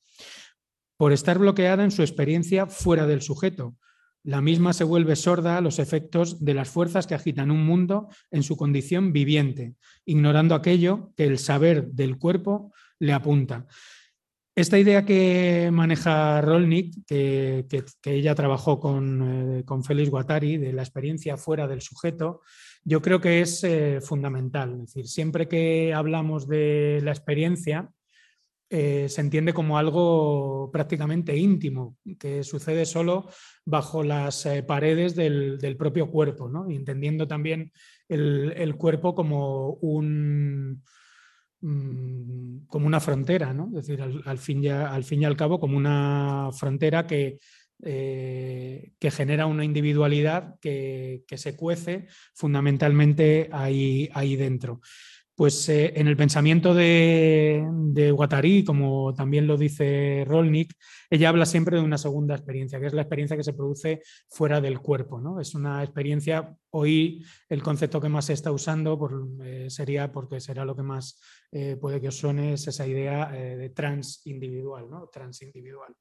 Por 0.98 1.14
estar 1.14 1.40
bloqueada 1.40 1.84
en 1.84 1.92
su 1.92 2.02
experiencia 2.02 2.68
fuera 2.68 3.08
del 3.08 3.22
sujeto, 3.22 3.78
la 4.24 4.42
misma 4.42 4.74
se 4.74 4.84
vuelve 4.84 5.16
sorda 5.16 5.58
a 5.58 5.62
los 5.62 5.80
efectos 5.80 6.44
de 6.44 6.54
las 6.54 6.70
fuerzas 6.70 7.08
que 7.08 7.16
agitan 7.16 7.52
un 7.52 7.66
mundo 7.66 8.10
en 8.32 8.44
su 8.44 8.58
condición 8.58 9.14
viviente, 9.14 9.76
ignorando 10.04 10.56
aquello 10.56 11.14
que 11.16 11.26
el 11.26 11.38
saber 11.40 11.92
del 11.92 12.18
cuerpo 12.18 12.74
le 13.00 13.14
apunta. 13.14 13.66
Esta 14.56 14.80
idea 14.80 15.04
que 15.04 15.70
maneja 15.70 16.40
Rolnik, 16.40 17.06
que, 17.06 17.66
ella 18.06 18.36
trabajó 18.36 18.80
con, 18.80 19.58
eh, 19.60 19.66
con 19.66 19.84
Félix 19.84 20.10
Guattari, 20.10 20.56
de 20.58 20.72
la 20.72 20.82
experiencia 20.82 21.36
fuera 21.36 21.68
del 21.68 21.82
sujeto, 21.82 22.40
yo 22.86 23.02
creo 23.02 23.20
que 23.20 23.42
es 23.42 23.66
eh, 23.66 24.00
fundamental. 24.00 24.76
Es 24.76 24.94
decir, 24.94 25.10
siempre 25.10 25.50
que 25.50 25.94
hablamos 25.94 26.48
de 26.48 27.02
la 27.04 27.12
experiencia, 27.12 27.90
eh, 28.70 29.10
se 29.10 29.20
entiende 29.20 29.54
como 29.54 29.78
algo 29.78 30.70
prácticamente 30.72 31.36
íntimo, 31.36 31.98
que 32.18 32.46
sucede 32.46 32.86
solo 32.86 33.28
bajo 33.66 34.04
las 34.04 34.48
paredes 34.66 35.16
del, 35.16 35.76
propio 35.78 36.10
cuerpo, 36.10 36.48
¿no? 36.48 36.70
entendiendo 36.70 37.28
también 37.28 37.74
el, 38.08 38.76
cuerpo 38.78 39.14
como, 39.16 39.74
un, 39.82 40.82
mm, 41.66 42.68
como 42.68 42.88
una 42.88 43.00
frontera, 43.00 43.54
¿no? 43.54 43.68
es 43.68 43.88
decir, 43.88 44.02
al, 44.02 44.38
fin 44.38 44.68
al 44.68 45.04
fin 45.04 45.22
y 45.22 45.26
al 45.26 45.38
cabo 45.38 45.60
como 45.60 45.78
una 45.78 46.50
frontera 46.54 47.06
que 47.08 47.40
eh, 47.84 48.94
que 49.00 49.12
genera 49.12 49.48
una 49.48 49.66
individualidad 49.66 50.56
que, 50.62 51.24
se 51.36 51.58
cuece 51.58 52.08
fundamentalmente 52.34 53.50
ahí, 53.52 54.10
ahí 54.14 54.38
dentro. 54.38 54.80
Pues 55.36 55.68
eh, 55.68 55.94
en 55.96 56.08
el 56.08 56.16
pensamiento 56.16 56.74
de, 56.74 57.68
de, 57.72 58.12
Guattari, 58.12 58.64
como 58.64 59.14
también 59.14 59.48
lo 59.48 59.58
dice 59.58 60.24
Rolnik, 60.26 60.74
ella 61.10 61.30
habla 61.30 61.46
siempre 61.46 61.76
de 61.76 61.84
una 61.84 61.98
segunda 61.98 62.36
experiencia, 62.36 62.80
que 62.80 62.88
es 62.88 62.94
la 62.94 63.02
experiencia 63.02 63.36
que 63.36 63.44
se 63.44 63.54
produce 63.54 64.02
fuera 64.30 64.62
del 64.62 64.80
cuerpo. 64.80 65.20
¿no? 65.20 65.42
Es 65.42 65.54
una 65.54 65.84
experiencia, 65.84 66.56
hoy 66.72 67.26
el 67.50 67.62
concepto 67.62 68.00
que 68.00 68.10
más 68.10 68.26
se 68.26 68.34
está 68.34 68.52
usando 68.52 68.98
eh, 69.44 69.70
sería, 69.70 70.12
porque 70.12 70.40
será 70.40 70.64
lo 70.64 70.76
que 70.76 70.84
más 70.84 71.20
puede 71.80 72.02
que 72.02 72.10
os 72.10 72.18
suene, 72.18 72.52
es 72.52 72.68
esa 72.68 72.86
idea 72.86 73.32
de 73.32 73.70
trans 73.70 74.28
individual, 74.28 74.90
¿no? 74.90 75.08
transindividual 75.08 75.96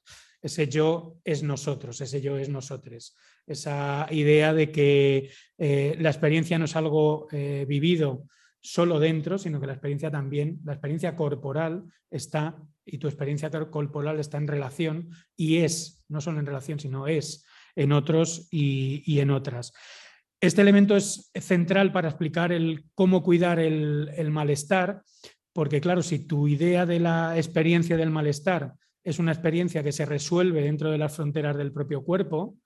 ese 0.45 0.69
yo 0.69 1.17
es 1.25 1.43
nosotros, 1.43 2.03
ese 2.03 2.21
yo 2.21 2.37
es 2.37 2.51
nosotros. 2.51 3.17
Esa 3.47 4.07
idea 4.11 4.53
de 4.53 4.71
que 4.71 5.31
eh, 5.57 5.97
la 5.99 6.11
experiencia 6.11 6.59
no 6.59 6.67
es 6.67 6.77
algo 6.77 7.29
eh, 7.33 7.65
vivido 7.67 8.27
solo 8.65 8.99
dentro, 8.99 9.37
sino 9.37 9.61
que 9.61 9.67
la 9.67 9.75
experiencia 9.75 10.11
también, 10.11 10.59
la 10.65 10.73
experiencia 10.73 11.15
corporal 11.15 11.85
está 12.11 12.57
y 12.87 12.97
tu 12.97 13.09
experiencia 13.09 13.51
corporal 13.51 14.19
está 14.19 14.39
en 14.39 14.49
relación 14.49 15.11
y 15.37 15.59
es, 15.59 16.03
no 16.09 16.23
solo 16.23 16.41
en 16.41 16.47
relación, 16.47 16.81
sino 16.81 17.07
es 17.07 17.45
en 17.77 17.93
otros 17.93 18.49
y, 18.51 19.21
en 19.21 19.31
otras. 19.31 19.75
Este 20.41 20.63
elemento 20.63 20.97
es 20.97 21.31
central 21.35 21.93
para 21.93 22.09
explicar 22.09 22.53
el 22.53 22.87
cómo 22.95 23.23
cuidar 23.23 23.59
el, 23.59 24.31
malestar, 24.31 25.03
porque 25.53 25.83
claro, 25.83 26.03
si 26.03 26.27
tu 26.27 26.49
idea 26.49 26.87
de 26.87 27.01
la 27.01 27.37
experiencia 27.37 27.99
del 27.99 28.11
malestar 28.11 28.73
es 29.03 29.19
una 29.19 29.33
experiencia 29.33 29.83
que 29.83 29.93
se 29.93 30.07
resuelve 30.07 30.63
dentro 30.63 30.91
de 30.91 30.97
las 30.97 31.15
fronteras 31.15 31.59
del 31.59 31.73
propio 31.73 32.03
cuerpo, 32.03 32.57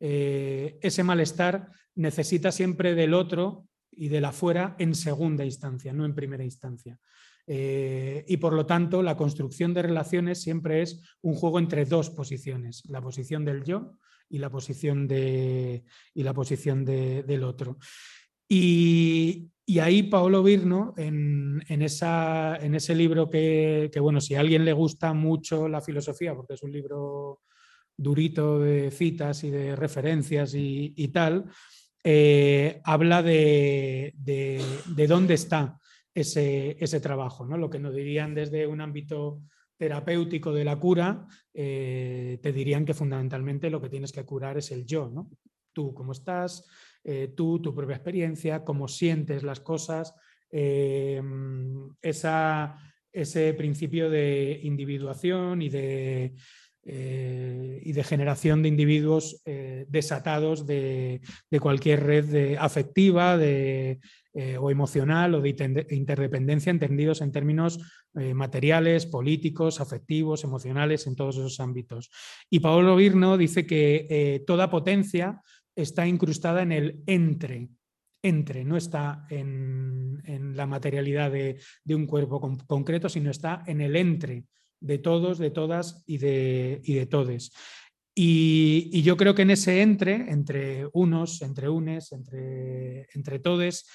eh, 0.00 0.78
ese 0.82 1.02
malestar 1.02 1.70
necesita 1.94 2.52
siempre 2.52 2.94
del 2.94 3.14
otro 3.14 3.64
y 3.96 4.08
del 4.08 4.24
afuera 4.24 4.76
en 4.78 4.94
segunda 4.94 5.44
instancia, 5.44 5.92
no 5.92 6.04
en 6.04 6.14
primera 6.14 6.44
instancia. 6.44 6.98
Eh, 7.46 8.24
y 8.26 8.36
por 8.38 8.52
lo 8.52 8.66
tanto, 8.66 9.02
la 9.02 9.16
construcción 9.16 9.72
de 9.72 9.82
relaciones 9.82 10.42
siempre 10.42 10.82
es 10.82 11.00
un 11.22 11.34
juego 11.34 11.58
entre 11.58 11.84
dos 11.84 12.10
posiciones, 12.10 12.82
la 12.88 13.00
posición 13.00 13.44
del 13.44 13.62
yo 13.62 13.92
y 14.28 14.38
la 14.38 14.50
posición, 14.50 15.06
de, 15.06 15.84
y 16.14 16.22
la 16.22 16.34
posición 16.34 16.84
del 16.84 17.44
otro. 17.44 17.78
Y, 18.48 19.50
ahí 19.80 20.04
Paolo 20.04 20.42
Virno, 20.42 20.94
en, 20.96 21.62
esa, 21.68 22.56
en 22.56 22.74
ese 22.74 22.94
libro 22.94 23.28
que, 23.28 23.90
bueno, 24.00 24.20
si 24.20 24.34
a 24.34 24.40
alguien 24.40 24.64
le 24.64 24.72
gusta 24.72 25.12
mucho 25.12 25.68
la 25.68 25.80
filosofía, 25.80 26.34
porque 26.34 26.54
es 26.54 26.62
un 26.62 26.72
libro 26.72 27.40
durito 27.96 28.60
de 28.60 28.90
citas 28.90 29.42
y 29.42 29.50
de 29.50 29.74
referencias 29.74 30.54
y, 30.54 31.08
tal, 31.08 31.46
eh, 32.08 32.80
habla 32.84 33.20
de, 33.20 34.14
de, 34.16 35.06
dónde 35.08 35.34
está 35.34 35.80
ese, 36.14 36.76
ese 36.78 37.00
trabajo, 37.00 37.44
¿no? 37.44 37.58
lo 37.58 37.68
que 37.68 37.80
nos 37.80 37.96
dirían 37.96 38.32
desde 38.32 38.68
un 38.68 38.80
ámbito 38.80 39.42
terapéutico 39.76 40.52
de 40.52 40.62
la 40.62 40.78
cura, 40.78 41.26
eh, 41.52 42.38
te 42.40 42.52
dirían 42.52 42.84
que 42.84 42.94
fundamentalmente 42.94 43.70
lo 43.70 43.82
que 43.82 43.88
tienes 43.88 44.12
que 44.12 44.24
curar 44.24 44.56
es 44.56 44.70
el 44.70 44.86
yo, 44.86 45.10
¿no? 45.12 45.28
Tú, 45.72 45.92
cómo 45.94 46.12
estás, 46.12 46.64
eh, 47.02 47.32
tú, 47.36 47.60
tu 47.60 47.74
propia 47.74 47.96
experiencia, 47.96 48.62
cómo 48.62 48.86
sientes 48.86 49.42
las 49.42 49.58
cosas, 49.58 50.14
esa, 50.48 52.78
ese 53.12 53.54
principio 53.54 54.08
de 54.08 54.60
individuación 54.62 55.60
y 55.60 55.68
de, 55.68 56.34
y 56.88 57.92
de 57.92 58.04
generación 58.04 58.62
de 58.62 58.68
individuos 58.68 59.42
desatados 59.88 60.66
de, 60.66 61.20
de, 61.50 61.60
cualquier 61.60 62.04
red 62.04 62.56
afectiva, 62.58 63.36
de, 63.36 63.98
eh, 64.38 64.58
o 64.58 64.70
emocional 64.70 65.34
o 65.34 65.40
de 65.40 65.48
interdependencia 65.96 66.68
entendidos 66.68 67.22
en 67.22 67.32
términos 67.32 67.80
eh, 68.12 68.34
materiales, 68.34 69.06
políticos, 69.06 69.80
afectivos, 69.80 70.44
emocionales, 70.44 71.06
en 71.06 71.16
todos 71.16 71.38
esos 71.38 71.58
ámbitos. 71.58 72.10
Y 72.50 72.60
Paolo 72.60 72.96
Virno 72.96 73.38
dice 73.38 73.66
que 73.66 74.06
eh, 74.10 74.44
toda 74.46 74.68
potencia 74.68 75.40
está 75.74 76.06
incrustada 76.06 76.60
en 76.60 76.72
el 76.72 77.02
entre, 77.06 77.70
entre, 78.22 78.62
no 78.66 78.76
está 78.76 79.24
en, 79.30 80.20
la 80.54 80.66
materialidad 80.66 81.32
de, 81.32 81.56
un 81.94 82.04
cuerpo 82.04 82.38
concreto, 82.66 83.08
sino 83.08 83.30
está 83.30 83.64
en 83.66 83.80
el 83.80 83.96
entre 83.96 84.44
de 84.80 84.98
todos, 84.98 85.38
de 85.38 85.50
todas 85.50 86.02
y 86.06 86.18
de, 86.18 86.80
y 86.84 86.94
de 86.94 87.06
todes. 87.06 87.52
Y, 88.18 89.02
yo 89.02 89.18
creo 89.18 89.34
que 89.34 89.42
en 89.42 89.50
ese 89.50 89.82
entre, 89.82 90.14
entre 90.30 90.88
unos, 90.94 91.42
entre 91.42 91.68
unes, 91.68 92.12
entre, 92.12 93.08
entre 93.14 93.38
todes, 93.38 93.86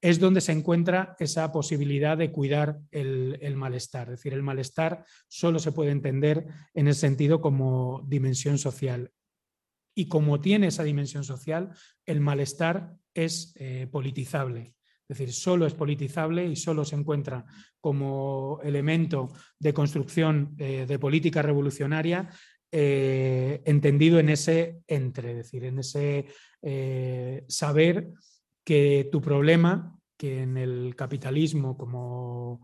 es 0.00 0.18
donde 0.18 0.40
se 0.40 0.52
encuentra 0.52 1.16
esa 1.20 1.50
posibilidad 1.52 2.16
de 2.16 2.32
cuidar 2.32 2.80
el, 2.90 3.56
malestar. 3.56 4.08
Es 4.08 4.18
decir, 4.18 4.32
el 4.32 4.42
malestar 4.42 5.04
solo 5.28 5.60
se 5.60 5.72
puede 5.72 5.92
entender 5.92 6.46
en 6.74 6.88
ese 6.88 7.00
sentido 7.00 7.40
como 7.40 8.04
dimensión 8.08 8.58
social. 8.58 9.12
Y 9.94 10.08
como 10.08 10.40
tiene 10.40 10.68
esa 10.68 10.84
dimensión 10.84 11.24
social, 11.24 11.70
el 12.04 12.20
malestar 12.20 12.96
es 13.14 13.54
eh, 13.56 13.88
politizable. 13.90 14.74
Es 15.08 15.18
decir, 15.18 15.32
solo 15.32 15.66
es 15.66 15.74
politizable 15.74 16.46
y 16.46 16.56
solo 16.56 16.84
se 16.84 16.96
encuentra 16.96 17.44
como 17.80 18.60
elemento 18.62 19.32
de 19.58 19.72
construcción 19.72 20.54
eh, 20.58 20.84
de 20.86 20.98
política 20.98 21.40
revolucionaria 21.40 22.28
eh, 22.70 23.62
entendido 23.64 24.18
en 24.18 24.28
ese 24.28 24.82
entre, 24.86 25.30
es 25.30 25.36
decir, 25.38 25.64
en 25.64 25.78
ese 25.78 26.26
saber 27.48 28.10
que 28.64 29.08
tu 29.10 29.22
problema, 29.22 29.98
que 30.18 30.42
en 30.42 30.58
el 30.58 30.94
capitalismo 30.94 31.78
como 31.78 32.60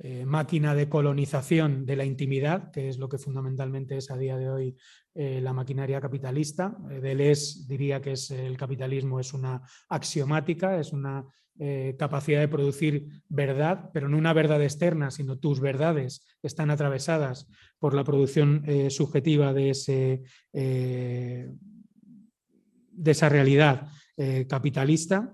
eh, 0.00 0.24
máquina 0.24 0.76
de 0.76 0.88
colonización 0.88 1.84
de 1.84 1.96
la 1.96 2.04
intimidad, 2.04 2.70
que 2.70 2.88
es 2.88 2.98
lo 2.98 3.08
que 3.08 3.18
fundamentalmente 3.18 3.96
es 3.96 4.12
a 4.12 4.16
día 4.16 4.36
de 4.36 4.48
hoy 4.48 4.76
eh, 5.12 5.40
la 5.40 5.52
maquinaria 5.52 6.00
capitalista. 6.00 6.78
Eh, 6.88 7.00
Deleuze 7.00 7.64
diría 7.66 8.00
que 8.00 8.12
es, 8.12 8.30
el 8.30 8.56
capitalismo 8.56 9.18
es 9.18 9.34
una 9.34 9.60
axiomática, 9.88 10.78
es 10.78 10.92
una 10.92 11.26
capacidad 11.98 12.40
de 12.40 12.48
producir 12.48 13.22
verdad, 13.28 13.90
pero 13.92 14.08
no 14.08 14.16
una 14.16 14.32
verdad 14.32 14.62
externa, 14.62 15.10
sino 15.10 15.38
tus 15.38 15.60
verdades 15.60 16.24
están 16.42 16.70
atravesadas 16.70 17.48
por 17.78 17.94
la 17.94 18.04
producción 18.04 18.64
subjetiva 18.90 19.52
de, 19.52 19.70
ese, 19.70 20.22
de 20.52 21.50
esa 23.10 23.28
realidad 23.28 23.88
capitalista. 24.48 25.32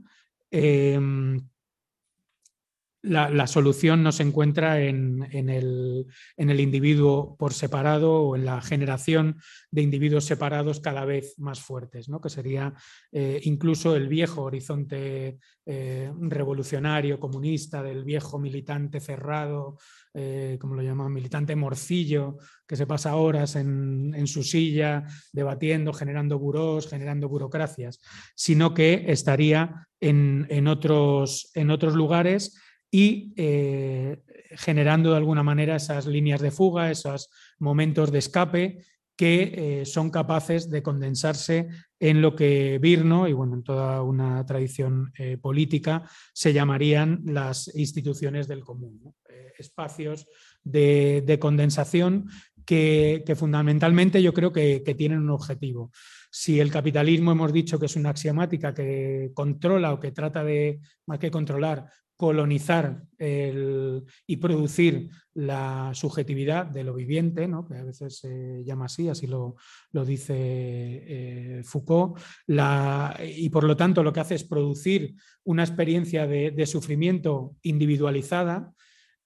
La, 3.06 3.46
solución 3.46 4.02
no 4.02 4.12
se 4.12 4.22
encuentra 4.22 4.80
en, 4.80 5.26
el, 5.30 6.06
individuo 6.38 7.36
por 7.36 7.52
separado 7.52 8.22
o 8.22 8.36
en 8.36 8.46
la 8.46 8.62
generación 8.62 9.36
de 9.70 9.82
individuos 9.82 10.24
separados 10.24 10.80
cada 10.80 11.04
vez 11.04 11.34
más 11.38 11.60
fuertes, 11.60 12.08
¿no? 12.08 12.22
que 12.22 12.30
sería 12.30 12.72
eh, 13.12 13.40
incluso 13.44 13.94
el 13.94 14.08
viejo 14.08 14.44
horizonte 14.44 15.38
eh, 15.66 16.10
revolucionario, 16.18 17.20
comunista, 17.20 17.82
del 17.82 18.04
viejo 18.04 18.38
militante 18.38 19.00
cerrado, 19.00 19.76
eh, 20.14 20.56
como 20.58 20.74
lo 20.74 20.82
llaman, 20.82 21.12
militante 21.12 21.54
morcillo, 21.56 22.38
que 22.66 22.76
se 22.76 22.86
pasa 22.86 23.16
horas 23.16 23.56
en, 23.56 24.14
en, 24.14 24.26
su 24.26 24.42
silla 24.42 25.04
debatiendo, 25.32 25.92
generando 25.92 26.38
burós, 26.38 26.88
generando 26.88 27.28
burocracias, 27.28 28.00
sino 28.34 28.72
que 28.72 29.04
estaría 29.08 29.88
en, 30.00 30.46
en 30.48 30.68
otros, 30.68 31.50
en 31.54 31.70
otros 31.70 31.94
lugares 31.94 32.58
y 32.94 33.32
eh, 33.36 34.22
generando 34.52 35.10
de 35.10 35.16
alguna 35.16 35.42
manera 35.42 35.74
esas 35.74 36.06
líneas 36.06 36.40
de 36.40 36.52
fuga, 36.52 36.92
esos 36.92 37.28
momentos 37.58 38.12
de 38.12 38.20
escape 38.20 38.84
que 39.16 39.80
eh, 39.80 39.84
son 39.84 40.10
capaces 40.10 40.70
de 40.70 40.80
condensarse 40.80 41.66
en 41.98 42.22
lo 42.22 42.36
que 42.36 42.78
Virno 42.80 43.26
y 43.26 43.32
bueno, 43.32 43.54
en 43.54 43.64
toda 43.64 44.00
una 44.02 44.46
tradición 44.46 45.12
eh, 45.18 45.38
política 45.38 46.08
se 46.32 46.52
llamarían 46.52 47.22
las 47.24 47.66
instituciones 47.74 48.46
del 48.46 48.62
común, 48.62 49.12
espacios 49.58 50.28
de, 50.62 51.38
condensación 51.40 52.28
que, 52.64 53.24
fundamentalmente 53.36 54.22
yo 54.22 54.32
creo 54.32 54.52
que, 54.52 54.84
que 54.84 54.94
tienen 54.94 55.18
un 55.18 55.30
objetivo. 55.30 55.90
Si 56.30 56.60
el 56.60 56.70
capitalismo 56.70 57.32
hemos 57.32 57.52
dicho 57.52 57.78
que 57.78 57.86
es 57.86 57.96
una 57.96 58.10
axiomática 58.10 58.72
que 58.72 59.32
controla 59.34 59.92
o 59.92 59.98
que 59.98 60.12
trata 60.12 60.44
de, 60.44 60.80
más 61.06 61.18
que 61.18 61.30
controlar, 61.30 61.86
colonizar 62.24 63.02
y 63.18 64.36
producir 64.38 65.10
la 65.34 65.90
subjetividad 65.92 66.64
de 66.64 66.84
lo 66.84 66.94
viviente, 66.94 67.46
que 67.68 67.76
a 67.76 67.84
veces 67.84 68.18
se 68.18 68.64
llama 68.64 68.86
así, 68.86 69.10
así 69.10 69.26
lo, 69.26 69.56
dice 69.92 70.34
eh, 70.36 71.62
Foucault, 71.64 72.18
y 73.26 73.50
por 73.50 73.64
lo 73.64 73.76
tanto 73.76 74.02
lo 74.02 74.12
que 74.12 74.20
hace 74.20 74.36
es 74.36 74.44
producir 74.44 75.16
una 75.44 75.64
experiencia 75.64 76.26
de, 76.26 76.66
sufrimiento 76.66 77.56
individualizada, 77.62 78.72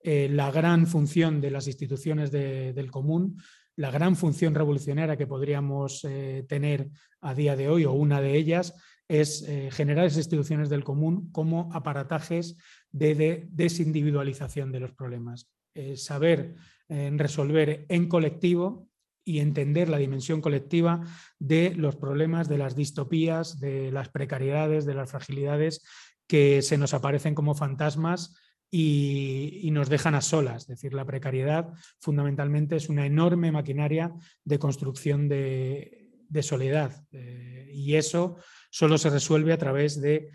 eh, 0.02 0.28
la 0.28 0.50
gran 0.50 0.88
función 0.88 1.40
de 1.40 1.52
las 1.52 1.68
instituciones 1.68 2.32
del 2.32 2.90
común, 2.90 3.40
la 3.76 3.92
gran 3.92 4.16
función 4.16 4.56
revolucionaria 4.56 5.16
que 5.16 5.28
podríamos 5.28 6.04
eh, 6.04 6.44
tener 6.48 6.90
a 7.20 7.32
día 7.32 7.54
de 7.54 7.68
hoy, 7.68 7.84
o 7.84 7.92
una 7.92 8.20
de 8.20 8.36
ellas, 8.36 8.74
es 9.06 9.46
generar 9.70 10.04
esas 10.04 10.18
instituciones 10.18 10.68
del 10.68 10.84
común 10.84 11.32
como 11.32 11.70
aparatajes 11.72 12.58
de, 12.92 13.46
desindividualización 13.50 14.72
de 14.72 14.80
los 14.80 14.92
problemas. 14.92 15.50
Eh, 15.74 15.96
saber 15.96 16.54
eh, 16.88 17.10
resolver 17.14 17.86
en 17.88 18.08
colectivo 18.08 18.88
y 19.24 19.40
entender 19.40 19.88
la 19.88 19.98
dimensión 19.98 20.40
colectiva 20.40 21.02
de 21.38 21.74
los 21.74 21.96
problemas, 21.96 22.48
de 22.48 22.58
las 22.58 22.74
distopías, 22.74 23.60
de 23.60 23.92
las 23.92 24.08
precariedades, 24.08 24.86
de 24.86 24.94
las 24.94 25.10
fragilidades 25.10 25.84
que 26.26 26.62
se 26.62 26.78
nos 26.78 26.94
aparecen 26.94 27.34
como 27.34 27.54
fantasmas 27.54 28.34
y, 28.70 29.68
nos 29.70 29.88
dejan 29.88 30.14
a 30.14 30.20
solas. 30.20 30.62
Es 30.62 30.68
decir, 30.68 30.94
la 30.94 31.04
precariedad 31.04 31.72
fundamentalmente 32.00 32.76
es 32.76 32.88
una 32.88 33.06
enorme 33.06 33.52
maquinaria 33.52 34.12
de 34.44 34.58
construcción 34.58 35.28
de, 35.28 36.10
soledad 36.40 37.04
eh, 37.12 37.70
y 37.72 37.94
eso 37.94 38.36
solo 38.70 38.98
se 38.98 39.10
resuelve 39.10 39.52
a 39.52 39.58
través 39.58 40.00
de 40.00 40.30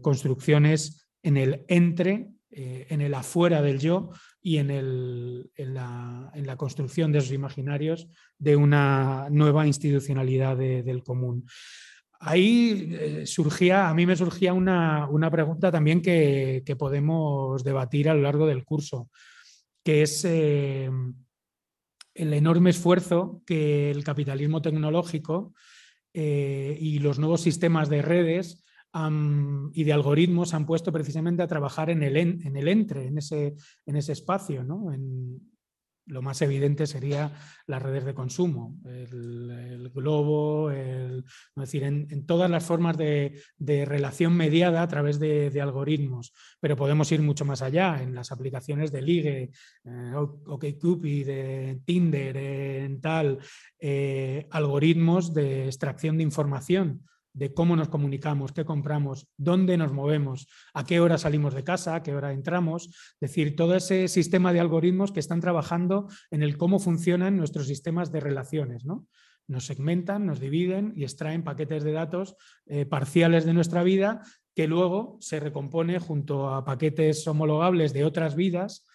construcciones 0.00 0.99
en 1.22 1.36
el 1.36 1.64
entre, 1.68 2.28
eh, 2.50 2.86
en 2.90 3.00
el 3.00 3.14
afuera 3.14 3.62
del 3.62 3.78
yo 3.78 4.10
y 4.42 4.56
en, 4.56 4.70
el, 4.70 5.50
en, 5.54 5.74
la, 5.74 6.30
en, 6.34 6.46
la, 6.46 6.56
construcción 6.56 7.12
de 7.12 7.18
esos 7.18 7.32
imaginarios 7.32 8.08
de 8.38 8.56
una 8.56 9.28
nueva 9.30 9.66
institucionalidad 9.66 10.56
del 10.56 11.02
común. 11.02 11.46
Ahí 12.18 12.90
eh, 12.92 13.26
surgía, 13.26 13.88
a 13.88 13.94
mí 13.94 14.04
me 14.04 14.16
surgía 14.16 14.52
una, 14.52 15.08
una 15.08 15.30
pregunta 15.30 15.70
también 15.70 16.02
que, 16.02 16.62
que, 16.66 16.76
podemos 16.76 17.62
debatir 17.62 18.08
a 18.08 18.14
lo 18.14 18.22
largo 18.22 18.46
del 18.46 18.64
curso, 18.64 19.08
que 19.84 20.02
es 20.02 20.24
eh, 20.24 20.90
el 22.14 22.32
enorme 22.32 22.70
esfuerzo 22.70 23.42
que 23.46 23.90
el 23.90 24.04
capitalismo 24.04 24.60
tecnológico 24.60 25.54
y 26.12 26.98
los 26.98 27.20
nuevos 27.20 27.40
sistemas 27.40 27.88
de 27.88 28.02
redes 28.02 28.64
y 28.92 29.84
de 29.84 29.92
algoritmos 29.92 30.54
han 30.54 30.66
puesto 30.66 30.90
precisamente 30.92 31.42
a 31.42 31.48
trabajar 31.48 31.90
en 31.90 32.02
el, 32.02 32.16
en, 32.16 32.56
el 32.56 32.68
entre, 32.68 33.06
en 33.06 33.18
ese, 33.18 33.54
en 33.86 33.96
ese 33.96 34.12
espacio. 34.12 34.64
¿no? 34.64 34.92
En, 34.92 35.40
lo 36.10 36.22
más 36.22 36.42
evidente 36.42 36.86
sería 36.86 37.32
las 37.66 37.82
redes 37.82 38.04
de 38.04 38.14
consumo, 38.14 38.76
el, 38.84 39.90
globo, 39.94 40.70
es 40.70 41.24
decir, 41.56 41.84
en, 41.84 42.26
todas 42.26 42.50
las 42.50 42.64
formas 42.64 42.96
de, 42.96 43.40
de, 43.58 43.84
relación 43.84 44.36
mediada 44.36 44.82
a 44.82 44.88
través 44.88 45.18
de, 45.18 45.50
de, 45.50 45.60
algoritmos, 45.60 46.32
pero 46.60 46.76
podemos 46.76 47.10
ir 47.12 47.22
mucho 47.22 47.44
más 47.44 47.62
allá 47.62 48.02
en 48.02 48.14
las 48.14 48.32
aplicaciones 48.32 48.92
de 48.92 49.02
ligue, 49.02 49.50
eh, 49.84 50.12
OkCupid, 50.14 51.26
de 51.26 51.80
Tinder, 51.84 52.36
en 52.36 53.00
tal, 53.00 53.38
eh, 53.78 54.46
algoritmos 54.50 55.34
de 55.34 55.66
extracción 55.66 56.16
de 56.16 56.24
información 56.24 57.02
de 57.32 57.52
cómo 57.54 57.76
nos 57.76 57.88
comunicamos, 57.88 58.52
qué 58.52 58.64
compramos, 58.64 59.28
dónde 59.36 59.76
nos 59.76 59.92
movemos, 59.92 60.48
a 60.74 60.84
qué 60.84 61.00
hora 61.00 61.18
salimos 61.18 61.54
de 61.54 61.64
casa, 61.64 61.94
a 61.94 62.02
qué 62.02 62.14
hora 62.14 62.32
entramos. 62.32 62.86
Es 63.20 63.30
decir, 63.30 63.56
todo 63.56 63.74
ese 63.74 64.08
sistema 64.08 64.52
de 64.52 64.60
algoritmos 64.60 65.12
que 65.12 65.20
están 65.20 65.40
trabajando 65.40 66.08
en 66.30 66.42
el 66.42 66.56
cómo 66.56 66.78
funcionan 66.78 67.36
nuestros 67.36 67.66
sistemas 67.66 68.12
de 68.12 68.20
relaciones. 68.20 68.84
¿no? 68.84 69.06
Nos 69.46 69.66
segmentan, 69.66 70.26
nos 70.26 70.40
dividen 70.40 70.92
y 70.96 71.04
extraen 71.04 71.44
paquetes 71.44 71.84
de 71.84 71.92
datos 71.92 72.36
eh, 72.66 72.86
parciales 72.86 73.44
de 73.44 73.54
nuestra 73.54 73.82
vida 73.82 74.22
que 74.54 74.66
luego 74.66 75.16
se 75.20 75.40
recompone 75.40 75.98
junto 75.98 76.52
a 76.52 76.64
paquetes 76.64 77.26
homologables 77.26 77.92
de 77.92 78.04
otras 78.04 78.34
vidas 78.34 78.86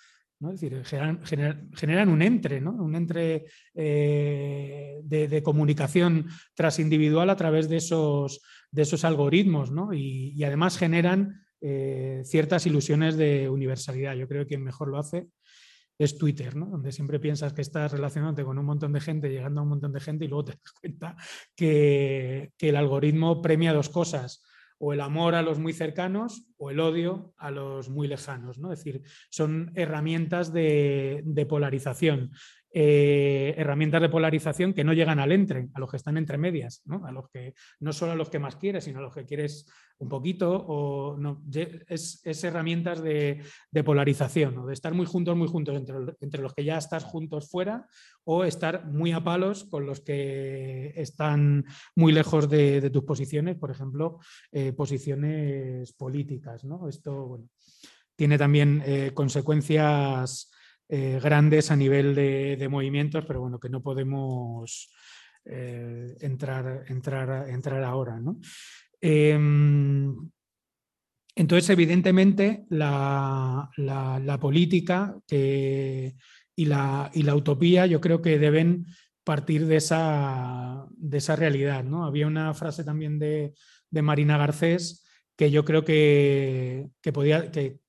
es 0.41 0.59
decir, 0.59 0.83
generan, 0.85 2.09
un 2.09 2.21
entre, 2.21 2.61
un 2.61 2.95
entre 2.95 3.45
eh, 3.73 4.99
de, 5.03 5.43
comunicación 5.43 6.27
transindividual 6.53 7.29
a 7.29 7.35
través 7.35 7.69
de 7.69 7.77
esos, 7.77 8.41
de 8.69 8.81
esos 8.81 9.05
algoritmos 9.05 9.71
y, 9.93 10.43
además 10.43 10.77
generan 10.77 11.41
eh, 11.61 12.21
ciertas 12.25 12.65
ilusiones 12.65 13.15
de 13.15 13.49
universalidad. 13.49 14.15
Yo 14.15 14.27
creo 14.27 14.43
que 14.43 14.49
quien 14.49 14.63
mejor 14.63 14.89
lo 14.89 14.97
hace 14.97 15.27
es 15.97 16.17
Twitter, 16.17 16.53
donde 16.53 16.91
siempre 16.91 17.19
piensas 17.19 17.53
que 17.53 17.61
estás 17.61 17.93
relacionándote 17.93 18.43
con 18.43 18.59
un 18.59 18.65
montón 18.65 18.91
de 18.91 18.99
gente, 18.99 19.29
llegando 19.29 19.61
a 19.61 19.63
un 19.63 19.69
montón 19.69 19.93
de 19.93 20.01
gente 20.01 20.25
y 20.25 20.27
luego 20.27 20.45
te 20.45 20.51
das 20.51 20.73
cuenta 20.81 21.15
que, 21.55 22.51
que 22.57 22.69
el 22.69 22.75
algoritmo 22.75 23.41
premia 23.41 23.71
dos 23.71 23.87
cosas 23.87 24.43
o 24.77 24.93
el 24.93 25.01
amor 25.01 25.35
a 25.35 25.41
los 25.41 25.59
muy 25.59 25.73
cercanos 25.73 26.47
o 26.57 26.69
el 26.69 26.79
odio 26.79 27.33
a 27.37 27.51
los 27.51 27.89
muy 27.89 28.07
lejanos. 28.07 28.59
¿no? 28.59 28.71
Es 28.71 28.79
decir, 28.79 29.03
son 29.29 29.71
herramientas 29.75 30.51
de, 30.53 31.45
polarización. 31.47 32.31
Eh, 32.77 33.53
herramientas 33.55 34.01
de 34.01 34.09
polarización 34.09 34.73
que 34.73 34.83
no 34.83 34.91
llegan 34.91 35.19
al 35.19 35.31
entre, 35.31 35.69
a 35.73 35.79
los 35.79 35.89
que 35.89 35.95
están 35.95 36.17
entre 36.17 36.37
medias, 36.37 36.81
¿no? 36.83 37.05
a 37.05 37.11
los 37.13 37.29
que 37.29 37.53
no 37.79 37.93
solo 37.93 38.11
a 38.11 38.15
los 38.15 38.29
que 38.29 38.37
más 38.37 38.57
quieres, 38.57 38.83
sino 38.83 38.99
a 38.99 39.01
los 39.01 39.15
que 39.15 39.25
quieres 39.25 39.65
un 39.97 40.09
poquito, 40.09 40.51
o 40.51 41.15
no, 41.15 41.41
es, 41.87 42.43
herramientas 42.43 43.01
de, 43.01 43.45
polarización, 43.85 44.67
de 44.67 44.73
estar 44.73 44.93
muy 44.93 45.05
juntos, 45.05 45.37
muy 45.37 45.47
juntos 45.47 45.77
entre, 45.77 45.95
entre, 46.19 46.41
los 46.41 46.53
que 46.53 46.65
ya 46.65 46.77
estás 46.77 47.05
juntos 47.05 47.49
fuera, 47.49 47.87
o 48.25 48.43
estar 48.43 48.85
muy 48.85 49.13
a 49.13 49.23
palos 49.23 49.63
con 49.63 49.85
los 49.85 50.01
que 50.01 50.91
están 50.97 51.63
muy 51.95 52.11
lejos 52.11 52.49
de, 52.49 52.89
tus 52.89 53.05
posiciones, 53.05 53.55
por 53.55 53.71
ejemplo, 53.71 54.19
eh, 54.51 54.73
posiciones 54.73 55.93
políticas. 55.93 56.65
¿no? 56.65 56.89
Esto 56.89 57.41
tiene 58.17 58.37
también 58.37 58.83
eh, 58.85 59.11
consecuencias 59.13 60.51
eh, 60.87 61.19
grandes 61.21 61.71
a 61.71 61.75
nivel 61.75 62.13
de, 62.13 62.67
movimientos, 62.69 63.25
pero 63.25 63.41
bueno, 63.41 63.59
que 63.59 63.69
no 63.69 63.81
podemos 63.81 64.89
eh, 65.43 66.15
entrar, 66.21 66.85
entrar, 66.87 67.49
entrar 67.49 67.83
ahora. 67.83 68.19
Em, 69.01 70.15
entonces, 71.35 71.69
evidentemente, 71.69 72.65
la, 72.69 73.69
política 74.39 75.17
y, 75.27 76.65
la, 76.65 77.11
y, 77.13 77.23
la, 77.23 77.35
utopía 77.35 77.85
yo 77.87 77.99
creo 77.99 78.21
que 78.21 78.39
deben 78.39 78.85
partir 79.23 79.65
de 79.65 79.77
esa, 79.77 80.85
de 80.95 81.17
esa 81.17 81.35
realidad. 81.35 81.83
¿no? 81.83 82.05
Había 82.05 82.27
una 82.27 82.53
frase 82.53 82.83
también 82.83 83.19
de, 83.19 83.53
Marina 83.91 84.37
Garcés 84.37 85.03
que 85.37 85.51
yo 85.51 85.63
creo 85.63 85.83
que, 85.85 86.89
que 87.01 87.13
podía, 87.13 87.49
que, 87.49 87.79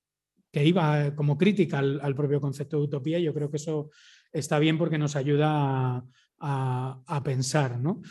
que 0.57 0.65
iba 0.65 1.13
como 1.15 1.37
crítica 1.37 1.77
al, 1.77 2.15
propio 2.15 2.41
concepto 2.41 2.77
de 2.77 2.83
utopía. 2.83 3.19
Yo 3.19 3.31
creo 3.31 3.51
que 3.51 3.57
eso 3.57 3.91
está 4.33 4.57
bien 4.57 4.79
porque 4.79 4.97
nos 4.97 5.15
ayuda 5.15 6.03
a, 6.39 7.21
pensar. 7.23 7.79
¿no? 7.79 8.01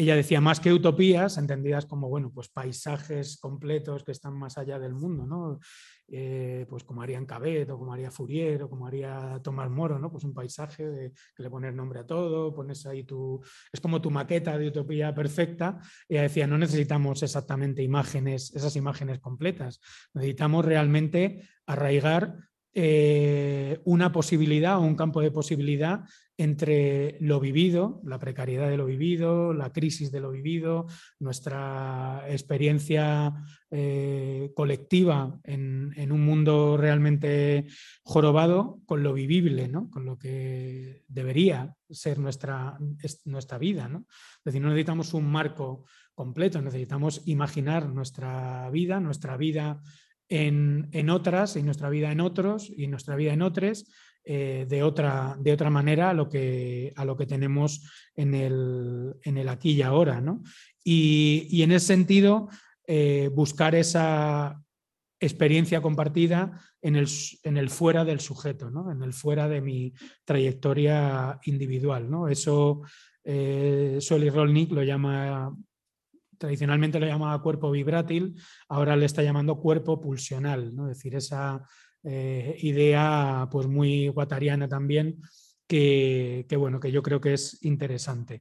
Ella 0.00 0.16
decía 0.16 0.40
más 0.40 0.60
que 0.60 0.72
utopías, 0.72 1.36
entendidas 1.36 1.84
como 1.84 2.08
bueno, 2.08 2.32
pues 2.32 2.48
paisajes 2.48 3.36
completos 3.38 4.02
que 4.02 4.12
están 4.12 4.32
más 4.32 4.56
allá 4.56 4.78
del 4.78 4.94
mundo, 4.94 5.26
¿no? 5.26 5.60
Eh, 6.08 6.64
pues 6.70 6.84
como 6.84 7.02
haría 7.02 7.22
Cabet 7.26 7.68
o 7.68 7.76
como 7.76 7.92
haría 7.92 8.10
Fourier 8.10 8.62
o 8.62 8.70
como 8.70 8.86
haría 8.86 9.38
Tomás 9.44 9.68
Moro, 9.68 9.98
¿no? 9.98 10.10
Pues 10.10 10.24
un 10.24 10.32
paisaje 10.32 11.12
que 11.36 11.42
le 11.42 11.50
pones 11.50 11.74
nombre 11.74 12.00
a 12.00 12.06
todo, 12.06 12.54
pones 12.54 12.86
ahí 12.86 13.04
tu. 13.04 13.42
Es 13.70 13.78
como 13.78 14.00
tu 14.00 14.10
maqueta 14.10 14.56
de 14.56 14.68
utopía 14.68 15.14
perfecta. 15.14 15.78
Ella 16.08 16.22
decía, 16.22 16.46
no 16.46 16.56
necesitamos 16.56 17.22
exactamente 17.22 17.82
imágenes, 17.82 18.54
esas 18.56 18.74
imágenes 18.76 19.20
completas. 19.20 19.82
Necesitamos 20.14 20.64
realmente 20.64 21.46
arraigar 21.66 22.49
eh, 22.72 23.80
una 23.84 24.12
posibilidad 24.12 24.78
o 24.78 24.82
un 24.82 24.94
campo 24.94 25.20
de 25.20 25.32
posibilidad 25.32 26.04
entre 26.36 27.18
lo 27.20 27.38
vivido, 27.38 28.00
la 28.04 28.18
precariedad 28.18 28.70
de 28.70 28.76
lo 28.76 28.86
vivido, 28.86 29.52
la 29.52 29.72
crisis 29.72 30.10
de 30.10 30.20
lo 30.20 30.30
vivido, 30.30 30.86
nuestra 31.18 32.24
experiencia 32.28 33.34
eh, 33.70 34.52
colectiva 34.54 35.38
en, 35.44 36.12
un 36.12 36.24
mundo 36.24 36.76
realmente 36.78 37.66
jorobado, 38.04 38.80
con 38.86 39.02
lo 39.02 39.12
vivible, 39.12 39.68
¿no? 39.68 39.90
con 39.90 40.06
lo 40.06 40.16
que 40.16 41.04
debería 41.08 41.74
ser 41.90 42.18
nuestra, 42.18 42.78
nuestra 43.26 43.58
vida. 43.58 43.88
¿no? 43.88 44.06
Es 44.08 44.44
decir, 44.44 44.62
no 44.62 44.68
necesitamos 44.68 45.12
un 45.12 45.30
marco 45.30 45.84
completo, 46.14 46.62
necesitamos 46.62 47.22
imaginar 47.26 47.88
nuestra 47.90 48.70
vida, 48.70 48.98
nuestra 48.98 49.36
vida 49.36 49.82
en, 50.30 50.88
en 50.92 51.10
otras 51.10 51.56
y 51.56 51.62
nuestra 51.62 51.90
vida 51.90 52.10
en 52.10 52.20
otros 52.20 52.72
y 52.74 52.86
nuestra 52.86 53.16
vida 53.16 53.34
en 53.34 53.42
otros 53.42 53.86
eh, 54.24 54.66
de, 54.68 54.82
otra, 54.82 55.36
de 55.40 55.52
otra 55.52 55.70
manera 55.70 56.10
a 56.10 56.14
lo 56.14 56.28
que, 56.28 56.92
a 56.94 57.04
lo 57.04 57.16
que 57.16 57.26
tenemos 57.26 57.90
en 58.14 58.34
el, 58.34 59.16
en 59.24 59.38
el 59.38 59.48
aquí 59.48 59.72
y 59.72 59.82
ahora. 59.82 60.20
¿no? 60.20 60.42
Y, 60.84 61.48
y, 61.50 61.62
en 61.62 61.72
ese 61.72 61.86
sentido, 61.86 62.48
eh, 62.86 63.30
buscar 63.32 63.74
esa 63.74 64.62
experiencia 65.18 65.82
compartida 65.82 66.60
en 66.80 66.96
el, 66.96 67.08
en 67.42 67.56
el 67.56 67.70
fuera 67.70 68.04
del 68.04 68.20
sujeto, 68.20 68.70
¿no? 68.70 68.92
en 68.92 69.02
el 69.02 69.12
fuera 69.14 69.48
de 69.48 69.60
mi 69.60 69.94
trayectoria 70.24 71.40
individual. 71.44 72.10
¿no? 72.10 72.28
Eso 72.28 72.82
eh, 73.24 73.98
Soli 74.00 74.30
Rolnik 74.30 74.70
lo 74.70 74.82
llama 74.82 75.54
tradicionalmente 76.40 76.98
lo 76.98 77.06
llamaba 77.06 77.42
cuerpo 77.42 77.70
vibrátil, 77.70 78.34
ahora 78.66 78.96
le 78.96 79.04
está 79.04 79.22
llamando 79.22 79.60
cuerpo 79.60 80.00
pulsional, 80.00 80.74
¿no? 80.74 80.90
es 80.90 80.96
decir, 80.96 81.14
esa 81.14 81.62
eh, 82.02 82.56
idea 82.62 83.46
pues 83.52 83.66
muy 83.66 84.08
guatariana 84.08 84.66
también, 84.66 85.20
que, 85.68 86.46
bueno, 86.56 86.80
que 86.80 86.90
yo 86.90 87.02
creo 87.02 87.20
que 87.20 87.34
es 87.34 87.62
interesante. 87.62 88.40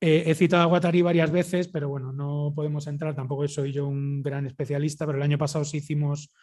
Eh, 0.00 0.24
he 0.26 0.34
citado 0.34 0.64
a 0.64 0.66
Guattari 0.66 1.02
varias 1.02 1.30
veces, 1.30 1.68
pero 1.68 1.88
bueno, 1.88 2.12
no 2.12 2.52
podemos 2.54 2.88
entrar, 2.88 3.14
tampoco 3.14 3.46
soy 3.46 3.72
yo 3.72 3.86
un 3.86 4.22
gran 4.22 4.46
especialista, 4.46 5.06
pero 5.06 5.18
el 5.18 5.24
año 5.24 5.38
pasado 5.38 5.64
sí 5.64 5.76
hicimos 5.76 6.34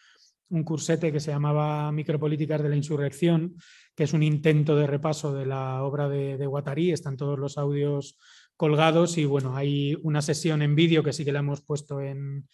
un 0.50 0.64
cursete 0.64 1.12
que 1.12 1.20
se 1.20 1.32
llamaba 1.32 1.92
Micropolíticas 1.92 2.64
de 2.64 2.70
la 2.70 2.78
Insurrección, 2.78 3.56
que 3.94 4.06
es 4.06 4.14
un 4.14 4.24
intento 4.24 4.78
de 4.78 4.88
repaso 4.88 5.34
de 5.34 5.46
la 5.46 5.84
obra 5.84 6.08
de, 6.08 6.38
de 6.38 6.94
están 6.94 7.18
todos 7.18 7.38
los 7.38 7.58
audios 7.58 8.18
colgados 8.58 9.18
y 9.18 9.26
bueno, 9.26 9.56
hay 9.56 9.98
una 10.04 10.22
sesión 10.22 10.62
en 10.62 10.76
vídeo 10.76 11.04
que 11.04 11.14
sí 11.14 11.24
que 11.24 11.32
la 11.32 11.40
hemos 11.40 11.62
puesto 11.62 12.02
en, 12.02 12.48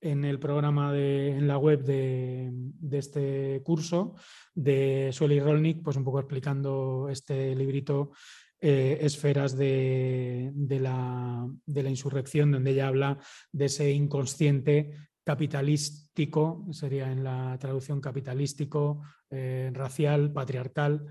en 0.00 0.24
el 0.24 0.38
programa 0.38 0.92
de, 0.92 1.30
en 1.30 1.48
la 1.48 1.58
web 1.58 1.82
de, 1.84 2.52
este 2.92 3.62
curso 3.64 4.14
de 4.54 5.10
Sueli 5.12 5.40
Rolnik, 5.40 5.82
pues 5.82 5.96
un 5.96 6.04
poco 6.04 6.20
explicando 6.20 7.08
este 7.10 7.54
librito 7.54 8.12
eh, 8.60 8.98
Esferas 9.02 9.56
de, 9.56 10.52
la, 10.80 11.46
de, 11.66 11.82
la, 11.82 11.90
insurrección, 11.90 12.52
donde 12.52 12.70
ella 12.70 12.88
habla 12.88 13.18
de 13.52 13.66
ese 13.66 13.90
inconsciente 13.92 14.92
capitalístico, 15.24 16.66
sería 16.70 17.10
en 17.10 17.22
la 17.22 17.56
traducción 17.58 18.00
capitalístico, 18.00 19.02
eh, 19.30 19.70
racial, 19.74 20.32
patriarcal, 20.32 21.06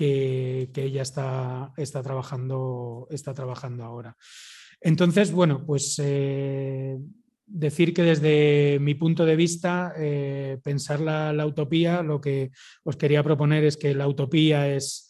que, 0.00 0.70
ella 0.74 1.02
está, 1.02 1.72
está, 1.76 2.02
trabajando, 2.02 3.06
está 3.10 3.34
trabajando 3.34 3.84
ahora. 3.84 4.16
Entonces, 4.80 5.32
bueno, 5.32 5.64
pues 5.66 6.00
eh, 6.02 6.96
decir 7.46 7.92
que 7.92 8.02
desde 8.02 8.78
mi 8.80 8.94
punto 8.94 9.26
de 9.26 9.36
vista, 9.36 9.92
eh, 9.98 10.58
pensar 10.62 11.00
la, 11.00 11.46
utopía, 11.46 12.02
lo 12.02 12.20
que 12.20 12.50
os 12.82 12.96
quería 12.96 13.22
proponer 13.22 13.64
es 13.64 13.76
que 13.76 13.94
la 13.94 14.08
utopía 14.08 14.74
es 14.74 15.08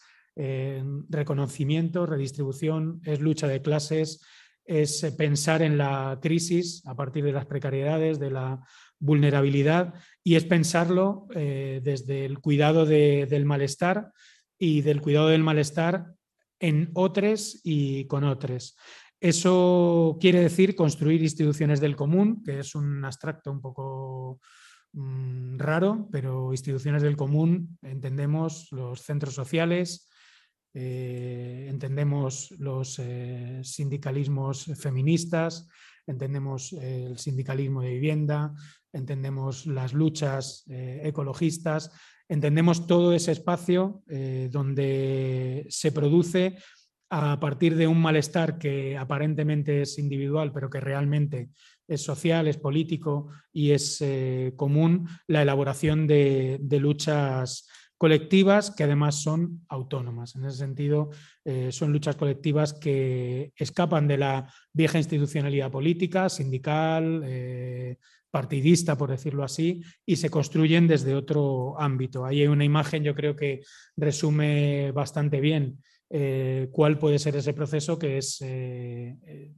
reconocimiento, 1.09 2.05
redistribución, 2.05 3.01
es 3.05 3.19
lucha 3.19 3.47
de 3.47 3.61
clases, 3.61 4.21
es 4.65 5.03
eh, 5.03 5.11
pensar 5.11 5.61
en 5.61 5.77
la 5.77 6.19
crisis 6.21 6.81
a 6.85 6.95
partir 6.95 7.23
de 7.23 7.33
las 7.33 7.45
precariedades, 7.45 8.19
de 8.19 8.31
la 8.31 8.61
vulnerabilidad, 8.99 9.93
y 10.23 10.35
es 10.35 10.45
pensarlo 10.45 11.27
eh, 11.35 11.81
desde 11.83 12.25
el 12.25 12.39
cuidado 12.39 12.85
del 12.85 13.45
malestar 13.45 14.11
y 14.61 14.81
del 14.81 15.01
cuidado 15.01 15.29
del 15.29 15.41
malestar 15.41 16.13
en 16.59 16.91
otros 16.93 17.59
y 17.63 18.05
con 18.05 18.23
otros. 18.23 18.77
Eso 19.19 20.19
quiere 20.21 20.39
decir 20.39 20.75
construir 20.75 21.23
instituciones 21.23 21.81
del 21.81 21.95
común, 21.95 22.43
que 22.43 22.59
es 22.59 22.75
un 22.75 23.03
abstracto 23.03 23.51
un 23.51 23.59
poco 23.59 24.39
mm, 24.93 25.57
raro, 25.57 26.07
pero 26.11 26.51
instituciones 26.53 27.01
del 27.01 27.17
común 27.17 27.79
entendemos 27.81 28.67
los 28.71 29.01
centros 29.01 29.33
sociales, 29.33 30.07
eh, 30.75 31.65
entendemos 31.67 32.51
los 32.59 32.99
eh, 32.99 33.61
sindicalismos 33.63 34.65
feministas, 34.79 35.67
entendemos 36.05 36.71
el 36.73 37.17
sindicalismo 37.17 37.81
de 37.81 37.93
vivienda, 37.93 38.53
entendemos 38.93 39.65
las 39.65 39.93
luchas 39.93 40.65
eh, 40.69 41.01
ecologistas, 41.03 41.91
entendemos 42.31 42.87
todo 42.87 43.13
ese 43.13 43.31
espacio 43.31 44.03
donde 44.49 45.65
se 45.69 45.91
produce 45.91 46.57
a 47.09 47.39
partir 47.39 47.75
de 47.75 47.87
un 47.87 48.01
malestar 48.01 48.57
que 48.57 48.97
aparentemente 48.97 49.81
es 49.81 49.99
individual, 49.99 50.53
pero 50.53 50.69
que 50.69 50.79
realmente 50.79 51.49
es 51.87 52.01
social, 52.01 52.47
es 52.47 52.57
político 52.57 53.27
y 53.51 53.71
es 53.71 54.03
común, 54.55 55.07
la 55.27 55.41
elaboración 55.41 56.07
de, 56.07 56.57
de 56.61 56.79
luchas 56.79 57.67
colectivas 58.01 58.71
que 58.71 58.85
además 58.85 59.21
son 59.21 59.63
autónomas. 59.69 60.35
En 60.35 60.43
ese 60.45 60.57
sentido, 60.57 61.11
eh, 61.45 61.71
son 61.71 61.93
luchas 61.93 62.15
colectivas 62.15 62.73
que 62.73 63.53
escapan 63.55 64.07
de 64.07 64.17
la 64.17 64.51
vieja 64.73 64.97
institucionalidad 64.97 65.69
política, 65.69 66.27
sindical, 66.27 67.21
eh, 67.23 67.99
partidista, 68.31 68.97
por 68.97 69.11
decirlo 69.11 69.43
así, 69.43 69.83
y 70.05 70.15
se 70.15 70.29
construyen 70.29 70.87
desde 70.87 71.13
otro 71.13 71.79
ámbito. 71.79 72.25
Ahí 72.25 72.41
hay 72.41 72.47
una 72.47 72.65
imagen, 72.65 73.03
yo 73.03 73.13
creo 73.13 73.35
que 73.35 73.61
resume 73.95 74.91
bastante 74.91 75.41
bien 75.41 75.79
eh, 76.13 76.67
cuál 76.71 76.97
puede 76.97 77.19
ser 77.19 77.35
ese 77.37 77.53
proceso, 77.53 77.97
que 77.97 78.17
es, 78.17 78.39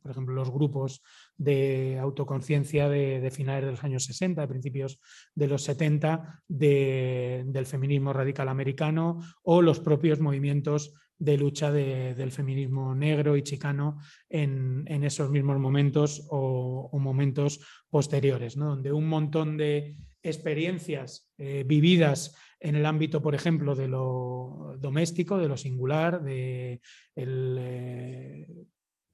por 0.02 0.12
ejemplo, 0.12 0.36
los 0.36 0.52
grupos 0.52 1.02
de 1.36 1.98
autoconciencia 2.00 2.88
de, 2.90 3.32
finales 3.32 3.66
de 3.66 3.72
los 3.72 3.84
años 3.84 4.04
60, 4.06 4.42
de 4.42 4.48
principios 4.48 5.00
de 5.34 5.48
los 5.48 5.64
70, 5.64 6.44
del 6.48 7.66
feminismo 7.66 8.14
radical 8.14 8.50
americano 8.50 9.20
o 9.42 9.62
los 9.62 9.80
propios 9.80 10.20
movimientos 10.20 10.94
de 11.24 11.38
lucha 11.38 11.72
del 11.72 12.32
feminismo 12.32 12.94
negro 12.94 13.38
y 13.38 13.44
chicano 13.44 14.00
en, 14.30 15.04
esos 15.06 15.30
mismos 15.30 15.58
momentos 15.58 16.28
o, 16.30 16.90
momentos 17.00 17.62
posteriores, 17.90 18.56
donde 18.56 18.92
un 18.92 19.08
montón 19.08 19.56
de 19.56 19.96
experiencias 20.22 21.32
eh, 21.38 21.64
vividas 21.66 22.36
en 22.60 22.76
el 22.76 22.86
ámbito, 22.86 23.22
por 23.22 23.36
ejemplo, 23.36 23.74
de 23.74 23.88
lo 23.88 24.76
doméstico, 24.80 25.38
de 25.38 25.48
lo 25.48 25.56
singular, 25.56 26.22
de 26.22 26.82
el, 27.16 27.58
eh, 27.60 28.48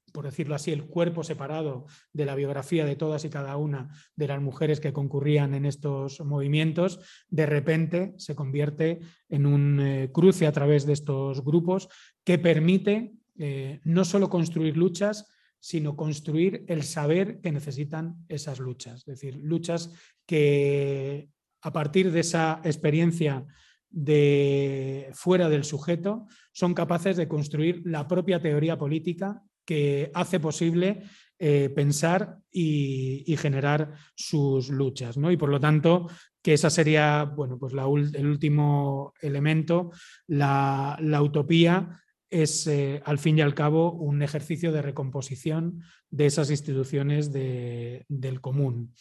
por 0.10 0.26
decirlo 0.26 0.56
así, 0.56 0.72
el 0.72 0.86
cuerpo 0.86 1.24
separado 1.24 1.86
de 2.14 2.26
la 2.26 2.36
biografía 2.36 2.86
de 2.86 2.96
todas 2.96 3.26
y 3.26 3.30
cada 3.30 3.58
una 3.58 3.90
de 4.16 4.28
las 4.28 4.42
mujeres 4.42 4.80
que 4.80 4.94
concurrían 4.94 5.54
en 5.54 5.66
estos 5.66 6.20
movimientos, 6.22 7.00
de 7.30 7.46
repente 7.46 8.14
se 8.18 8.36
convierte 8.36 9.00
en 9.30 9.46
un 9.46 9.80
eh, 9.80 10.10
cruce 10.12 10.48
a 10.48 10.52
través 10.52 10.86
de 10.86 10.94
estos 10.94 11.44
grupos 11.44 11.90
que 12.24 12.38
permite 12.38 13.14
eh, 13.38 13.80
no 13.84 14.06
solo 14.06 14.30
construir 14.30 14.78
luchas, 14.78 15.28
sino 15.60 15.96
construir 15.96 16.66
el 16.68 16.84
saber 16.84 17.42
que 17.42 17.52
necesitan 17.52 18.26
esas 18.28 18.60
luchas. 18.60 19.00
Es 19.00 19.06
decir, 19.06 19.36
luchas 19.36 19.92
que 20.26 21.30
a 21.62 21.74
partir 21.74 22.12
de 22.12 22.22
esa 22.22 22.62
experiencia 22.64 23.46
de 23.90 25.10
fuera 25.14 25.50
del 25.50 25.64
sujeto 25.64 26.28
son 26.52 26.74
capaces 26.74 27.18
de 27.18 27.28
construir 27.28 27.82
la 27.86 28.08
propia 28.08 28.42
teoría 28.42 28.78
política 28.78 29.44
que 29.70 30.10
hace 30.16 30.40
posible 30.40 31.04
eh, 31.38 31.70
pensar 31.70 32.40
y, 32.52 33.36
generar 33.38 33.94
sus 34.16 34.70
luchas. 34.70 35.16
¿no? 35.16 35.32
Y 35.32 35.38
por 35.38 35.50
lo 35.50 35.60
tanto, 35.60 36.08
que 36.42 36.54
esa 36.54 36.72
sería 36.72 37.24
bueno, 37.26 37.60
pues 37.60 37.74
el 38.16 38.26
último 38.26 39.14
elemento, 39.22 39.92
la, 40.26 40.98
utopía 41.22 42.02
es 42.32 42.66
eh, 42.66 43.04
al 43.06 43.20
fin 43.20 43.38
y 43.38 43.42
al 43.42 43.54
cabo 43.54 43.92
un 43.92 44.24
ejercicio 44.24 44.72
de 44.72 44.82
recomposición 44.82 45.84
de 46.10 46.26
esas 46.26 46.50
instituciones 46.50 47.32
del 47.32 48.42
común. 48.42 48.96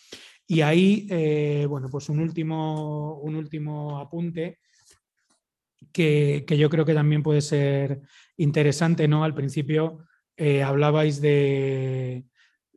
Y 0.47 0.61
ahí, 0.61 1.07
eh, 1.09 1.65
bueno, 1.67 1.89
pues 1.89 2.11
un 2.11 2.19
último, 2.19 3.21
un 3.21 3.37
último 3.37 4.01
apunte 4.01 4.59
que, 5.93 6.45
que, 6.47 6.59
yo 6.59 6.69
creo 6.69 6.85
que 6.85 6.93
también 6.93 7.23
puede 7.23 7.41
ser 7.41 8.03
interesante, 8.37 9.09
¿no? 9.09 9.25
Al 9.25 9.35
principio 9.35 10.08
eh, 10.41 10.63
hablabais 10.63 11.21
de, 11.21 12.25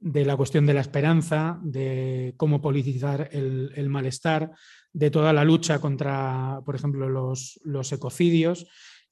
la 0.01 0.35
cuestión 0.35 0.65
de 0.65 0.73
la 0.73 0.81
esperanza, 0.81 1.59
de 1.61 2.33
cómo 2.35 2.59
politizar 2.59 3.29
el, 3.31 3.87
malestar, 3.87 4.51
de 4.91 5.11
toda 5.11 5.31
la 5.31 5.45
lucha 5.45 5.79
contra, 5.79 6.59
por 6.65 6.75
ejemplo, 6.75 7.07
los, 7.07 7.91
ecocidios. 7.91 8.65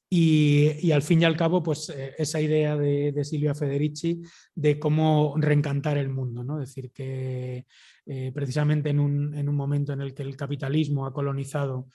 Y, 0.10 0.92
al 0.92 1.04
fin 1.04 1.22
y 1.22 1.26
al 1.26 1.38
cabo, 1.38 1.62
pues 1.62 1.90
eh, 1.90 2.16
esa 2.18 2.42
idea 2.42 2.76
de, 2.76 3.24
Silvia 3.24 3.54
Federici 3.54 4.24
de 4.56 4.80
cómo 4.80 5.36
reencantar 5.38 6.00
el 6.00 6.10
mundo, 6.10 6.44
¿no? 6.44 6.60
Es 6.60 6.70
decir, 6.70 6.92
que 6.92 7.68
eh, 8.08 8.32
precisamente 8.34 8.90
en 8.90 9.00
un, 9.00 9.56
momento 9.56 9.94
en 9.94 10.02
el 10.02 10.16
que 10.16 10.24
el 10.24 10.36
capitalismo 10.36 11.06
ha 11.06 11.14
colonizado 11.14 11.88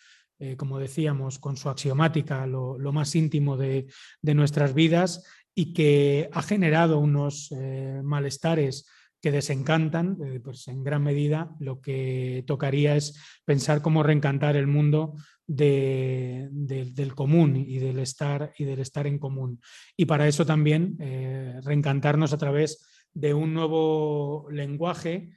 como 0.59 0.79
decíamos, 0.79 1.39
con 1.39 1.57
su 1.57 1.71
axiomática, 1.71 2.47
lo, 2.47 2.77
más 2.93 3.15
íntimo 3.15 3.57
de, 3.57 3.87
de, 4.21 4.35
nuestras 4.35 4.75
vidas, 4.75 5.25
y 5.55 5.73
que 5.73 6.29
ha 6.33 6.43
generado 6.43 6.99
unos 6.99 7.53
eh, 7.53 8.01
malestares 8.03 8.87
que 9.25 9.31
desencantan, 9.31 10.19
eh, 10.23 10.41
pues 10.41 10.69
en 10.69 10.85
gran 10.85 11.03
medida 11.03 11.55
lo 11.59 11.81
que 11.81 12.45
tocaría 12.47 12.97
es 12.97 13.19
pensar 13.45 13.81
cómo 13.81 14.03
reencantar 14.03 14.57
el 14.57 14.67
mundo 14.67 15.15
del 15.47 17.15
común 17.15 17.57
y 17.57 17.79
del, 17.79 18.01
estar, 18.01 18.53
y 18.59 18.65
del 18.65 18.81
estar 18.81 19.07
en 19.07 19.19
común. 19.19 19.61
Y 19.97 20.05
para 20.07 20.29
eso 20.29 20.45
también 20.45 20.97
eh, 21.01 21.59
reencantarnos 21.63 22.33
a 22.33 22.39
través 22.39 23.07
de 23.13 23.33
un 23.33 23.55
nuevo 23.55 24.47
lenguaje 24.51 25.31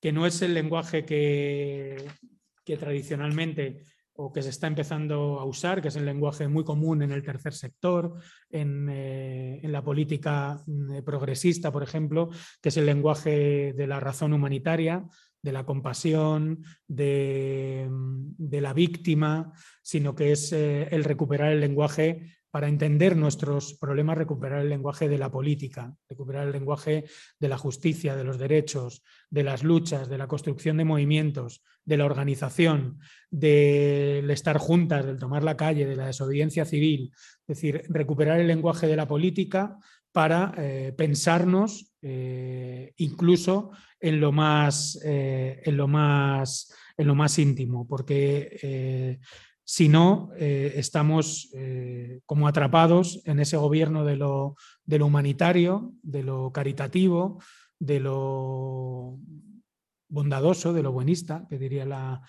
que 0.00 0.12
no 0.12 0.26
es 0.26 0.42
el 0.42 0.52
lenguaje 0.52 1.04
que, 1.04 1.96
que 2.64 2.76
tradicionalmente 2.76 3.84
o 4.22 4.32
que 4.32 4.42
se 4.42 4.50
está 4.50 4.66
empezando 4.66 5.40
a 5.40 5.44
usar, 5.46 5.80
que 5.80 5.88
es 5.88 5.96
el 5.96 6.04
lenguaje 6.04 6.46
muy 6.46 6.62
común 6.62 7.02
en 7.02 7.10
el 7.10 7.22
tercer 7.22 7.54
sector, 7.54 8.14
en, 8.50 8.88
eh, 8.90 9.60
la 9.64 9.82
política 9.82 10.62
mm, 10.66 11.02
progresista, 11.04 11.72
por 11.72 11.82
ejemplo, 11.82 12.28
que 12.60 12.68
es 12.68 12.76
el 12.76 12.84
lenguaje 12.84 13.72
de 13.72 13.86
la 13.86 13.98
razón 13.98 14.34
humanitaria, 14.34 15.06
de 15.42 15.52
la 15.52 15.64
compasión, 15.64 16.62
de, 16.86 17.88
mm, 17.90 18.34
la 18.50 18.74
víctima, 18.74 19.52
sino 19.82 20.14
que 20.14 20.32
es 20.32 20.52
eh, 20.52 20.88
el 20.90 21.04
recuperar 21.04 21.52
el 21.52 21.60
lenguaje 21.60 22.39
para 22.50 22.68
entender 22.68 23.16
nuestros 23.16 23.74
problemas, 23.74 24.18
recuperar 24.18 24.62
el 24.62 24.68
lenguaje 24.68 25.08
de 25.08 25.18
la 25.18 25.30
política, 25.30 25.94
recuperar 26.08 26.46
el 26.46 26.52
lenguaje 26.52 27.04
de 27.38 27.48
la 27.48 27.58
justicia, 27.58 28.16
de 28.16 28.24
los 28.24 28.38
derechos, 28.38 29.02
de 29.30 29.44
las 29.44 29.62
luchas, 29.62 30.08
de 30.08 30.18
la 30.18 30.26
construcción 30.26 30.76
de 30.76 30.84
movimientos, 30.84 31.62
de 31.84 31.96
la 31.96 32.06
organización, 32.06 32.98
del 33.30 34.30
estar 34.30 34.58
juntas, 34.58 35.06
del 35.06 35.18
tomar 35.18 35.44
la 35.44 35.56
calle, 35.56 35.86
de 35.86 35.96
la 35.96 36.06
desobediencia 36.06 36.64
civil. 36.64 37.12
Es 37.46 37.56
decir, 37.56 37.82
recuperar 37.88 38.40
el 38.40 38.48
lenguaje 38.48 38.86
de 38.86 38.96
la 38.96 39.06
política 39.06 39.78
para 40.12 40.52
eh, 40.56 40.92
pensarnos 40.96 41.92
eh, 42.02 42.94
incluso 42.96 43.70
en 44.00 44.20
lo 44.20 44.32
más, 44.32 45.00
eh, 45.04 45.62
en 45.64 45.76
lo 45.76 45.86
más, 45.86 46.74
en 46.96 47.06
lo 47.06 47.14
más 47.14 47.38
íntimo, 47.38 47.86
porque 47.86 49.20
si 49.70 49.88
no, 49.88 50.32
eh, 50.36 50.72
estamos 50.74 51.48
eh, 51.54 52.22
como 52.26 52.48
atrapados 52.48 53.22
en 53.24 53.38
ese 53.38 53.56
gobierno 53.56 54.04
de 54.04 54.16
lo, 54.16 54.56
humanitario, 54.88 55.94
de 56.02 56.24
lo 56.24 56.50
caritativo, 56.50 57.40
de 57.78 58.00
lo 58.00 59.20
bondadoso, 60.08 60.72
de 60.72 60.82
lo 60.82 60.90
buenista, 60.90 61.46
que 61.48 61.56
diría 61.56 61.84
la, 61.86 62.20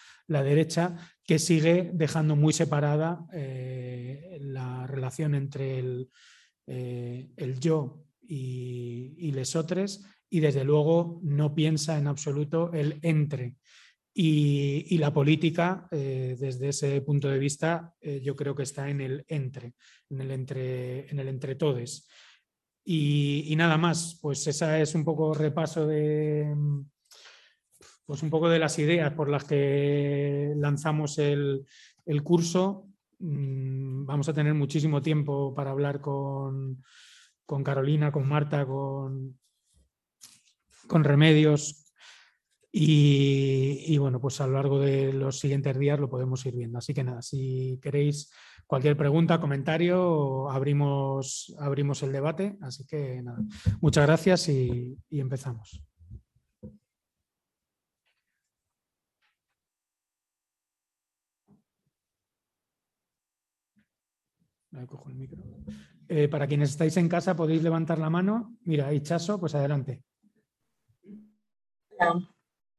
derecha, 0.43 0.97
que 1.25 1.39
sigue 1.39 1.89
dejando 1.95 2.35
muy 2.35 2.53
separada 2.53 3.25
eh, 3.33 4.37
la 4.39 4.85
relación 4.85 5.33
entre 5.33 5.79
el, 5.79 7.59
yo 7.59 8.03
y, 8.21 9.15
y 9.17 9.31
lesotres 9.31 10.05
y 10.29 10.41
desde 10.41 10.63
luego 10.63 11.19
no 11.23 11.55
piensa 11.55 11.97
en 11.97 12.05
absoluto 12.05 12.71
el 12.71 12.99
entre. 13.01 13.55
Y, 14.13 14.97
la 14.97 15.13
política, 15.13 15.87
eh, 15.89 16.35
desde 16.37 16.69
ese 16.69 17.01
punto 17.01 17.29
de 17.29 17.39
vista, 17.39 17.95
yo 18.21 18.35
creo 18.35 18.53
que 18.53 18.63
está 18.63 18.89
en 18.89 18.99
el 19.01 19.25
entre, 19.27 19.73
en 20.09 20.21
el 20.21 20.31
entre, 20.31 21.09
en 21.09 21.19
el 21.19 21.27
entre 21.29 21.55
todes. 21.55 22.07
Y, 22.83 23.45
y, 23.47 23.55
nada 23.55 23.77
más, 23.77 24.19
pues 24.21 24.45
esa 24.47 24.79
es 24.79 24.95
un 24.95 25.05
poco 25.05 25.33
repaso 25.33 25.87
de, 25.87 26.53
pues 28.11 28.23
un 28.23 28.29
poco 28.29 28.49
de 28.49 28.59
las 28.59 28.77
ideas 28.77 29.13
por 29.13 29.29
las 29.29 29.45
que 29.45 30.51
lanzamos 30.57 31.17
el, 31.17 31.65
curso. 32.25 32.89
Mm, 33.19 34.03
vamos 34.05 34.27
a 34.27 34.33
tener 34.33 34.53
muchísimo 34.53 35.01
tiempo 35.01 35.53
para 35.53 35.71
hablar 35.71 36.01
con, 36.01 36.83
Carolina, 37.63 38.11
con 38.11 38.27
Marta, 38.27 38.65
con, 38.65 39.39
con 40.87 41.05
Remedios. 41.05 41.80
Y, 42.73 43.97
bueno, 43.97 44.21
pues 44.21 44.39
a 44.39 44.47
lo 44.47 44.53
largo 44.53 44.79
de 44.79 45.11
los 45.11 45.39
siguientes 45.39 45.77
días 45.77 45.99
lo 45.99 46.09
podemos 46.09 46.45
ir 46.45 46.55
viendo. 46.55 46.77
Así 46.77 46.93
que 46.93 47.03
nada, 47.03 47.21
si 47.21 47.77
queréis 47.81 48.31
cualquier 48.65 48.95
pregunta, 48.95 49.41
comentario, 49.41 50.49
abrimos, 50.49 51.53
abrimos 51.59 52.01
el 52.03 52.13
debate. 52.13 52.57
Así 52.61 52.85
que 52.85 53.21
nada, 53.21 53.39
muchas 53.81 54.05
gracias 54.05 54.47
y 54.47 54.97
empezamos. 55.09 55.83
Eh, 66.07 66.27
para 66.29 66.47
quienes 66.47 66.69
estáis 66.71 66.95
en 66.97 67.09
casa, 67.09 67.35
podéis 67.35 67.61
levantar 67.61 67.99
la 67.99 68.09
mano. 68.09 68.57
Mira, 68.63 68.87
hay 68.87 69.01
Chaso, 69.01 69.39
pues 69.39 69.55
adelante. 69.55 70.03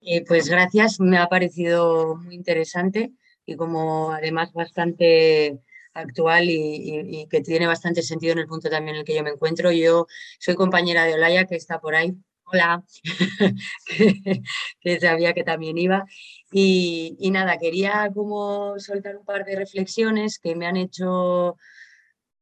Eh, 0.05 0.25
pues 0.27 0.49
gracias, 0.49 0.99
me 0.99 1.17
ha 1.19 1.29
parecido 1.29 2.17
muy 2.17 2.35
interesante 2.35 3.13
y 3.47 3.55
como 3.57 4.11
además 4.11 4.53
bastante 4.53 5.61
actual 5.95 6.49
y, 6.49 7.27
que 7.31 7.41
tiene 7.41 7.67
bastante 7.67 8.03
sentido 8.03 8.33
en 8.33 8.41
el 8.41 8.47
punto 8.49 8.69
también 8.69 8.97
en 8.97 9.01
el 9.01 9.05
que 9.07 9.15
yo 9.15 9.23
me 9.23 9.31
encuentro. 9.31 9.71
Yo 9.71 10.07
soy 10.41 10.57
compañera 10.57 11.05
de 11.05 11.15
Olaya, 11.15 11.47
que 11.47 11.55
está 11.57 11.81
por 11.81 11.95
ahí. 11.95 12.15
Hola, 12.45 12.85
que, 14.83 15.01
sabía 15.01 15.33
que 15.35 15.45
también 15.45 15.79
iba. 15.79 16.05
Y, 16.51 17.17
y, 17.21 17.31
nada, 17.31 17.57
quería 17.59 18.11
como 18.13 18.79
soltar 18.79 19.17
un 19.17 19.25
par 19.25 19.45
de 19.45 19.57
reflexiones 19.57 20.39
que 20.41 20.57
me 20.57 20.67
han 20.67 20.77
hecho 20.77 21.57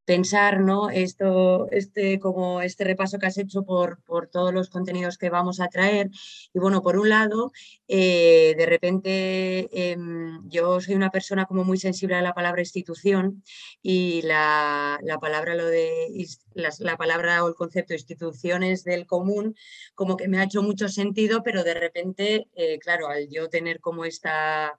pensar 0.04 0.60
¿no? 0.60 0.90
Esto, 0.90 1.68
este, 1.70 2.18
como 2.18 2.60
este 2.62 2.84
repaso 2.84 3.18
que 3.18 3.26
has 3.26 3.38
hecho 3.38 3.62
por, 3.64 4.02
por, 4.02 4.26
todos 4.26 4.52
los 4.52 4.68
contenidos 4.68 5.18
que 5.18 5.30
vamos 5.30 5.60
a 5.60 5.68
traer. 5.68 6.10
Y 6.52 6.58
bueno, 6.58 6.82
por 6.82 6.98
un 6.98 7.08
lado, 7.08 7.52
eh, 7.88 8.54
de 8.56 8.66
repente 8.66 9.90
em, 9.92 10.48
yo 10.48 10.80
soy 10.80 10.94
una 10.94 11.10
persona 11.10 11.46
como 11.46 11.64
muy 11.64 11.78
sensible 11.78 12.16
a 12.16 12.22
la 12.22 12.34
palabra 12.34 12.62
institución 12.62 13.42
y 13.82 14.22
la, 14.22 14.98
la 15.02 15.18
palabra 15.18 15.54
lo 15.54 15.66
de 15.66 16.08
la, 16.54 16.96
palabra 16.96 17.44
o 17.44 17.48
el 17.48 17.54
concepto 17.54 17.94
instituciones 17.94 18.84
del 18.84 19.06
común 19.06 19.54
como 19.94 20.16
que 20.16 20.28
me 20.28 20.38
ha 20.38 20.44
hecho 20.44 20.62
mucho 20.62 20.88
sentido, 20.88 21.42
pero 21.42 21.64
de 21.64 21.74
repente, 21.74 22.48
eh, 22.54 22.78
claro, 22.78 23.08
al 23.08 23.28
yo 23.28 23.48
tener 23.48 23.80
como 23.80 24.04
esta 24.04 24.78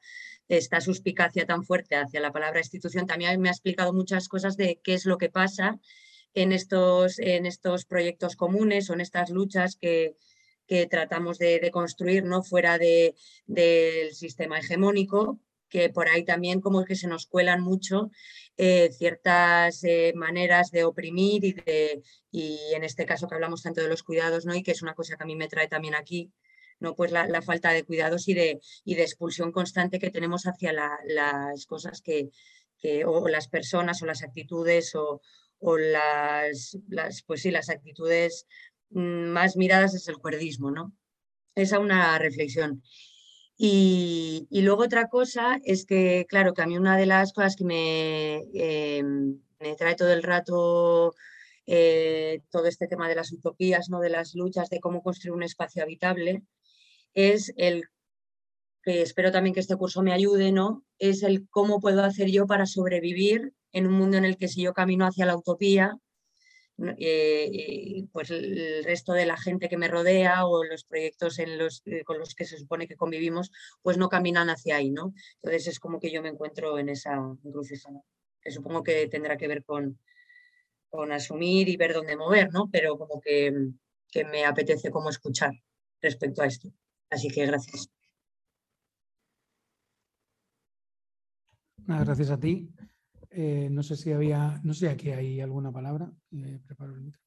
esta 0.57 0.81
suspicacia 0.81 1.45
tan 1.45 1.63
fuerte 1.63 1.95
hacia 1.95 2.19
la 2.19 2.33
palabra 2.33 2.59
institución, 2.59 3.07
también 3.07 3.39
me 3.39 3.47
ha 3.47 3.53
explicado 3.53 3.93
muchas 3.93 4.27
cosas 4.27 4.57
de 4.57 4.81
qué 4.83 4.93
es 4.93 5.05
lo 5.05 5.17
que 5.17 5.29
pasa 5.29 5.79
en 6.33 6.51
estos, 6.51 7.19
en 7.19 7.45
estos 7.45 7.85
proyectos 7.85 8.35
comunes 8.35 8.89
o 8.89 8.93
en 8.93 8.99
estas 8.99 9.29
luchas 9.29 9.77
que, 9.77 10.17
que 10.67 10.87
tratamos 10.87 11.39
de, 11.39 11.69
construir 11.71 12.25
¿no? 12.25 12.43
fuera 12.43 12.77
de, 12.77 13.15
del 13.45 14.13
sistema 14.13 14.59
hegemónico, 14.59 15.39
que 15.69 15.89
por 15.89 16.09
ahí 16.09 16.25
también 16.25 16.59
como 16.59 16.83
que 16.83 16.95
se 16.95 17.07
nos 17.07 17.27
cuelan 17.27 17.61
mucho 17.61 18.11
eh, 18.57 18.89
ciertas 18.91 19.85
eh, 19.85 20.11
maneras 20.17 20.69
de 20.69 20.83
oprimir 20.83 21.45
y, 21.45 21.53
de, 21.53 22.01
y 22.29 22.59
en 22.75 22.83
este 22.83 23.05
caso 23.05 23.29
que 23.29 23.35
hablamos 23.35 23.63
tanto 23.63 23.79
de 23.79 23.87
los 23.87 24.03
cuidados, 24.03 24.45
¿no? 24.45 24.53
y 24.53 24.63
que 24.63 24.71
es 24.71 24.81
una 24.81 24.95
cosa 24.95 25.15
que 25.15 25.23
a 25.23 25.27
mí 25.27 25.37
me 25.37 25.47
trae 25.47 25.69
también 25.69 25.95
aquí, 25.95 26.29
¿no? 26.81 26.95
Pues 26.95 27.11
la, 27.11 27.41
falta 27.41 27.71
de 27.71 27.83
cuidados 27.83 28.27
y 28.27 28.33
de, 28.33 28.59
y 28.83 28.95
de, 28.95 29.03
expulsión 29.03 29.51
constante 29.51 29.99
que 29.99 30.09
tenemos 30.09 30.45
hacia 30.45 30.73
las 30.73 31.65
cosas 31.65 32.01
que, 32.01 32.31
o 33.05 33.27
las 33.29 33.47
personas 33.47 34.01
o 34.01 34.05
las 34.05 34.23
actitudes 34.23 34.93
o, 34.95 35.21
las, 35.77 36.77
las, 36.89 37.23
pues 37.23 37.43
sí, 37.43 37.51
las 37.51 37.69
actitudes 37.69 38.47
mm, 38.89 39.27
más 39.27 39.55
miradas 39.55 39.93
es 39.93 40.07
el 40.07 40.17
cuerdismo, 40.17 40.71
¿no? 40.71 40.93
Esa 41.55 41.75
es 41.75 41.81
una 41.81 42.17
reflexión. 42.17 42.83
Y, 43.57 44.47
luego 44.51 44.83
otra 44.83 45.07
cosa 45.07 45.59
es 45.63 45.85
que, 45.85 46.25
claro, 46.27 46.53
que 46.53 46.63
a 46.63 46.65
mí 46.65 46.77
una 46.77 46.97
de 46.97 47.05
las 47.05 47.31
cosas 47.31 47.55
que 47.55 47.63
me, 47.63 48.37
em, 48.55 49.39
me 49.59 49.75
trae 49.75 49.95
todo 49.95 50.11
el 50.11 50.23
rato 50.23 51.13
eh, 51.67 52.41
todo 52.49 52.65
este 52.65 52.87
tema 52.87 53.07
de 53.07 53.15
las 53.15 53.31
utopías, 53.31 53.89
¿no? 53.89 53.99
de 53.99 54.09
las 54.09 54.35
luchas, 54.35 54.69
de 54.69 54.79
cómo 54.79 55.03
construir 55.03 55.33
un 55.33 55.43
espacio 55.43 55.83
habitable, 55.83 56.43
es 57.13 57.53
el 57.57 57.83
que 58.83 59.01
espero 59.01 59.31
también 59.31 59.53
que 59.53 59.59
este 59.59 59.75
curso 59.75 60.01
me 60.01 60.13
ayude, 60.13 60.51
¿no? 60.51 60.83
Es 60.97 61.23
el 61.23 61.47
cómo 61.49 61.79
puedo 61.79 62.03
hacer 62.03 62.29
yo 62.31 62.47
para 62.47 62.65
sobrevivir 62.65 63.53
en 63.71 63.87
un 63.87 63.93
mundo 63.93 64.17
en 64.17 64.25
el 64.25 64.37
que 64.37 64.47
si 64.47 64.63
yo 64.63 64.73
camino 64.73 65.05
hacia 65.05 65.25
la 65.25 65.37
utopía, 65.37 65.99
eh, 66.97 68.05
pues 68.11 68.31
el 68.31 68.83
resto 68.83 69.13
de 69.13 69.25
la 69.25 69.37
gente 69.37 69.69
que 69.69 69.77
me 69.77 69.87
rodea 69.87 70.47
o 70.47 70.63
los 70.63 70.83
proyectos 70.83 71.37
en 71.39 71.57
los, 71.57 71.83
eh, 71.85 72.03
con 72.03 72.17
los 72.17 72.33
que 72.33 72.45
se 72.45 72.57
supone 72.57 72.87
que 72.87 72.95
convivimos, 72.95 73.51
pues 73.83 73.97
no 73.97 74.09
caminan 74.09 74.49
hacia 74.49 74.77
ahí, 74.77 74.89
¿no? 74.89 75.13
Entonces 75.35 75.67
es 75.67 75.79
como 75.79 75.99
que 75.99 76.11
yo 76.11 76.23
me 76.23 76.29
encuentro 76.29 76.79
en 76.79 76.89
esa 76.89 77.13
encrucijada, 77.43 78.01
que 78.41 78.51
supongo 78.51 78.83
que 78.83 79.07
tendrá 79.07 79.37
que 79.37 79.47
ver 79.47 79.63
con, 79.63 79.99
con 80.89 81.11
asumir 81.11 81.69
y 81.69 81.77
ver 81.77 81.93
dónde 81.93 82.17
mover, 82.17 82.51
¿no? 82.51 82.69
Pero 82.71 82.97
como 82.97 83.21
que, 83.21 83.53
que 84.11 84.25
me 84.25 84.45
apetece 84.45 84.89
como 84.89 85.09
escuchar 85.09 85.51
respecto 86.01 86.41
a 86.41 86.47
esto. 86.47 86.71
Así 87.11 87.27
que 87.29 87.45
gracias. 87.45 87.89
gracias 91.85 92.31
a 92.31 92.39
ti. 92.39 92.73
Eh, 93.29 93.69
no 93.69 93.83
sé 93.83 93.95
si 93.95 94.11
había, 94.11 94.59
no 94.63 94.73
sé 94.73 94.79
si 94.79 94.87
aquí 94.87 95.09
hay 95.11 95.41
alguna 95.41 95.71
palabra. 95.71 96.11
Eh, 96.31 96.59
preparo 96.65 96.95
el 96.95 97.01
micro. 97.01 97.21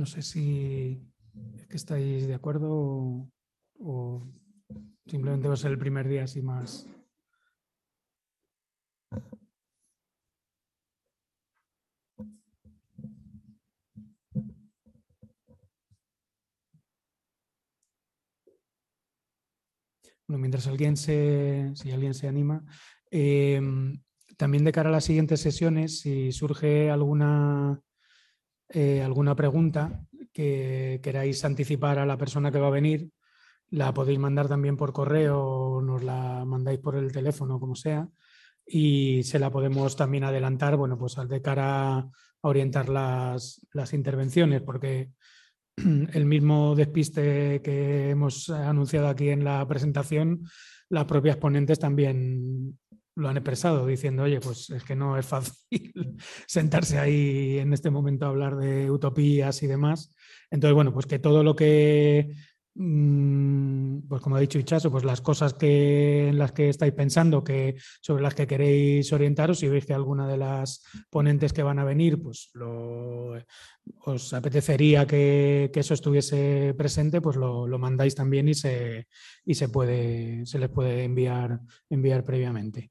No 0.00 0.06
sé 0.06 0.22
si 0.22 0.98
es 1.58 1.66
que 1.66 1.76
estáis 1.76 2.26
de 2.26 2.32
acuerdo 2.32 3.28
o, 3.78 4.26
simplemente 5.04 5.46
va 5.46 5.52
a 5.52 5.58
ser 5.58 5.72
el 5.72 5.78
primer 5.78 6.08
día 6.08 6.24
así 6.24 6.40
más. 6.40 6.88
Bueno, 20.26 20.38
mientras 20.38 20.66
alguien 20.66 20.96
se, 20.96 21.72
si 21.74 21.90
alguien 21.90 22.14
se 22.14 22.26
anima, 22.26 22.64
em, 23.10 24.00
también 24.38 24.64
de 24.64 24.72
cara 24.72 24.88
a 24.88 24.92
las 24.92 25.04
siguientes 25.04 25.40
sesiones, 25.40 26.00
si 26.00 26.32
surge 26.32 26.90
alguna 26.90 27.82
eh, 28.72 29.02
alguna 29.02 29.34
pregunta 29.34 30.04
que 30.32 31.00
queráis 31.02 31.44
anticipar 31.44 31.98
a 31.98 32.06
la 32.06 32.16
persona 32.16 32.50
que 32.52 32.60
va 32.60 32.68
a 32.68 32.70
venir, 32.70 33.10
la 33.70 33.92
podéis 33.92 34.18
mandar 34.18 34.48
también 34.48 34.76
por 34.76 34.92
correo 34.92 35.40
o 35.40 35.82
nos 35.82 36.02
la 36.02 36.44
mandáis 36.44 36.78
por 36.80 36.96
el 36.96 37.12
teléfono, 37.12 37.60
como 37.60 37.74
sea. 37.74 38.08
y 38.66 39.22
se 39.24 39.38
la 39.40 39.50
podemos 39.50 39.96
también 39.96 40.24
adelantar, 40.24 40.76
bueno, 40.76 40.96
pues 40.98 41.16
de 41.28 41.42
cara 41.42 41.98
a 41.98 42.10
orientar 42.42 42.88
las, 42.88 43.66
las 43.72 43.92
intervenciones, 43.92 44.62
porque 44.62 45.10
el 46.12 46.26
mismo 46.26 46.74
despiste 46.76 47.60
que 47.62 48.10
hemos 48.10 48.50
anunciado 48.50 49.08
aquí 49.08 49.30
en 49.30 49.44
la 49.44 49.66
presentación, 49.66 50.42
las 50.88 51.04
propias 51.06 51.36
ponentes 51.36 51.78
también 51.78 52.78
lo 53.16 53.28
han 53.28 53.36
expresado, 53.36 53.86
diciendo, 53.86 54.22
oye, 54.22 54.40
pues 54.40 54.70
es 54.70 54.84
que 54.84 54.96
no 54.96 55.18
es 55.18 55.26
fácil 55.26 55.56
sentarse 56.46 56.98
ahí 56.98 57.58
en 57.58 57.72
este 57.72 57.90
momento 57.90 58.26
a 58.26 58.28
hablar 58.28 58.56
de 58.56 58.90
utopías 58.90 59.62
y 59.62 59.66
demás. 59.66 60.14
Entonces, 60.50 60.74
bueno, 60.74 60.92
pues 60.92 61.06
que 61.06 61.18
todo 61.18 61.42
lo 61.42 61.54
que 61.54 62.30
Mm, 62.74 64.08
pues 64.08 64.22
como 64.22 64.36
ha 64.36 64.40
dicho 64.40 64.58
Ichazo, 64.58 64.90
pues 64.90 65.04
las 65.04 65.20
cosas 65.20 65.54
que, 65.54 66.28
en 66.28 66.38
las 66.38 66.52
que 66.52 66.68
estáis 66.68 66.92
pensando, 66.92 67.42
que, 67.42 67.76
sobre 68.00 68.22
las 68.22 68.34
que 68.34 68.46
queréis 68.46 69.12
orientaros, 69.12 69.58
si 69.58 69.68
veis 69.68 69.86
que 69.86 69.92
alguna 69.92 70.26
de 70.28 70.36
las 70.38 70.82
ponentes 71.10 71.52
que 71.52 71.62
van 71.62 71.78
a 71.78 71.84
venir, 71.84 72.22
pues 72.22 72.50
lo, 72.54 73.34
os 74.06 74.32
apetecería 74.32 75.06
que, 75.06 75.70
eso 75.74 75.94
estuviese 75.94 76.74
presente, 76.76 77.20
pues 77.20 77.36
lo, 77.36 77.66
mandáis 77.78 78.14
también 78.14 78.48
y 78.48 78.54
se, 78.54 79.08
y 79.44 79.54
se, 79.54 79.68
puede, 79.68 80.46
se 80.46 80.58
les 80.58 80.70
puede 80.70 81.04
enviar, 81.04 81.60
enviar 81.90 82.24
previamente. 82.24 82.90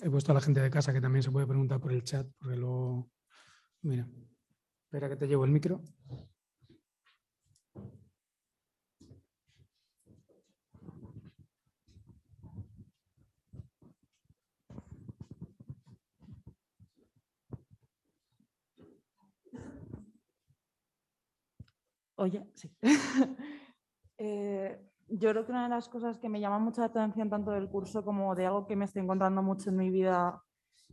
He 0.00 0.10
puesto 0.10 0.30
a 0.30 0.34
la 0.34 0.40
gente 0.40 0.60
de 0.60 0.70
casa 0.70 0.92
que 0.92 1.00
también 1.00 1.22
se 1.22 1.30
puede 1.30 1.46
preguntar 1.46 1.80
por 1.80 1.92
el 1.92 2.04
chat, 2.04 2.26
porque 2.38 2.56
lo... 2.56 3.10
Mira, 3.82 4.08
espera 4.84 5.08
que 5.08 5.16
te 5.16 5.26
llevo 5.26 5.44
el 5.44 5.50
micro. 5.50 5.82
Oye, 22.16 22.44
sí. 22.54 22.70
eh, 24.18 24.87
yo 25.08 25.30
creo 25.30 25.44
que 25.44 25.52
una 25.52 25.64
de 25.64 25.70
las 25.70 25.88
cosas 25.88 26.18
que 26.18 26.28
me 26.28 26.40
llama 26.40 26.58
mucha 26.58 26.84
atención 26.84 27.30
tanto 27.30 27.50
del 27.50 27.68
curso 27.68 28.04
como 28.04 28.34
de 28.34 28.46
algo 28.46 28.66
que 28.66 28.76
me 28.76 28.84
estoy 28.84 29.02
encontrando 29.02 29.42
mucho 29.42 29.70
en 29.70 29.76
mi 29.76 29.90
vida 29.90 30.42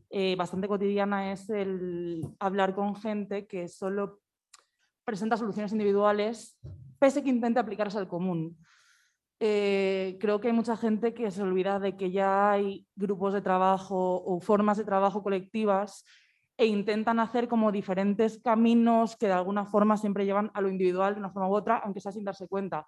eh, 0.10 0.36
bastante 0.36 0.68
cotidiana 0.68 1.32
es 1.32 1.50
el 1.50 2.26
hablar 2.40 2.74
con 2.76 2.96
gente 2.96 3.46
que 3.48 3.68
solo 3.68 4.22
presenta 5.04 5.38
soluciones 5.38 5.72
individuales 5.74 6.58
pese 7.00 7.24
que 7.24 7.30
intente 7.30 7.60
aplicarse 7.60 7.98
al 7.98 8.08
común. 8.08 8.58
Eh, 9.42 10.18
creo 10.22 10.40
que 10.40 10.48
hay 10.48 10.54
mucha 10.54 10.78
gente 10.78 11.14
que 11.14 11.30
se 11.30 11.42
olvida 11.42 11.80
de 11.80 11.98
que 11.98 12.10
ya 12.12 12.52
hay 12.52 12.88
grupos 12.96 13.34
de 13.34 13.42
trabajo 13.42 14.24
o 14.24 14.40
formas 14.40 14.78
de 14.78 14.86
trabajo 14.86 15.22
colectivas 15.22 16.06
e 16.58 16.68
intentan 16.68 17.20
hacer 17.20 17.50
como 17.50 17.74
diferentes 17.74 18.42
caminos 18.42 19.18
que 19.18 19.28
de 19.28 19.34
alguna 19.34 19.66
forma 19.66 19.98
siempre 19.98 20.26
llevan 20.26 20.52
a 20.54 20.62
lo 20.62 20.70
individual 20.70 21.16
de 21.16 21.20
una 21.20 21.32
forma 21.32 21.50
u 21.50 21.54
otra, 21.54 21.80
aunque 21.80 22.00
sea 22.00 22.14
sin 22.14 22.24
darse 22.24 22.48
cuenta 22.48 22.88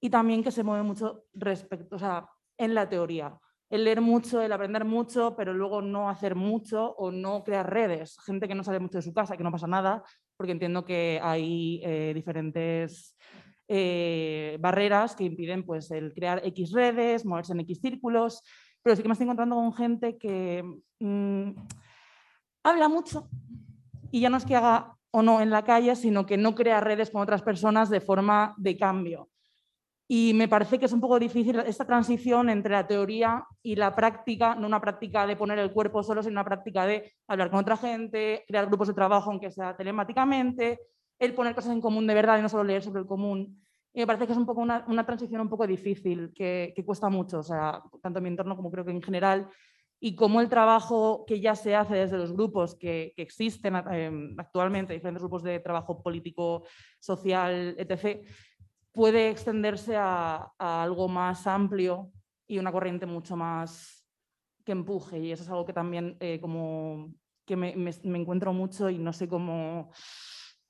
y 0.00 0.10
también 0.10 0.42
que 0.42 0.50
se 0.50 0.62
mueve 0.62 0.82
mucho 0.82 1.24
respecto, 1.34 1.96
o 1.96 1.98
sea, 1.98 2.28
en 2.58 2.74
la 2.74 2.88
teoría. 2.88 3.38
El 3.68 3.84
leer 3.84 4.00
mucho, 4.00 4.40
el 4.40 4.52
aprender 4.52 4.84
mucho, 4.84 5.34
pero 5.36 5.52
luego 5.52 5.82
no 5.82 6.08
hacer 6.08 6.36
mucho 6.36 6.94
o 6.96 7.10
no 7.10 7.42
crear 7.42 7.68
redes. 7.68 8.16
Gente 8.24 8.46
que 8.46 8.54
no 8.54 8.62
sale 8.62 8.78
mucho 8.78 8.98
de 8.98 9.02
su 9.02 9.12
casa, 9.12 9.36
que 9.36 9.42
no 9.42 9.50
pasa 9.50 9.66
nada, 9.66 10.04
porque 10.36 10.52
entiendo 10.52 10.84
que 10.84 11.18
hay 11.22 11.80
eh, 11.82 12.12
diferentes 12.14 13.16
eh, 13.66 14.56
barreras 14.60 15.16
que 15.16 15.24
impiden 15.24 15.64
pues, 15.64 15.90
el 15.90 16.14
crear 16.14 16.40
X 16.44 16.72
redes, 16.72 17.24
moverse 17.24 17.52
en 17.52 17.60
X 17.60 17.80
círculos, 17.80 18.42
pero 18.82 18.94
sí 18.94 19.02
que 19.02 19.08
me 19.08 19.14
estoy 19.14 19.24
encontrando 19.24 19.56
con 19.56 19.72
gente 19.72 20.16
que 20.16 20.62
mm, 21.00 21.50
habla 22.62 22.88
mucho 22.88 23.28
y 24.12 24.20
ya 24.20 24.30
no 24.30 24.36
es 24.36 24.44
que 24.44 24.54
haga 24.54 24.96
o 25.10 25.22
no 25.22 25.40
en 25.40 25.50
la 25.50 25.64
calle, 25.64 25.96
sino 25.96 26.26
que 26.26 26.36
no 26.36 26.54
crea 26.54 26.80
redes 26.80 27.10
con 27.10 27.22
otras 27.22 27.42
personas 27.42 27.90
de 27.90 28.00
forma 28.00 28.54
de 28.58 28.76
cambio. 28.76 29.28
Y 30.08 30.34
me 30.34 30.46
parece 30.46 30.78
que 30.78 30.86
es 30.86 30.92
un 30.92 31.00
poco 31.00 31.18
difícil 31.18 31.58
esta 31.60 31.84
transición 31.84 32.48
entre 32.48 32.72
la 32.72 32.86
teoría 32.86 33.44
y 33.62 33.74
la 33.74 33.94
práctica, 33.96 34.54
no 34.54 34.66
una 34.66 34.80
práctica 34.80 35.26
de 35.26 35.34
poner 35.34 35.58
el 35.58 35.72
cuerpo 35.72 36.02
solo, 36.02 36.22
sino 36.22 36.34
una 36.34 36.44
práctica 36.44 36.86
de 36.86 37.12
hablar 37.26 37.50
con 37.50 37.58
otra 37.58 37.76
gente, 37.76 38.44
crear 38.46 38.66
grupos 38.66 38.88
de 38.88 38.94
trabajo, 38.94 39.30
aunque 39.30 39.50
sea 39.50 39.76
telemáticamente, 39.76 40.80
el 41.18 41.34
poner 41.34 41.54
cosas 41.56 41.72
en 41.72 41.80
común 41.80 42.06
de 42.06 42.14
verdad 42.14 42.38
y 42.38 42.42
no 42.42 42.48
solo 42.48 42.62
leer 42.62 42.82
sobre 42.82 43.00
el 43.00 43.06
común. 43.06 43.60
Me 43.94 44.06
parece 44.06 44.26
que 44.26 44.32
es 44.32 44.38
un 44.38 44.46
poco 44.46 44.60
una, 44.60 44.84
una 44.88 45.04
transición 45.04 45.40
un 45.40 45.48
poco 45.48 45.66
difícil, 45.66 46.32
que, 46.34 46.72
que, 46.76 46.84
cuesta 46.84 47.08
mucho, 47.08 47.40
o 47.40 47.42
sea, 47.42 47.82
tanto 48.02 48.18
en 48.18 48.22
mi 48.24 48.28
entorno 48.28 48.54
como 48.54 48.70
creo 48.70 48.84
que 48.84 48.90
en 48.92 49.02
general, 49.02 49.48
y 49.98 50.14
cómo 50.14 50.40
el 50.40 50.48
trabajo 50.48 51.24
que 51.26 51.40
ya 51.40 51.54
se 51.56 51.74
hace 51.74 51.94
desde 51.94 52.18
los 52.18 52.32
grupos 52.32 52.74
que, 52.74 53.14
que 53.16 53.22
existen 53.22 53.74
eh, 53.90 54.34
actualmente, 54.36 54.92
diferentes 54.92 55.22
grupos 55.22 55.42
de 55.42 55.60
trabajo 55.60 56.02
político, 56.02 56.64
social, 57.00 57.74
etc., 57.78 58.22
puede 58.96 59.28
extenderse 59.28 59.94
a, 59.94 60.54
algo 60.58 61.06
más 61.06 61.46
amplio 61.46 62.10
y 62.48 62.58
una 62.58 62.72
corriente 62.72 63.04
mucho 63.04 63.36
más 63.36 64.08
que 64.64 64.72
empuje. 64.72 65.18
Y 65.18 65.32
eso 65.32 65.42
es 65.42 65.50
algo 65.50 65.66
que 65.66 65.74
también 65.74 66.16
eh, 66.18 66.40
como 66.40 67.12
que 67.44 67.56
me, 67.56 67.74
encuentro 68.02 68.54
mucho 68.54 68.88
y 68.88 68.98
no 68.98 69.12
sé 69.12 69.28
cómo 69.28 69.92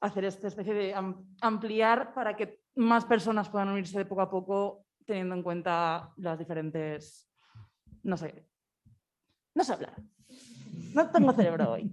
hacer 0.01 0.25
esta 0.25 0.49
especie 0.49 0.75
de 0.75 0.95
ampliar 1.41 2.13
para 2.15 2.37
que 2.37 2.61
más 2.75 3.05
personas 3.05 3.49
puedan 3.49 3.69
unirse 3.69 3.97
de 3.97 4.05
poco 4.05 4.23
a 4.23 4.29
poco 4.29 4.85
teniendo 5.07 5.37
en 5.37 5.45
cuenta 5.45 6.13
las 6.17 6.37
diferentes, 6.37 7.31
no 8.03 8.17
sé, 8.17 8.45
no 9.55 9.63
sé 9.63 9.73
hablar. 9.73 9.95
No 10.95 11.09
tengo 11.11 11.33
cerebro 11.33 11.71
hoy. 11.71 11.93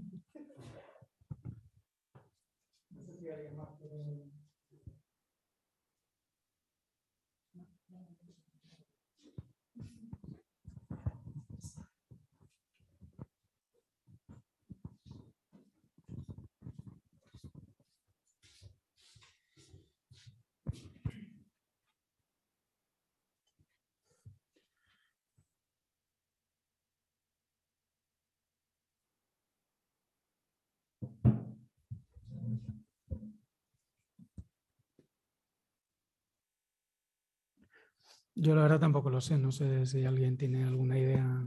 Yo 38.36 38.56
la 38.56 38.64
verdad 38.64 38.80
tampoco 38.80 39.10
lo 39.10 39.22
sé, 39.22 39.38
no 39.38 39.52
sé 39.52 39.86
si 39.86 40.06
alguien 40.06 40.38
tiene 40.38 40.64
alguna 40.64 40.98
idea. 40.98 41.46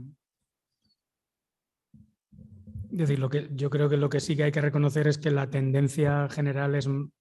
Es 2.91 2.97
decir, 2.97 3.19
lo 3.19 3.29
que 3.29 3.49
yo 3.53 3.69
creo 3.69 3.89
que 3.89 3.97
lo 3.97 4.09
que 4.09 4.21
sí 4.21 4.35
que 4.35 4.43
hay 4.43 4.51
que 4.51 4.61
reconocer 4.61 5.07
es 5.07 5.17
que 5.17 5.29
la 5.29 5.49
tendencia 5.49 6.29
general 6.29 6.75
es, 6.75 6.87
o 6.87 7.11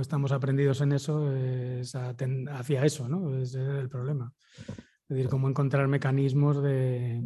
estamos 0.00 0.32
aprendidos 0.32 0.80
en 0.80 0.92
eso, 0.92 1.34
es 1.34 1.94
hacia 1.94 2.84
eso, 2.84 3.08
¿no? 3.08 3.36
es 3.36 3.54
el 3.54 3.90
problema. 3.90 4.32
Es 4.58 5.16
decir, 5.16 5.28
cómo 5.28 5.48
encontrar 5.48 5.86
mecanismos 5.88 6.62
de, 6.62 7.22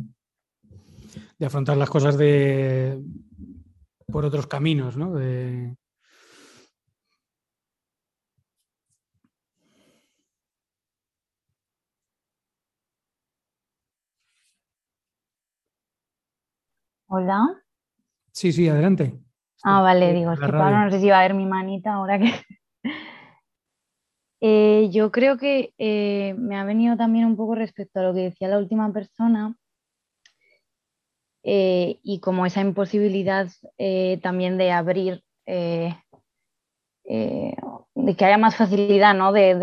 de 1.38 1.46
afrontar 1.46 1.76
las 1.76 1.90
cosas 1.90 2.18
de, 2.18 3.00
por 4.06 4.24
otros 4.24 4.46
caminos, 4.46 4.96
¿no? 4.96 5.14
De, 5.14 5.76
Hola. 17.14 17.62
Sí, 18.32 18.52
sí, 18.52 18.66
adelante. 18.70 19.12
Ah, 19.62 19.82
vale, 19.82 20.14
digo, 20.14 20.32
es 20.32 20.40
que 20.40 20.46
Pablo 20.46 20.78
no 20.78 20.90
sé 20.90 20.98
si 20.98 21.10
va 21.10 21.18
a 21.18 21.22
ver 21.22 21.34
mi 21.34 21.44
manita 21.44 21.92
ahora 21.92 22.18
que... 22.18 22.32
Eh, 24.44 24.88
yo 24.90 25.12
creo 25.12 25.38
que 25.38 25.72
eh, 25.78 26.34
me 26.36 26.58
ha 26.58 26.64
venido 26.64 26.96
también 26.96 27.26
un 27.26 27.36
poco 27.36 27.54
respecto 27.54 28.00
a 28.00 28.02
lo 28.02 28.12
que 28.12 28.22
decía 28.22 28.48
la 28.48 28.58
última 28.58 28.92
persona, 28.92 29.56
eh, 31.44 32.00
y 32.02 32.18
como 32.18 32.44
esa 32.44 32.60
imposibilidad 32.60 33.46
también 34.20 34.58
de 34.58 34.72
abrir, 34.72 35.22
de 35.46 35.94
que 37.04 38.24
haya 38.24 38.36
más 38.36 38.56
facilidad 38.56 39.14
¿no? 39.14 39.30
de, 39.30 39.54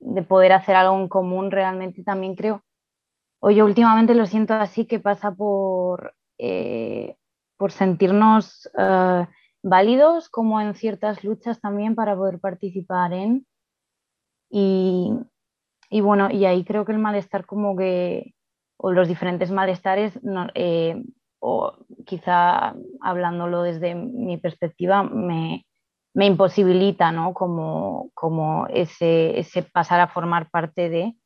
de, 0.00 0.22
poder 0.22 0.50
hacer 0.50 0.74
algo 0.74 0.98
en 0.98 1.06
común 1.06 1.52
realmente 1.52 2.02
también 2.02 2.34
creo. 2.34 2.64
O 3.38 3.52
yo 3.52 3.66
últimamente 3.66 4.16
lo 4.16 4.26
siento 4.26 4.54
así 4.54 4.84
que 4.84 4.98
pasa 4.98 5.30
por, 5.30 6.12
por 7.56 7.72
sentirnos 7.72 8.70
válidos 9.62 10.28
como 10.28 10.60
en 10.60 10.74
ciertas 10.74 11.24
luchas 11.24 11.60
también 11.60 11.94
para 11.94 12.16
poder 12.16 12.40
participar 12.40 13.12
en. 13.12 13.46
Y, 14.50 15.12
y 15.90 16.00
bueno, 16.00 16.30
y 16.30 16.44
ahí 16.44 16.64
creo 16.64 16.84
que 16.84 16.92
el 16.92 16.98
malestar 16.98 17.46
como 17.46 17.76
que, 17.76 18.34
o 18.76 18.90
los 18.92 19.08
diferentes 19.08 19.50
malestares, 19.50 20.18
eh, 20.54 21.02
o 21.40 21.76
quizá 22.06 22.74
hablándolo 23.00 23.62
desde 23.62 23.94
mi 23.94 24.38
perspectiva, 24.38 25.02
me, 25.02 25.66
me 26.14 26.26
imposibilita, 26.26 27.12
¿no? 27.12 27.34
Como, 27.34 28.10
como 28.14 28.66
ese, 28.68 29.38
ese, 29.38 29.62
pasar 29.62 30.00
a 30.00 30.08
formar 30.08 30.50
parte 30.50 30.88
de 30.88 31.16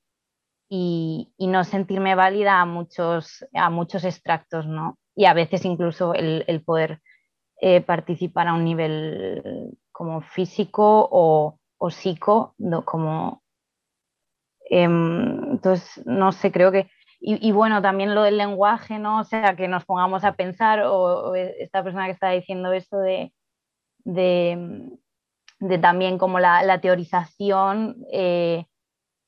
y, 0.69 1.33
y, 1.39 1.47
no 1.47 1.65
sentirme 1.65 2.15
válida 2.15 2.61
a 2.61 2.67
muchos, 2.67 3.47
a 3.55 3.71
muchos 3.71 4.05
extractos, 4.05 4.67
¿no? 4.67 4.99
Y 5.15 5.27
a 5.27 5.35
veces 5.35 5.65
incluso 5.65 6.15
el, 6.15 6.62
poder 6.65 7.01
eh, 7.61 7.81
participar 7.81 8.49
a 8.49 8.55
un 8.55 8.65
nivel 8.65 9.77
como 9.93 10.23
físico 10.23 11.09
o, 11.11 11.59
o 11.79 11.91
psico, 11.91 12.55
como... 12.85 13.43
Em, 14.71 15.53
entonces, 15.53 16.05
no 16.07 16.33
sé, 16.33 16.51
creo 16.51 16.73
que... 16.73 16.91
Y, 17.27 17.53
bueno, 17.53 17.81
también 17.81 18.15
lo 18.15 18.23
del 18.23 18.37
lenguaje, 18.37 18.99
¿no? 18.99 19.21
O 19.21 19.25
sea, 19.25 19.57
que 19.57 19.67
nos 19.67 19.87
pongamos 19.87 20.25
a 20.25 20.35
pensar, 20.35 20.83
o, 20.85 21.35
esta 21.35 21.83
persona 21.83 22.05
que 22.05 22.12
está 22.12 22.29
diciendo 22.29 22.71
esto 22.75 22.99
de, 22.99 23.33
de, 24.05 24.91
de 25.59 25.79
también 25.79 26.19
como 26.19 26.39
la, 26.39 26.62
la 26.65 26.83
teorización, 26.83 27.97
eh, 28.12 28.67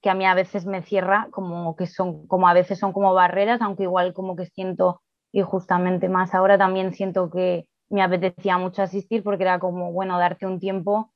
que 0.03 0.11
a 0.11 0.15
mí 0.15 0.27
a 0.27 0.35
veces 0.35 0.67
me 0.67 0.83
cierra, 0.83 1.29
como 1.31 1.75
que 1.75 1.87
son, 1.87 2.27
como 2.27 2.49
a 2.49 2.53
veces 2.53 2.79
son 2.79 2.93
como 2.93 3.15
barreras, 3.15 3.63
aunque 3.63 3.85
igual 3.85 4.13
como 4.13 4.37
que 4.37 4.45
siento, 4.45 5.03
y 5.37 5.43
justamente 5.43 6.09
más 6.09 6.35
ahora 6.35 6.57
también 6.57 6.95
siento 6.95 7.31
que, 7.31 7.69
me 7.89 8.03
apetecía 8.03 8.59
mucho 8.59 8.83
asistir 8.83 9.23
porque 9.23 9.45
era 9.45 9.61
como, 9.61 9.93
bueno, 9.93 10.19
darte 10.19 10.45
un 10.45 10.59
tiempo 10.59 11.13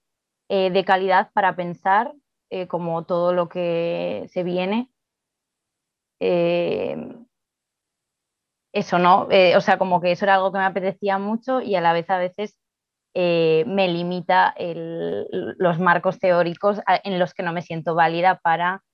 eh, 0.49 0.71
de 0.71 0.85
calidad 0.85 1.31
para 1.33 1.57
pensar 1.57 2.13
eh, 2.51 2.69
como 2.69 3.05
todo 3.07 3.33
lo 3.33 3.49
que 3.49 4.27
se 4.31 4.45
viene. 4.45 4.89
Eh, 6.21 6.97
eso, 8.73 9.01
¿no? 9.01 9.27
o 9.57 9.61
sea, 9.63 9.79
como 9.79 10.01
que 10.01 10.13
eso 10.13 10.27
era 10.27 10.35
algo 10.37 10.53
que 10.53 10.59
me 10.59 10.65
apetecía 10.65 11.19
mucho 11.19 11.61
y 11.61 11.75
a 11.75 11.81
la 11.81 11.93
vez 11.93 12.09
a 12.11 12.19
veces 12.19 12.57
me 13.15 13.89
limita 13.89 14.55
los 14.59 15.81
marcos 15.81 16.21
teóricos 16.21 16.81
en 17.03 17.19
los 17.19 17.35
que 17.35 17.43
no 17.43 17.53
me 17.53 17.63
siento 17.63 17.97
válida 17.97 18.39
para 18.45 18.85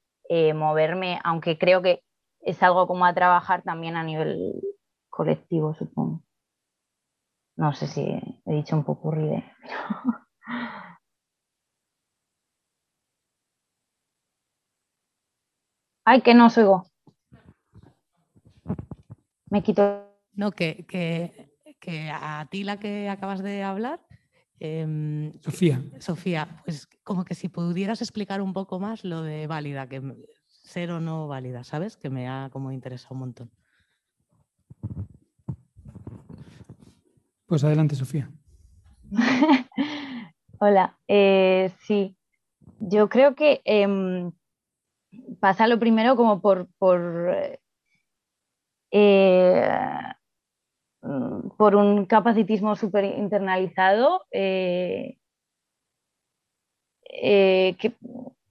moverme, 0.55 1.19
aunque 1.25 1.59
creo 1.59 1.83
que 1.83 2.01
es 2.41 2.63
algo 2.63 2.87
como 2.87 3.05
a 3.05 3.13
trabajar 3.13 3.63
también 3.63 3.97
a 3.97 4.03
nivel 4.03 4.55
colectivo, 5.17 5.75
supongo. 5.75 6.23
No 7.57 7.73
sé 7.73 7.87
si 7.87 8.03
he 8.03 8.53
dicho 8.53 8.77
un 8.77 8.85
poco 8.85 9.11
ríe. 9.11 9.43
Ay, 16.05 16.21
que 16.21 16.35
no 16.35 16.47
os 16.47 16.59
oigo. 16.59 16.85
Me 19.51 19.63
quito. 19.63 19.83
No, 20.35 20.53
que, 20.53 20.85
que, 20.87 22.11
a 22.13 22.47
ti 22.51 22.63
la 22.63 22.77
que 22.77 23.09
acabas 23.09 23.43
de 23.43 23.63
hablar. 23.63 24.01
Em, 24.61 25.33
Sofía. 25.41 25.83
Sofía, 25.99 26.63
pues 26.65 26.87
como 27.05 27.25
que 27.25 27.35
si 27.35 27.49
pudieras 27.49 28.03
explicar 28.03 28.43
un 28.43 28.53
poco 28.53 28.79
más 28.79 29.03
lo 29.03 29.23
de 29.23 29.47
válida, 29.47 29.89
que 29.89 30.03
ser 30.47 30.91
o 30.91 31.01
no 31.01 31.27
válida, 31.27 31.65
¿sabes? 31.65 31.97
Que 31.97 32.11
me 32.11 32.29
ha 32.29 32.51
como 32.53 32.71
interesado 32.71 33.15
un 33.15 33.21
montón. 33.21 33.51
Pues 37.47 37.63
adelante, 37.63 37.95
Sofía. 37.95 38.29
Hola, 40.59 40.99
eh, 41.07 41.71
sí, 41.87 42.17
yo 42.81 43.09
creo 43.09 43.35
que 43.35 43.61
em, 43.65 44.33
pasa 45.39 45.69
lo 45.69 45.79
primero 45.79 46.17
como 46.17 46.41
por, 46.41 46.69
por, 46.79 47.59
eh, 48.91 49.91
por 51.57 51.77
un 51.77 52.07
capacitismo 52.07 52.75
súper 52.75 53.05
internalizado. 53.05 54.25
Eh, 54.33 55.19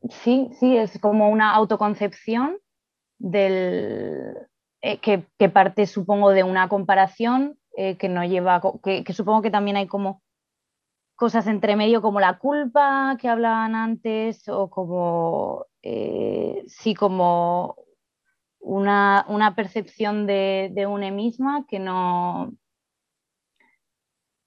sí, 0.10 0.50
sí, 0.60 0.78
es 0.78 1.00
como 1.00 1.30
una 1.30 1.54
autoconcepción 1.54 2.60
del, 3.18 4.36
que, 5.02 5.26
que, 5.38 5.50
parte, 5.50 5.88
supongo, 5.88 6.32
de 6.32 6.44
una 6.44 6.70
comparación 6.70 7.58
eh, 7.78 7.98
que 7.98 8.08
no 8.08 8.24
lleva, 8.24 8.62
que, 8.84 9.04
supongo 9.14 9.42
que 9.42 9.52
también 9.52 9.78
hay 9.78 9.88
como 9.88 10.22
cosas 11.16 11.48
entre 11.48 11.76
medio 11.76 12.02
como 12.02 12.20
la 12.20 12.38
culpa 12.38 13.18
que 13.20 13.28
hablaban 13.28 13.76
antes 13.76 14.48
o 14.48 14.70
como, 14.70 15.66
eh, 15.82 16.64
sí, 16.68 16.94
como 16.94 17.76
una, 18.60 19.54
percepción 19.56 20.26
de, 20.28 20.72
de 20.74 20.86
una 20.86 21.12
misma 21.12 21.66
que 21.68 21.80
no, 21.80 22.54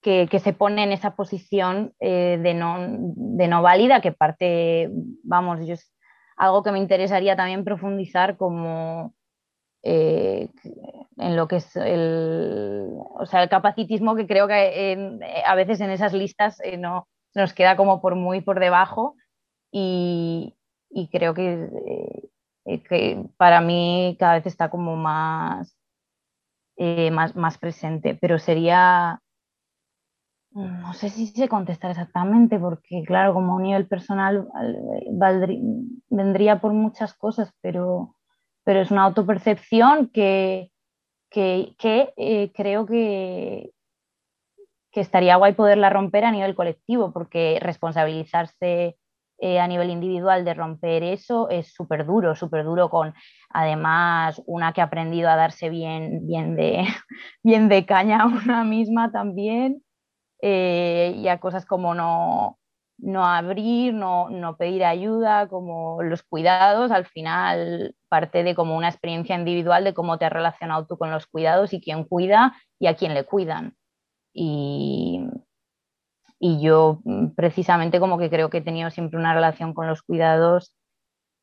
que, 0.01 0.39
se 0.39 0.53
pone 0.53 0.85
en 0.85 0.93
esa 0.93 1.17
posición 1.17 1.93
eh, 2.01 2.39
de, 2.43 2.55
no, 2.55 2.77
de, 2.81 3.49
no, 3.49 3.63
válida, 3.63 4.01
que 4.01 4.13
parte, 4.13 4.91
vamos, 5.23 5.67
yo 5.67 5.75
algo 6.37 6.63
que 6.63 6.73
me 6.73 6.79
interesaría 6.79 7.37
también 7.37 7.65
profundizar 7.65 8.37
como 8.37 9.15
eh, 9.91 10.51
en 11.17 11.35
lo 11.35 11.49
que 11.49 11.57
es 11.57 11.75
el, 11.75 12.91
o 12.93 13.25
sea, 13.25 13.43
el 13.43 13.49
capacitismo 13.49 14.17
que 14.17 14.27
creo 14.27 14.47
que 14.47 15.43
a 15.47 15.55
veces 15.55 15.81
en 15.81 15.91
esas 15.91 16.13
listas 16.13 16.61
eh, 16.61 16.77
no, 16.77 17.09
nos 17.35 17.55
queda 17.55 17.75
como 17.75 18.03
por 18.03 18.15
muy 18.15 18.43
por 18.43 18.61
debajo 18.61 19.17
y, 19.73 20.55
creo 21.11 21.33
que, 21.33 21.71
eh, 22.67 22.83
que, 22.83 23.25
para 23.39 23.63
mí 23.63 24.15
cada 24.19 24.35
vez 24.35 24.47
está 24.47 24.69
como 24.69 24.95
más, 24.95 25.75
más, 27.11 27.35
más, 27.35 27.57
presente, 27.57 28.15
pero 28.15 28.39
sería, 28.39 29.23
no 30.51 30.93
sé 30.93 31.09
si 31.09 31.29
se 31.29 31.49
contestar 31.49 31.93
exactamente 31.93 32.59
porque 32.59 33.05
claro, 33.07 33.33
como 33.33 33.55
a 33.55 33.57
un 33.57 33.63
nivel 33.63 33.89
personal 33.89 34.47
vendría 36.11 36.61
por 36.61 36.75
muchas 36.75 37.15
cosas, 37.15 37.55
pero 37.63 38.18
pero 38.69 38.83
es 38.83 38.91
una 38.91 39.05
autopercepción 39.05 40.09
que, 40.09 40.71
que, 41.31 41.75
eh, 42.19 42.53
creo 42.55 42.85
que, 42.85 43.71
que 44.93 45.01
estaría 45.01 45.37
guay 45.37 45.55
poderla 45.55 45.89
romper 45.89 46.27
a 46.27 46.31
nivel 46.31 46.55
colectivo, 46.55 47.11
porque 47.11 47.59
responsabilizarse 47.63 48.99
eh, 49.39 49.59
a 49.59 49.67
nivel 49.67 49.89
individual 49.89 50.45
de 50.45 50.53
romper 50.53 51.03
eso 51.03 51.49
es 51.49 51.73
súper 51.73 52.05
duro, 52.05 52.37
súper 52.37 52.63
duro 52.63 52.91
con 52.91 53.15
además 53.49 54.43
una 54.45 54.75
que 54.75 54.83
ha 54.83 54.85
aprendido 54.85 55.31
a 55.31 55.37
darse 55.37 55.71
bien, 55.71 56.27
bien, 56.27 56.55
de, 56.55 56.85
bien 57.43 57.71
de 57.71 57.87
caña 57.87 58.19
a 58.21 58.27
una 58.27 58.65
misma 58.65 59.11
también 59.11 59.83
eh, 60.43 61.15
y 61.17 61.29
a 61.29 61.41
cosas 61.41 61.65
como 61.65 61.95
no, 61.95 62.59
no 62.99 63.25
abrir, 63.25 63.95
no, 63.95 64.29
no, 64.29 64.57
pedir 64.57 64.85
ayuda, 64.85 65.49
como 65.49 66.03
los 66.03 66.23
cuidados, 66.23 66.91
al 66.91 67.07
final 67.07 67.95
parte 68.09 68.43
de 68.43 68.55
como 68.55 68.77
una 68.77 68.89
experiencia 68.89 69.37
individual 69.37 69.85
de 69.85 69.95
cómo 69.95 70.19
te 70.19 70.25
has 70.25 70.33
relacionado 70.33 70.87
tú 70.87 70.99
con 70.99 71.11
los 71.11 71.27
cuidados 71.27 71.73
y 71.73 71.81
quién 71.81 72.05
cuida 72.05 72.55
y 72.79 72.89
a 72.89 72.97
quién 72.97 73.15
le 73.15 73.25
cuidan. 73.25 73.77
Y, 74.33 75.23
y 76.41 76.61
yo 76.61 77.01
mm, 77.05 77.29
precisamente 77.37 78.01
como 78.01 78.19
que 78.19 78.31
creo 78.31 78.51
que 78.51 78.59
he 78.59 78.63
tenido 78.63 78.91
siempre 78.91 79.19
una 79.19 79.35
relación 79.35 79.75
con 79.75 79.87
los 79.87 80.03
cuidados 80.03 80.75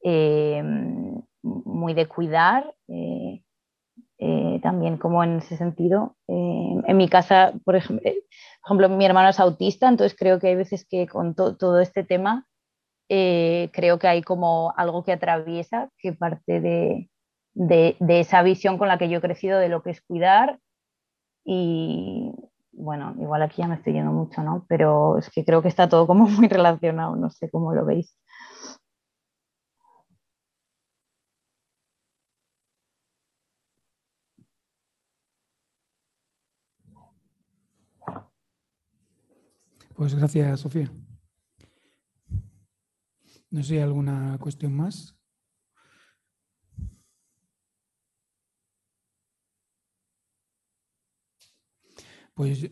eh, 0.04 0.62
muy 1.42 1.94
de 1.94 2.08
cuidar. 2.08 2.76
Eh, 2.88 3.42
eh, 4.18 4.60
también 4.64 4.98
como 4.98 5.24
en 5.24 5.38
ese 5.38 5.58
sentido. 5.58 6.16
Eh, 6.28 6.82
en 6.88 6.98
mi 6.98 7.10
casa, 7.10 7.54
por 7.64 7.76
ejemplo, 7.76 8.10
eh, 8.10 8.24
por 8.62 8.68
ejemplo, 8.68 8.98
mi 8.98 9.06
hermano 9.06 9.30
es 9.30 9.40
autista, 9.40 9.88
entonces 9.88 10.18
creo 10.18 10.40
que 10.40 10.48
hay 10.48 10.56
veces 10.56 10.86
que 10.90 11.08
con 11.08 11.36
todo 11.36 11.80
este 11.80 12.04
tema 12.04 12.48
creo 13.08 14.00
que 14.00 14.08
hay 14.08 14.24
como 14.24 14.74
algo 14.78 15.04
que 15.04 15.12
atraviesa, 15.12 15.90
que 16.00 16.14
parte 16.14 16.60
de, 16.60 17.10
de, 17.54 18.20
esa 18.20 18.42
visión 18.44 18.78
con 18.78 18.88
la 18.88 18.98
que 18.98 19.10
yo 19.10 19.20
he 19.20 19.22
crecido 19.22 19.60
de 19.60 19.70
lo 19.70 19.84
que 19.84 19.92
es 19.92 20.02
cuidar. 20.02 20.60
Y 21.44 22.32
bueno, 22.72 23.16
igual 23.20 23.42
aquí 23.42 23.62
ya 23.62 23.68
me 23.68 23.76
estoy 23.76 23.94
yendo 23.94 24.12
mucho, 24.12 24.42
¿no? 24.44 24.66
Pero 24.68 25.18
es 25.18 25.30
que 25.30 25.46
creo 25.46 25.62
que 25.62 25.68
está 25.70 25.88
todo 25.90 26.08
como 26.08 26.28
muy 26.28 26.48
relacionado, 26.48 27.16
no 27.16 27.30
sé 27.30 27.50
cómo 27.50 27.74
lo 27.74 27.86
veis. 27.86 28.18
Pues 39.96 40.14
gracias, 40.14 40.60
Sofía. 40.60 40.92
No 43.50 43.64
sé 43.64 43.82
alguna 43.82 44.38
cuestión 44.42 44.76
más. 44.76 45.16
Pues 52.34 52.70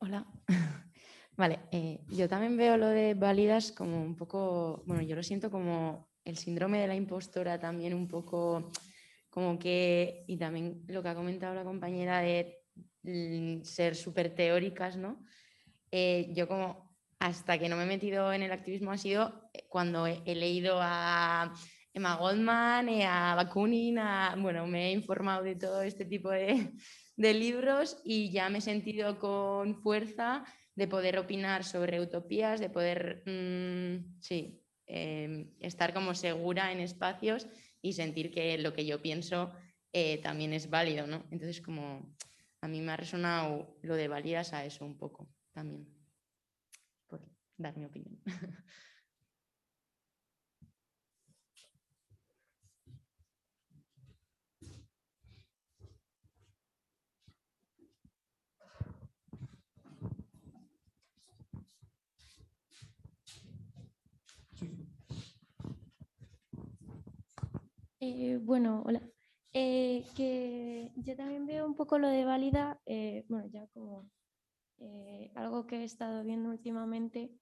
Hola. 0.00 0.26
Vale, 1.36 1.60
eh, 1.70 2.00
yo 2.08 2.30
también 2.30 2.56
veo 2.56 2.78
lo 2.78 2.88
de 2.88 3.12
válidas 3.12 3.72
como 3.72 4.02
un 4.02 4.16
poco, 4.16 4.82
bueno, 4.86 5.02
yo 5.02 5.16
lo 5.16 5.22
siento 5.22 5.50
como 5.50 6.08
el 6.24 6.38
síndrome 6.38 6.80
de 6.80 6.86
la 6.86 6.94
impostora 6.94 7.60
también 7.60 7.92
un 7.92 8.08
poco 8.08 8.70
como 9.36 9.58
que, 9.58 10.24
y 10.28 10.38
también 10.38 10.82
lo 10.88 11.02
que 11.02 11.10
ha 11.10 11.14
comentado 11.14 11.54
la 11.54 11.62
compañera 11.62 12.20
de 12.22 12.58
ser 13.64 13.94
súper 13.94 14.34
teóricas, 14.34 14.96
¿no? 14.96 15.22
Eh, 15.90 16.32
yo 16.32 16.48
como 16.48 16.96
hasta 17.18 17.58
que 17.58 17.68
no 17.68 17.76
me 17.76 17.82
he 17.82 17.86
metido 17.86 18.32
en 18.32 18.40
el 18.40 18.50
activismo 18.50 18.92
ha 18.92 18.96
sido 18.96 19.50
eh, 19.52 19.66
cuando 19.68 20.06
he, 20.06 20.34
leído 20.34 20.78
a 20.80 21.52
Emma 21.92 22.16
Goldman, 22.16 22.88
a 23.02 23.34
Bakunin, 23.34 23.98
bueno, 24.38 24.66
me 24.66 24.86
he 24.86 24.92
informado 24.92 25.42
de 25.42 25.56
todo 25.56 25.82
este 25.82 26.06
tipo 26.06 26.30
de, 26.30 26.72
de 27.16 27.34
libros 27.34 28.00
y 28.06 28.30
ya 28.30 28.48
me 28.48 28.56
he 28.58 28.62
sentido 28.62 29.18
con 29.18 29.74
fuerza 29.82 30.46
de 30.74 30.88
poder 30.88 31.18
opinar 31.18 31.62
sobre 31.62 32.00
utopías, 32.00 32.58
de 32.58 32.70
poder, 32.70 33.22
mm, 33.26 34.18
sí, 34.22 34.62
em, 34.86 35.50
estar 35.60 35.92
como 35.92 36.14
segura 36.14 36.72
en 36.72 36.80
espacios 36.80 37.46
y 37.86 37.92
sentir 37.92 38.32
que 38.32 38.58
lo 38.58 38.72
que 38.72 38.84
yo 38.84 39.00
pienso 39.00 39.52
eh, 39.92 40.18
también 40.18 40.52
es 40.52 40.68
válido, 40.68 41.06
¿no? 41.06 41.24
Entonces, 41.30 41.60
como 41.60 42.16
a 42.60 42.68
mí 42.68 42.80
me 42.80 42.92
ha 42.92 42.96
resonado 42.96 43.78
lo 43.82 43.94
de 43.94 44.08
validas 44.08 44.52
a 44.52 44.64
eso 44.64 44.84
un 44.84 44.98
poco 44.98 45.28
también, 45.52 45.86
por 47.06 47.20
dar 47.56 47.76
mi 47.76 47.84
opinión. 47.84 48.20
Eh, 68.08 68.38
bueno, 68.40 68.84
hola. 68.86 69.02
Eh, 69.52 70.04
que 70.16 70.92
yo 70.94 71.16
también 71.16 71.44
veo 71.44 71.66
un 71.66 71.74
poco 71.74 71.98
lo 71.98 72.08
de 72.08 72.24
válida, 72.24 72.80
eh, 72.86 73.24
bueno, 73.28 73.48
ya 73.48 73.66
como 73.74 74.08
algo 75.34 75.66
que 75.66 75.78
he 75.78 75.84
estado 75.84 76.22
viendo 76.22 76.50
últimamente, 76.50 77.32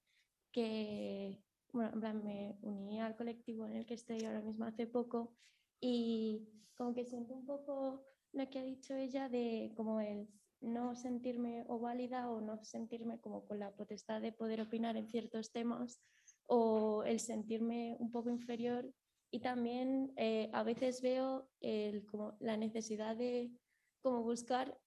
que, 0.51 1.39
bueno, 1.71 1.91
me 2.23 2.57
uní 2.63 2.99
al 2.99 3.15
colectivo 3.15 3.67
en 3.67 3.75
el 3.75 3.85
que 3.85 3.93
estoy 3.93 4.25
ahora 4.25 4.41
mismo 4.41 4.65
hace 4.65 4.87
poco 4.87 5.35
y 5.79 6.49
como 6.75 6.95
que 6.95 7.05
siento 7.05 7.35
un 7.35 7.45
poco 7.45 8.03
lo 8.31 8.49
que 8.49 8.57
ha 8.57 8.63
dicho 8.63 8.95
ella 8.95 9.29
de 9.29 9.71
como 9.75 10.01
el 10.01 10.27
no 10.61 10.95
sentirme 10.95 11.63
o 11.67 11.79
válida 11.79 12.27
o 12.31 12.41
no 12.41 12.63
sentirme 12.65 13.19
como 13.19 13.45
con 13.45 13.59
la 13.59 13.71
potestad 13.75 14.19
de 14.19 14.31
poder 14.31 14.61
opinar 14.61 14.97
en 14.97 15.07
ciertos 15.09 15.51
temas 15.51 16.01
o 16.47 17.03
el 17.03 17.19
sentirme 17.19 17.97
un 17.99 18.11
poco 18.11 18.31
inferior 18.31 18.91
y 19.35 19.39
también 19.41 20.13
eh, 20.15 20.49
a 20.53 20.63
veces 20.63 21.01
veo 21.01 21.49
como 22.09 22.37
la 22.39 22.55
necesidad 22.55 23.17
de 23.17 23.51
como 24.01 24.23
buscar 24.23 24.79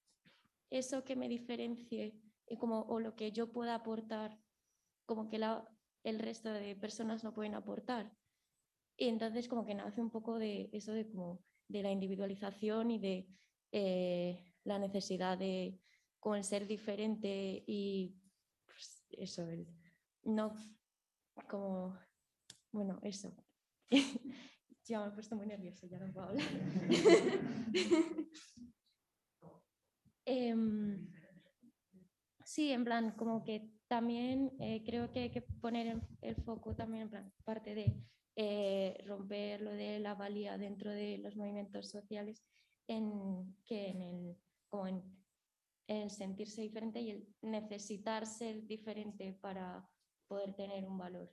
eso 0.70 1.04
que 1.04 1.16
me 1.16 1.28
diferencie 1.28 2.18
y 2.46 2.56
como, 2.56 2.80
o 2.80 2.98
lo 2.98 3.14
que 3.14 3.30
yo 3.30 3.52
pueda 3.52 3.74
aportar, 3.74 4.40
como 5.04 5.28
que 5.28 5.38
el 6.02 6.18
resto 6.18 6.50
de 6.50 6.74
personas 6.76 7.24
no 7.24 7.34
pueden 7.34 7.54
aportar. 7.56 8.10
Y 8.96 9.08
entonces 9.08 9.48
como 9.48 9.66
que 9.66 9.74
nace 9.74 10.00
un 10.00 10.10
poco 10.10 10.38
de 10.38 10.70
eso 10.72 10.92
de, 10.92 11.06
como, 11.06 11.44
de 11.68 11.82
la 11.82 11.92
individualización 11.92 12.90
y 12.90 12.98
de 12.98 13.28
eh, 13.72 14.54
la 14.64 14.78
necesidad 14.78 15.36
de 15.36 15.78
el 16.24 16.44
ser 16.44 16.66
diferente 16.66 17.64
y 17.66 18.16
pues, 18.64 19.04
eso, 19.10 19.46
no 20.22 20.54
como, 21.50 21.98
bueno, 22.72 22.98
eso, 23.02 23.36
ya 24.84 25.00
me 25.00 25.08
he 25.08 25.10
puesto 25.10 25.36
muy 25.36 25.46
nerviosa, 25.46 25.86
ya 25.86 25.98
no 25.98 26.12
puedo 26.12 26.28
hablar. 26.28 26.46
Em, 30.30 31.10
sí, 32.44 32.70
en 32.70 32.84
plan, 32.84 33.12
como 33.12 33.42
que 33.44 33.72
también 33.86 34.52
eh, 34.60 34.82
creo 34.84 35.10
que 35.10 35.20
hay 35.20 35.30
que 35.30 35.40
poner 35.40 36.02
el, 36.20 36.36
foco 36.36 36.76
también, 36.76 37.04
en 37.04 37.08
plan, 37.08 37.32
parte 37.44 37.74
de 37.74 37.96
eh, 38.36 39.02
romper 39.06 39.62
lo 39.62 39.70
de 39.70 39.98
la 40.00 40.14
valía 40.14 40.58
dentro 40.58 40.90
de 40.90 41.16
los 41.16 41.34
movimientos 41.34 41.88
sociales, 41.88 42.44
en 42.86 43.56
que 43.64 43.88
en 43.88 44.02
el, 44.02 44.36
como 44.68 44.86
en 44.86 45.02
el 45.86 46.10
sentirse 46.10 46.60
diferente 46.60 47.00
y 47.00 47.10
el 47.10 47.34
necesitar 47.40 48.26
ser 48.26 48.66
diferente 48.66 49.32
para 49.40 49.88
poder 50.26 50.54
tener 50.54 50.84
un 50.84 50.98
valor. 50.98 51.32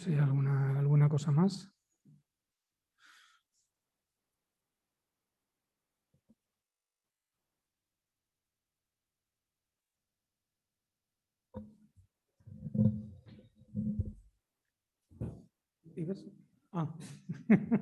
No 0.00 0.06
sé, 0.06 0.18
¿alguna, 0.18 0.78
alguna 0.78 1.10
cosa 1.10 1.30
más? 1.30 1.70
Ah. 16.72 16.94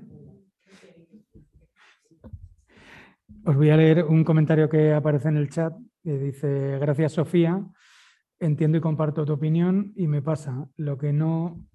Os 3.44 3.54
voy 3.54 3.70
a 3.70 3.76
leer 3.76 4.02
un 4.02 4.24
comentario 4.24 4.68
que 4.68 4.92
aparece 4.92 5.28
en 5.28 5.36
el 5.36 5.50
chat 5.50 5.72
que 6.02 6.18
dice, 6.18 6.78
gracias 6.80 7.12
Sofía, 7.12 7.64
entiendo 8.40 8.78
y 8.78 8.80
comparto 8.80 9.24
tu 9.24 9.34
opinión 9.34 9.92
y 9.94 10.08
me 10.08 10.20
pasa 10.20 10.68
lo 10.76 10.98
que 10.98 11.12
no 11.12 11.67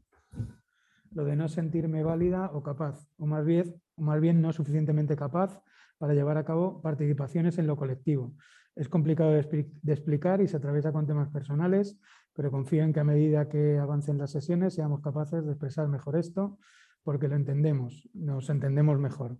lo 1.14 1.26
de 1.26 1.35
no 1.35 1.48
sentirme 1.48 2.03
válida 2.03 2.49
o 2.53 2.64
capaz, 2.64 3.07
o 3.18 3.26
más 3.26 3.45
bien, 3.45 3.81
más 3.98 4.19
bien 4.19 4.41
no 4.41 4.52
suficientemente 4.53 5.15
capaz 5.15 5.61
para 5.98 6.14
llevar 6.14 6.38
a 6.38 6.45
cabo 6.45 6.81
participaciones 6.81 7.57
en 7.57 7.68
lo 7.68 7.77
colectivo. 7.77 8.34
Es 8.76 8.90
complicado 8.90 9.31
de, 9.31 9.40
explicar 9.88 10.41
y 10.41 10.48
se 10.48 10.57
atraviesa 10.57 10.91
con 10.91 11.06
temas 11.06 11.30
personales, 11.30 11.99
pero 12.34 12.49
confío 12.49 12.84
en 12.84 12.91
que 12.91 12.99
a 12.99 13.03
medida 13.03 13.48
que 13.48 13.77
avancen 13.77 14.18
las 14.18 14.31
sesiones 14.31 14.73
seamos 14.73 15.02
capaces 15.02 15.45
de 15.45 15.52
expresar 15.52 15.88
mejor 15.88 16.18
esto, 16.18 16.57
porque 17.03 17.27
lo 17.27 17.35
entendemos, 17.35 18.10
nos 18.14 18.49
entendemos 18.49 18.99
mejor. 18.99 19.38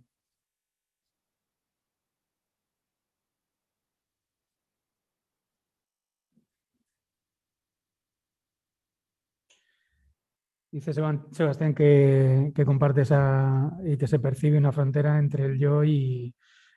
Dice 10.74 10.92
Sebastián 10.92 11.72
que, 11.72 12.52
comparte 12.66 13.02
esa 13.02 13.78
y 13.84 13.96
que 13.96 14.08
se 14.08 14.18
percibe 14.18 14.58
una 14.58 14.72
frontera 14.72 15.20
entre 15.20 15.44
el 15.44 15.56
yo 15.56 15.84
y, 15.84 16.34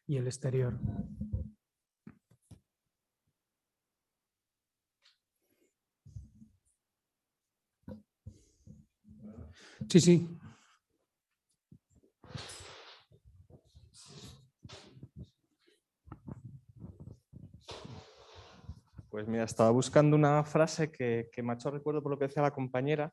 el 0.07 0.27
exterior. 0.27 0.77
Sí, 9.89 9.99
sí. 9.99 10.37
Pues 19.09 19.27
mira, 19.27 19.45
estaba 19.45 19.71
buscando 19.71 20.15
una 20.15 20.43
frase 20.43 20.91
que, 20.91 21.31
que 21.31 21.41
me 21.41 21.53
ha 21.53 21.55
hecho 21.55 21.71
recuerdo 21.71 22.03
por 22.03 22.11
lo 22.11 22.19
que 22.19 22.27
decía 22.27 22.43
la 22.43 22.51
compañera, 22.51 23.11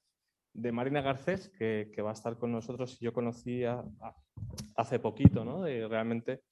de 0.54 0.72
Marina 0.72 1.02
Garcés, 1.02 1.50
que, 1.50 2.02
va 2.02 2.10
a 2.10 2.14
estar 2.14 2.38
con 2.38 2.52
nosotros. 2.52 2.98
Yo 3.00 3.12
conocí 3.12 3.62
hace 4.76 4.98
poquito, 4.98 5.44
¿no? 5.44 5.64
Realmente 5.64 6.42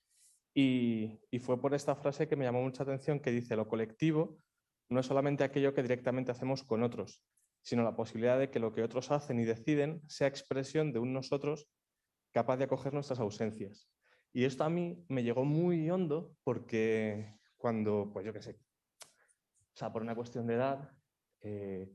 Y, 0.54 1.18
y 1.30 1.38
fue 1.38 1.60
por 1.60 1.72
esta 1.72 1.94
frase 1.94 2.28
que 2.28 2.36
me 2.36 2.44
llamó 2.44 2.62
mucha 2.62 2.82
atención 2.82 3.20
que 3.20 3.30
dice, 3.30 3.56
lo 3.56 3.68
colectivo 3.68 4.38
no 4.90 5.00
es 5.00 5.06
solamente 5.06 5.44
aquello 5.44 5.72
que 5.72 5.82
directamente 5.82 6.30
hacemos 6.30 6.62
con 6.62 6.82
otros, 6.82 7.22
sino 7.62 7.82
la 7.82 7.96
posibilidad 7.96 8.38
de 8.38 8.50
que 8.50 8.60
lo 8.60 8.74
que 8.74 8.82
otros 8.82 9.10
hacen 9.10 9.40
y 9.40 9.44
deciden 9.44 10.02
sea 10.06 10.26
expresión 10.26 10.92
de 10.92 10.98
un 10.98 11.12
nosotros 11.12 11.68
capaz 12.32 12.58
de 12.58 12.64
acoger 12.64 12.92
nuestras 12.92 13.20
ausencias. 13.20 13.88
Y 14.32 14.44
esto 14.44 14.64
a 14.64 14.70
mí 14.70 15.04
me 15.08 15.22
llegó 15.22 15.44
muy 15.44 15.90
hondo 15.90 16.34
porque 16.44 17.36
cuando, 17.56 18.10
pues 18.12 18.26
yo 18.26 18.32
qué 18.32 18.42
sé, 18.42 18.58
o 19.74 19.76
sea, 19.76 19.92
por 19.92 20.02
una 20.02 20.14
cuestión 20.14 20.46
de 20.46 20.54
edad, 20.54 20.90
eh, 21.40 21.90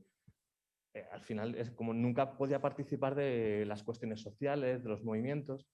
eh, 0.98 1.06
al 1.12 1.22
final 1.22 1.54
es 1.54 1.70
como 1.70 1.94
nunca 1.94 2.36
podía 2.36 2.60
participar 2.60 3.14
de 3.14 3.64
las 3.66 3.82
cuestiones 3.82 4.20
sociales, 4.20 4.82
de 4.82 4.88
los 4.88 5.02
movimientos. 5.04 5.68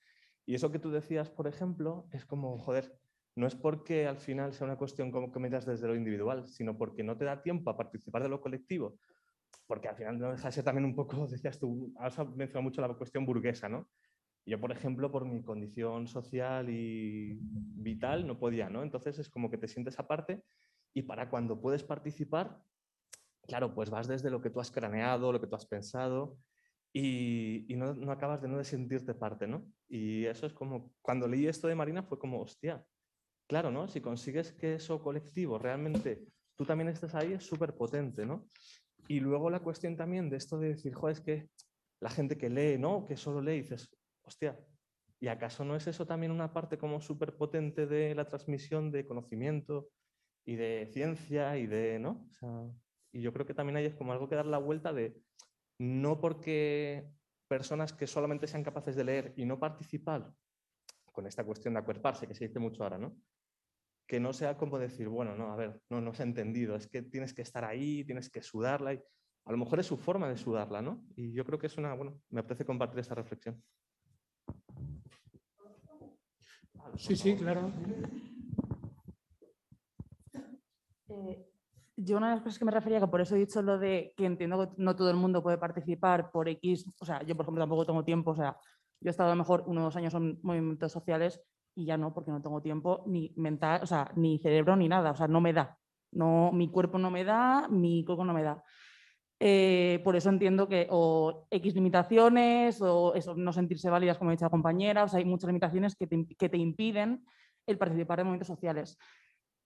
Y 0.47 0.55
eso 0.55 0.71
que 0.71 0.79
tú 0.79 0.91
decías, 0.91 1.31
por 1.31 1.47
ejemplo, 1.47 2.07
es 2.13 2.27
como, 2.27 2.59
joder, 2.59 2.93
no 3.37 3.47
es 3.47 3.55
porque 3.55 4.07
al 4.07 4.19
final 4.19 4.53
sea 4.53 4.67
una 4.67 4.77
cuestión 4.77 5.11
como 5.11 5.33
que 5.33 5.41
metas 5.41 5.67
desde 5.67 5.89
lo 5.89 5.97
individual, 5.97 6.47
sino 6.47 6.77
porque 6.77 7.03
no 7.03 7.17
te 7.17 7.25
da 7.25 7.43
tiempo 7.43 7.71
a 7.71 7.77
participar 7.77 8.23
de 8.23 8.29
lo 8.29 8.41
colectivo, 8.41 8.99
porque 9.67 9.89
al 9.89 9.97
final 9.97 10.19
no 10.19 10.31
deja 10.31 10.49
de 10.49 10.53
ser 10.53 10.65
también 10.65 10.85
un 10.85 10.95
poco, 10.95 11.27
decías 11.31 11.59
tú, 11.59 11.93
has 11.99 12.17
mencionado 12.19 12.63
mucho 12.63 12.81
la 12.81 12.95
cuestión 12.95 13.27
burguesa, 13.27 13.69
¿no? 13.69 13.89
Yo, 14.47 14.61
por 14.61 14.73
ejemplo, 14.73 15.11
por 15.11 15.25
mi 15.25 15.43
condición 15.43 16.07
social 16.07 16.69
y 16.69 17.39
vital, 17.41 18.27
no 18.27 18.39
podía, 18.39 18.69
¿no? 18.69 18.83
Entonces 18.83 19.19
es 19.19 19.31
como 19.31 19.51
que 19.51 19.57
te 19.57 19.69
sientes 19.69 19.99
aparte 19.99 20.43
y 20.93 21.03
para 21.03 21.31
cuando 21.31 21.61
puedes 21.61 21.83
participar, 21.83 22.61
claro, 23.47 23.75
pues 23.75 23.91
vas 23.91 24.09
desde 24.09 24.31
lo 24.31 24.41
que 24.41 24.51
tú 24.51 24.61
has 24.61 24.71
craneado, 24.71 25.33
lo 25.33 25.41
que 25.41 25.47
tú 25.47 25.57
has 25.57 25.67
pensado 25.67 26.37
y, 26.93 27.67
no, 27.77 28.11
acabas 28.13 28.41
de 28.41 28.49
no 28.49 28.59
de 28.59 28.65
sentirte 28.65 29.15
parte, 29.15 29.49
¿no? 29.49 29.67
Y 29.89 30.27
eso 30.27 30.47
es 30.47 30.53
como, 30.53 30.93
cuando 31.03 31.27
leí 31.27 31.47
esto 31.47 31.67
de 31.67 31.75
Marina 31.75 32.05
fue 32.05 32.19
como, 32.19 32.41
hostia, 32.41 32.85
claro, 33.49 33.71
¿no? 33.71 33.89
Si 33.89 34.01
consigues 34.01 34.53
que 34.53 34.75
eso 34.75 35.03
colectivo 35.03 35.59
realmente 35.59 36.25
tú 36.57 36.65
también 36.65 36.89
estés 36.89 37.15
ahí, 37.17 37.33
es 37.33 37.45
súper 37.45 37.75
potente, 37.75 38.25
¿no? 38.25 38.49
Y 39.09 39.21
luego 39.21 39.51
la 39.51 39.61
cuestión 39.61 39.97
también 39.97 40.31
de 40.31 40.37
esto 40.37 40.59
de 40.59 40.69
decir, 40.69 40.95
joder, 40.95 41.17
es 41.17 41.21
que 41.21 41.49
la 42.01 42.11
gente 42.11 42.39
que 42.39 42.49
lee, 42.49 42.79
¿no? 42.79 43.05
Que 43.07 43.17
solo 43.17 43.41
lee, 43.41 43.63
dices, 43.63 43.91
hostia, 44.23 44.59
¿y 45.19 45.27
acaso 45.27 45.65
no 45.65 45.75
es 45.75 45.87
eso 45.89 46.07
también 46.07 46.31
una 46.31 46.53
parte 46.53 46.79
como 46.79 47.01
súper 47.01 47.37
potente 47.37 47.87
de 47.87 48.15
la 48.15 48.27
transmisión 48.27 48.93
de 48.93 49.05
conocimiento 49.05 49.89
y 50.45 50.55
de 50.55 50.89
ciencia 50.93 51.59
y 51.59 51.67
de, 51.67 51.99
¿no? 51.99 52.27
O 52.31 52.33
sea, 52.35 52.71
y 53.15 53.23
yo 53.23 53.33
creo 53.33 53.47
que 53.47 53.55
también 53.55 53.77
hay 53.77 53.87
es 53.87 53.95
como 53.95 54.13
algo 54.13 54.29
que 54.29 54.35
dar 54.35 54.47
la 54.47 54.59
vuelta 54.59 54.93
de, 54.93 55.17
no 55.79 56.21
porque 56.21 57.09
personas 57.49 57.93
que 57.93 58.07
solamente 58.07 58.47
sean 58.47 58.65
capaces 58.65 58.97
de 58.97 59.05
leer 59.05 59.33
y 59.37 59.45
no 59.45 59.59
participar 59.59 60.33
con 61.13 61.27
esta 61.27 61.45
cuestión 61.45 61.75
de 61.75 61.81
acuerparse, 61.81 62.27
que 62.27 62.35
se 62.35 62.49
dice 62.49 62.59
mucho 62.59 62.83
ahora, 62.83 62.99
¿no? 62.99 63.17
que 64.07 64.21
no 64.21 64.33
sea 64.33 64.57
como 64.57 64.79
decir, 64.79 65.09
bueno, 65.09 65.35
no, 65.35 65.53
a 65.53 65.57
ver, 65.57 65.81
no, 65.89 66.01
no 66.01 66.13
se 66.13 66.23
ha 66.23 66.27
entendido, 66.27 66.77
es 66.77 66.87
que 66.87 67.03
tienes 67.03 67.33
que 67.33 67.43
estar 67.43 67.65
ahí, 67.65 68.05
tienes 68.05 68.29
que 68.29 68.43
sudarla. 68.43 68.95
Y 68.95 69.03
a 69.47 69.53
lo 69.53 69.59
mejor 69.59 69.81
es 69.81 69.87
su 69.87 69.97
forma 69.97 70.29
de 70.29 70.37
sudarla, 70.37 70.83
¿no? 70.83 71.05
Y 71.17 71.33
yo 71.33 71.45
creo 71.45 71.59
que 71.59 71.69
es 71.69 71.79
una, 71.79 71.95
bueno, 71.95 72.21
me 72.31 72.41
apetece 72.41 72.65
compartir 72.65 73.01
esta 73.01 73.15
reflexión. 73.15 73.63
Sí, 76.97 77.17
sí, 77.17 77.35
claro. 77.37 77.73
Eh, 81.09 81.54
yo 81.97 82.17
una 82.17 82.29
de 82.29 82.35
las 82.35 82.43
cosas 82.43 82.59
que 82.59 82.65
me 82.65 82.73
refería, 82.73 83.01
que 83.01 83.07
por 83.07 83.21
eso 83.21 83.37
he 83.37 83.39
dicho 83.39 83.63
lo 83.63 83.79
de 83.79 84.15
que 84.17 84.27
entiendo 84.27 84.59
que 84.59 84.83
no 84.83 84.97
todo 84.97 85.11
el 85.11 85.17
mundo 85.17 85.43
puede 85.43 85.59
participar 85.59 86.31
por 86.31 86.49
X, 86.49 86.91
o 86.99 87.05
sea, 87.05 87.23
yo 87.23 87.37
por 87.37 87.45
ejemplo 87.45 87.63
tampoco 87.63 87.87
tengo 87.87 88.05
tiempo, 88.05 88.33
o 88.33 88.37
sea, 88.37 88.57
yo 89.01 89.09
he 89.09 89.11
estado 89.11 89.31
a 89.31 89.35
lo 89.35 89.39
mejor 89.39 89.65
unos 89.67 89.85
dos 89.85 89.97
años 89.97 90.15
en 90.15 90.39
movimientos 90.43 90.93
sociales 90.93 91.41
y 91.75 91.87
ya 91.87 91.97
no, 91.97 92.13
porque 92.13 92.31
no 92.31 92.43
tengo 92.43 92.63
tiempo 92.63 93.05
ni 93.07 93.33
mental, 93.37 93.81
o 93.83 93.87
sea, 93.87 94.11
ni 94.17 94.39
cerebro 94.39 94.77
ni 94.77 94.89
nada, 94.89 95.13
o 95.13 95.17
sea, 95.17 95.29
no 95.29 95.41
me 95.41 95.53
da. 95.53 95.79
No, 96.13 96.53
mi 96.53 96.69
cuerpo 96.71 96.99
no 96.99 97.11
me 97.11 97.25
da, 97.25 97.69
mi 97.69 98.05
coco 98.05 98.25
no 98.25 98.33
me 98.33 98.45
da. 98.45 98.63
Eh, 99.41 100.01
por 100.05 100.15
eso 100.15 100.31
entiendo 100.31 100.69
que 100.69 100.87
o 100.91 101.47
X 101.51 101.75
limitaciones 101.75 102.81
o 102.81 103.15
eso, 103.15 103.35
no 103.35 103.53
sentirse 103.53 103.91
válidas, 103.91 104.17
como 104.17 104.31
ha 104.31 104.33
dicho 104.33 104.45
la 104.45 104.51
compañera, 104.51 105.05
o 105.05 105.09
sea, 105.09 105.19
hay 105.19 105.25
muchas 105.25 105.49
limitaciones 105.49 105.97
que 105.97 106.09
que 106.39 106.49
te 106.49 106.57
impiden 106.57 107.25
el 107.67 107.79
participar 107.79 108.21
en 108.21 108.27
movimientos 108.27 108.49
sociales. 108.49 108.97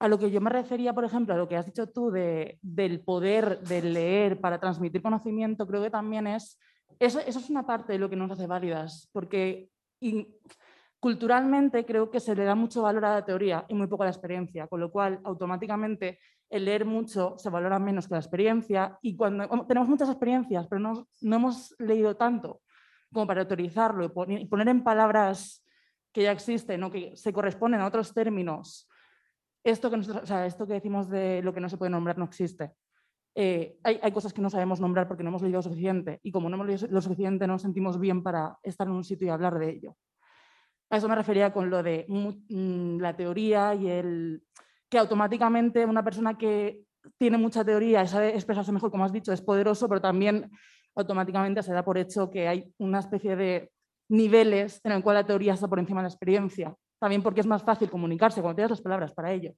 A 0.01 0.09
lo 0.09 0.19
que 0.19 0.31
yo 0.31 0.41
me 0.41 0.51
refería, 0.51 0.93
por 0.93 1.05
ejemplo, 1.05 1.35
a 1.35 1.37
lo 1.37 1.49
que 1.49 1.57
has 1.57 1.66
dicho 1.66 1.89
tú 1.89 2.11
de, 2.11 2.59
del 2.62 3.01
poder 3.01 3.61
de 3.61 3.83
leer 3.83 4.41
para 4.41 4.61
transmitir 4.61 5.03
conocimiento, 5.03 5.66
creo 5.66 5.83
que 5.83 5.91
también 5.91 6.27
es, 6.27 6.59
eso, 6.99 7.20
es 7.20 7.51
una 7.51 7.66
parte 7.66 7.95
de 7.95 7.99
lo 7.99 8.09
que 8.09 8.16
nos 8.16 8.31
hace 8.31 8.47
válidas, 8.47 9.09
porque 9.12 9.70
culturalmente 11.01 11.85
creo 11.85 12.11
que 12.11 12.20
se 12.20 12.35
le 12.35 12.45
da 12.45 12.55
mucho 12.55 12.83
valor 12.83 13.05
a 13.05 13.15
la 13.15 13.25
teoría 13.25 13.65
y 13.69 13.75
muy 13.75 13.87
poco 13.87 14.03
a 14.03 14.07
la 14.07 14.12
experiencia, 14.12 14.66
con 14.66 14.81
lo 14.81 14.91
cual 14.91 15.20
automáticamente 15.25 16.19
el 16.51 16.65
leer 16.65 16.85
mucho 16.85 17.35
se 17.37 17.51
valora 17.51 17.79
menos 17.79 18.09
que 18.09 18.15
la 18.15 18.20
experiencia 18.20 18.99
y 19.03 19.16
cuando 19.16 19.66
tenemos 19.66 19.89
muchas 19.89 20.09
experiencias 20.09 20.66
pero 20.66 20.81
no, 20.81 21.07
no 21.20 21.37
hemos 21.37 21.75
leído 21.79 22.16
tanto 22.16 22.62
como 23.12 23.27
para 23.27 23.43
autorizarlo 23.43 24.05
y 24.05 24.47
poner 24.47 24.69
en 24.69 24.83
palabras 24.83 25.65
que 26.12 26.23
ya 26.23 26.33
existen 26.33 26.83
o 26.83 26.91
que 26.91 27.16
se 27.16 27.33
corresponden 27.33 27.81
a 27.81 27.87
otros 27.87 28.12
términos, 28.12 28.88
esto 29.64 29.90
que, 29.90 29.97
nosotros, 29.97 30.24
o 30.24 30.26
sea, 30.26 30.47
esto 30.47 30.66
que 30.66 30.74
decimos 30.74 31.09
de 31.09 31.43
lo 31.43 31.52
que 31.52 31.60
no 31.60 31.68
se 31.68 31.76
puede 31.76 31.90
nombrar 31.90 32.18
no 32.18 32.24
existe. 32.24 32.72
Eh, 33.35 33.78
hay, 33.85 34.01
hay, 34.02 34.12
cosas 34.12 34.32
que 34.32 34.40
no 34.40 34.51
sabemos 34.51 34.80
nombrar 34.80 35.06
porque 35.06 35.22
no 35.22 35.28
hemos 35.28 35.43
leído 35.43 35.59
lo 35.59 35.62
suficiente 35.62 36.18
y 36.22 36.32
como 36.32 36.48
no 36.48 36.56
hemos 36.56 36.66
leído 36.66 36.86
lo 36.90 37.01
suficiente 37.01 37.47
no 37.47 37.52
nos 37.52 37.62
sentimos 37.62 38.01
bien 38.01 38.22
para 38.22 38.59
estar 38.62 38.86
en 38.89 38.94
un 38.94 39.05
sitio 39.05 39.28
y 39.28 39.30
hablar 39.30 39.59
de 39.59 39.70
ello. 39.70 39.97
A 40.90 40.97
eso 40.97 41.09
me 41.09 41.14
refería 41.14 41.52
con 41.52 41.70
lo 41.70 41.82
de 41.82 42.06
mm, 42.09 42.98
la 42.98 43.14
teoría 43.16 43.74
y 43.74 43.89
el 43.89 44.43
que 44.89 44.98
automáticamente 44.98 45.85
una 45.85 46.02
persona 46.02 46.39
que 46.39 46.85
tiene 47.18 47.39
mucha 47.39 47.64
teoría 47.64 48.02
y 48.02 48.09
sabe 48.09 48.35
expresarse 48.35 48.72
mejor, 48.72 48.90
como 48.90 49.05
has 49.05 49.12
dicho, 49.12 49.32
es 49.32 49.43
poderoso, 49.43 49.89
pero 49.89 50.01
también 50.01 50.51
automáticamente 50.94 51.62
se 51.62 51.72
da 51.72 51.85
por 51.85 51.98
hecho 51.98 52.30
que 52.30 52.48
hay 52.48 52.72
una 52.78 53.01
especie 53.01 53.36
de 53.36 53.70
niveles 54.09 54.80
en 54.85 54.93
el 54.93 55.02
cual 55.02 55.16
la 55.16 55.26
teoría 55.26 55.55
está 55.55 55.68
por 55.68 55.78
encima 55.78 56.01
de 56.01 56.05
la 56.05 56.09
experiencia. 56.09 56.74
También 56.99 57.23
porque 57.23 57.41
es 57.41 57.47
más 57.47 57.62
fácil 57.62 57.91
comunicarse 57.91 58.41
cuando 58.41 58.57
tienes 58.57 58.70
las 58.70 58.81
palabras 58.81 59.12
para 59.12 59.33
ello. 59.33 59.55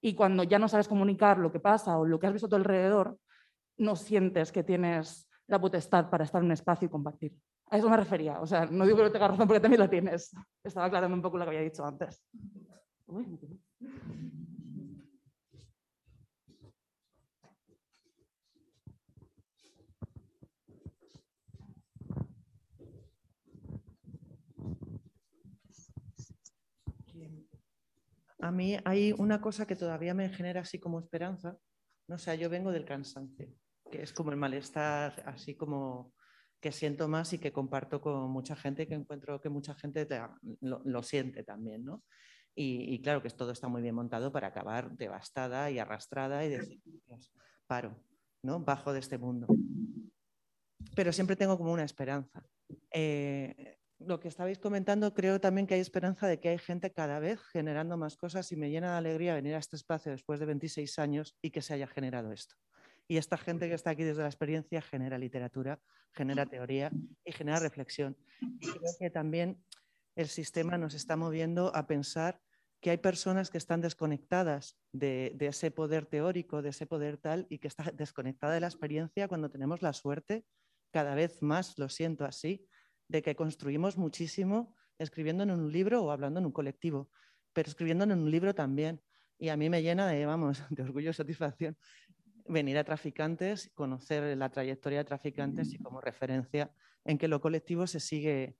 Y 0.00 0.14
cuando 0.14 0.42
ya 0.42 0.58
no 0.58 0.68
sabes 0.68 0.88
comunicar 0.88 1.38
lo 1.38 1.52
que 1.52 1.60
pasa 1.60 1.98
o 1.98 2.06
lo 2.06 2.18
que 2.18 2.26
has 2.26 2.32
visto 2.32 2.46
a 2.46 2.50
tu 2.50 2.56
alrededor, 2.56 3.18
no 3.78 3.96
sientes 3.96 4.52
que 4.52 4.62
tienes 4.62 5.28
la 5.46 5.60
potestad 5.60 6.08
para 6.10 6.24
estar 6.24 6.40
en 6.40 6.46
un 6.46 6.52
espacio 6.52 6.86
y 6.86 6.90
compartir. 6.90 7.34
A 7.70 7.76
eso 7.76 7.88
me 7.88 7.96
refería. 7.96 8.40
O 8.40 8.46
sea, 8.46 8.66
no 8.66 8.84
digo 8.84 8.96
que 8.96 9.04
no 9.04 9.12
tengas 9.12 9.30
razón 9.30 9.46
porque 9.46 9.60
también 9.60 9.80
lo 9.80 9.88
tienes. 9.88 10.34
Estaba 10.62 10.86
aclarando 10.86 11.14
un 11.14 11.22
poco 11.22 11.38
lo 11.38 11.44
que 11.44 11.50
había 11.50 11.62
dicho 11.62 11.84
antes. 11.84 12.24
A 28.40 28.50
mí 28.50 28.76
hay 28.84 29.12
una 29.12 29.40
cosa 29.40 29.66
que 29.66 29.76
todavía 29.76 30.14
me 30.14 30.28
genera 30.30 30.62
así 30.62 30.78
como 30.78 30.98
esperanza. 30.98 31.56
No 32.08 32.18
sé, 32.18 32.38
yo 32.38 32.48
vengo 32.48 32.72
del 32.72 32.84
cansancio, 32.84 33.48
que 33.90 34.02
es 34.02 34.12
como 34.12 34.30
el 34.30 34.36
malestar 34.36 35.22
así 35.26 35.54
como 35.54 36.14
que 36.60 36.72
siento 36.72 37.08
más 37.08 37.32
y 37.32 37.38
que 37.38 37.52
comparto 37.52 38.00
con 38.00 38.30
mucha 38.30 38.56
gente, 38.56 38.86
que 38.86 38.94
encuentro 38.94 39.40
que 39.40 39.48
mucha 39.48 39.74
gente 39.74 40.06
lo, 40.60 41.02
siente 41.02 41.42
también, 41.42 41.84
¿no? 41.84 42.04
Y, 42.54 43.00
claro 43.00 43.22
que 43.22 43.30
todo 43.30 43.52
está 43.52 43.68
muy 43.68 43.80
bien 43.80 43.94
montado 43.94 44.32
para 44.32 44.48
acabar 44.48 44.94
devastada 44.96 45.70
y 45.70 45.78
arrastrada 45.78 46.44
y 46.44 46.50
decir, 46.50 46.82
paro, 47.66 48.04
¿no? 48.42 48.60
Bajo 48.60 48.92
de 48.92 48.98
este 48.98 49.16
mundo. 49.16 49.46
Pero 50.94 51.12
siempre 51.12 51.36
tengo 51.36 51.56
como 51.56 51.72
una 51.72 51.84
esperanza. 51.84 52.42
Eh, 52.90 53.78
lo 54.00 54.18
que 54.18 54.28
estabais 54.28 54.58
comentando, 54.58 55.14
creo 55.14 55.40
también 55.40 55.66
que 55.66 55.74
hay 55.74 55.80
esperanza 55.80 56.26
de 56.26 56.40
que 56.40 56.48
hay 56.48 56.58
gente 56.58 56.92
cada 56.92 57.18
vez 57.18 57.40
generando 57.52 57.96
más 57.96 58.16
cosas 58.16 58.50
y 58.52 58.56
me 58.56 58.70
llena 58.70 58.92
de 58.92 58.98
alegría 58.98 59.34
venir 59.34 59.54
a 59.54 59.58
este 59.58 59.76
espacio 59.76 60.10
después 60.10 60.40
de 60.40 60.46
26 60.46 60.98
años 60.98 61.36
y 61.42 61.50
que 61.50 61.62
se 61.62 61.74
haya 61.74 61.86
generado 61.86 62.32
esto. 62.32 62.56
Y 63.06 63.16
esta 63.16 63.36
gente 63.36 63.68
que 63.68 63.74
está 63.74 63.90
aquí 63.90 64.04
desde 64.04 64.22
la 64.22 64.28
experiencia 64.28 64.80
genera 64.80 65.18
literatura, 65.18 65.80
genera 66.12 66.46
teoría 66.46 66.90
y 67.24 67.32
genera 67.32 67.58
reflexión. 67.58 68.16
Y 68.40 68.70
creo 68.70 68.92
que 68.98 69.10
también 69.10 69.62
el 70.14 70.28
sistema 70.28 70.78
nos 70.78 70.94
está 70.94 71.16
moviendo 71.16 71.74
a 71.74 71.86
pensar 71.86 72.40
que 72.80 72.90
hay 72.90 72.98
personas 72.98 73.50
que 73.50 73.58
están 73.58 73.80
desconectadas 73.80 74.78
de, 74.92 75.36
ese 75.40 75.70
poder 75.70 76.06
teórico, 76.06 76.62
de 76.62 76.70
ese 76.70 76.86
poder 76.86 77.18
tal, 77.18 77.46
y 77.50 77.58
que 77.58 77.68
está 77.68 77.90
desconectada 77.92 78.54
de 78.54 78.60
la 78.60 78.68
experiencia 78.68 79.28
cuando 79.28 79.50
tenemos 79.50 79.82
la 79.82 79.92
suerte, 79.92 80.44
cada 80.90 81.14
vez 81.14 81.42
más 81.42 81.78
lo 81.78 81.88
siento 81.88 82.24
así, 82.24 82.66
de 83.10 83.22
que 83.22 83.34
construimos 83.34 83.98
muchísimo 83.98 84.76
escribiendo 84.98 85.42
en 85.42 85.50
un 85.50 85.72
libro 85.72 86.04
o 86.04 86.10
hablando 86.12 86.38
en 86.38 86.46
un 86.46 86.52
colectivo, 86.52 87.10
pero 87.52 87.68
escribiendo 87.68 88.04
en 88.04 88.12
un 88.12 88.30
libro 88.30 88.54
también. 88.54 89.02
Y 89.36 89.48
a 89.48 89.56
mí 89.56 89.68
me 89.68 89.82
llena 89.82 90.06
de, 90.06 90.26
vamos, 90.26 90.62
de 90.70 90.82
orgullo 90.82 91.10
y 91.10 91.14
satisfacción 91.14 91.76
venir 92.46 92.78
a 92.78 92.84
traficantes, 92.84 93.70
conocer 93.74 94.36
la 94.36 94.48
trayectoria 94.50 94.98
de 94.98 95.04
traficantes 95.04 95.72
y 95.72 95.78
como 95.78 96.00
referencia 96.00 96.72
en 97.04 97.16
que 97.16 97.28
lo 97.28 97.40
colectivo 97.40 97.86
se 97.86 98.00
sigue, 98.00 98.56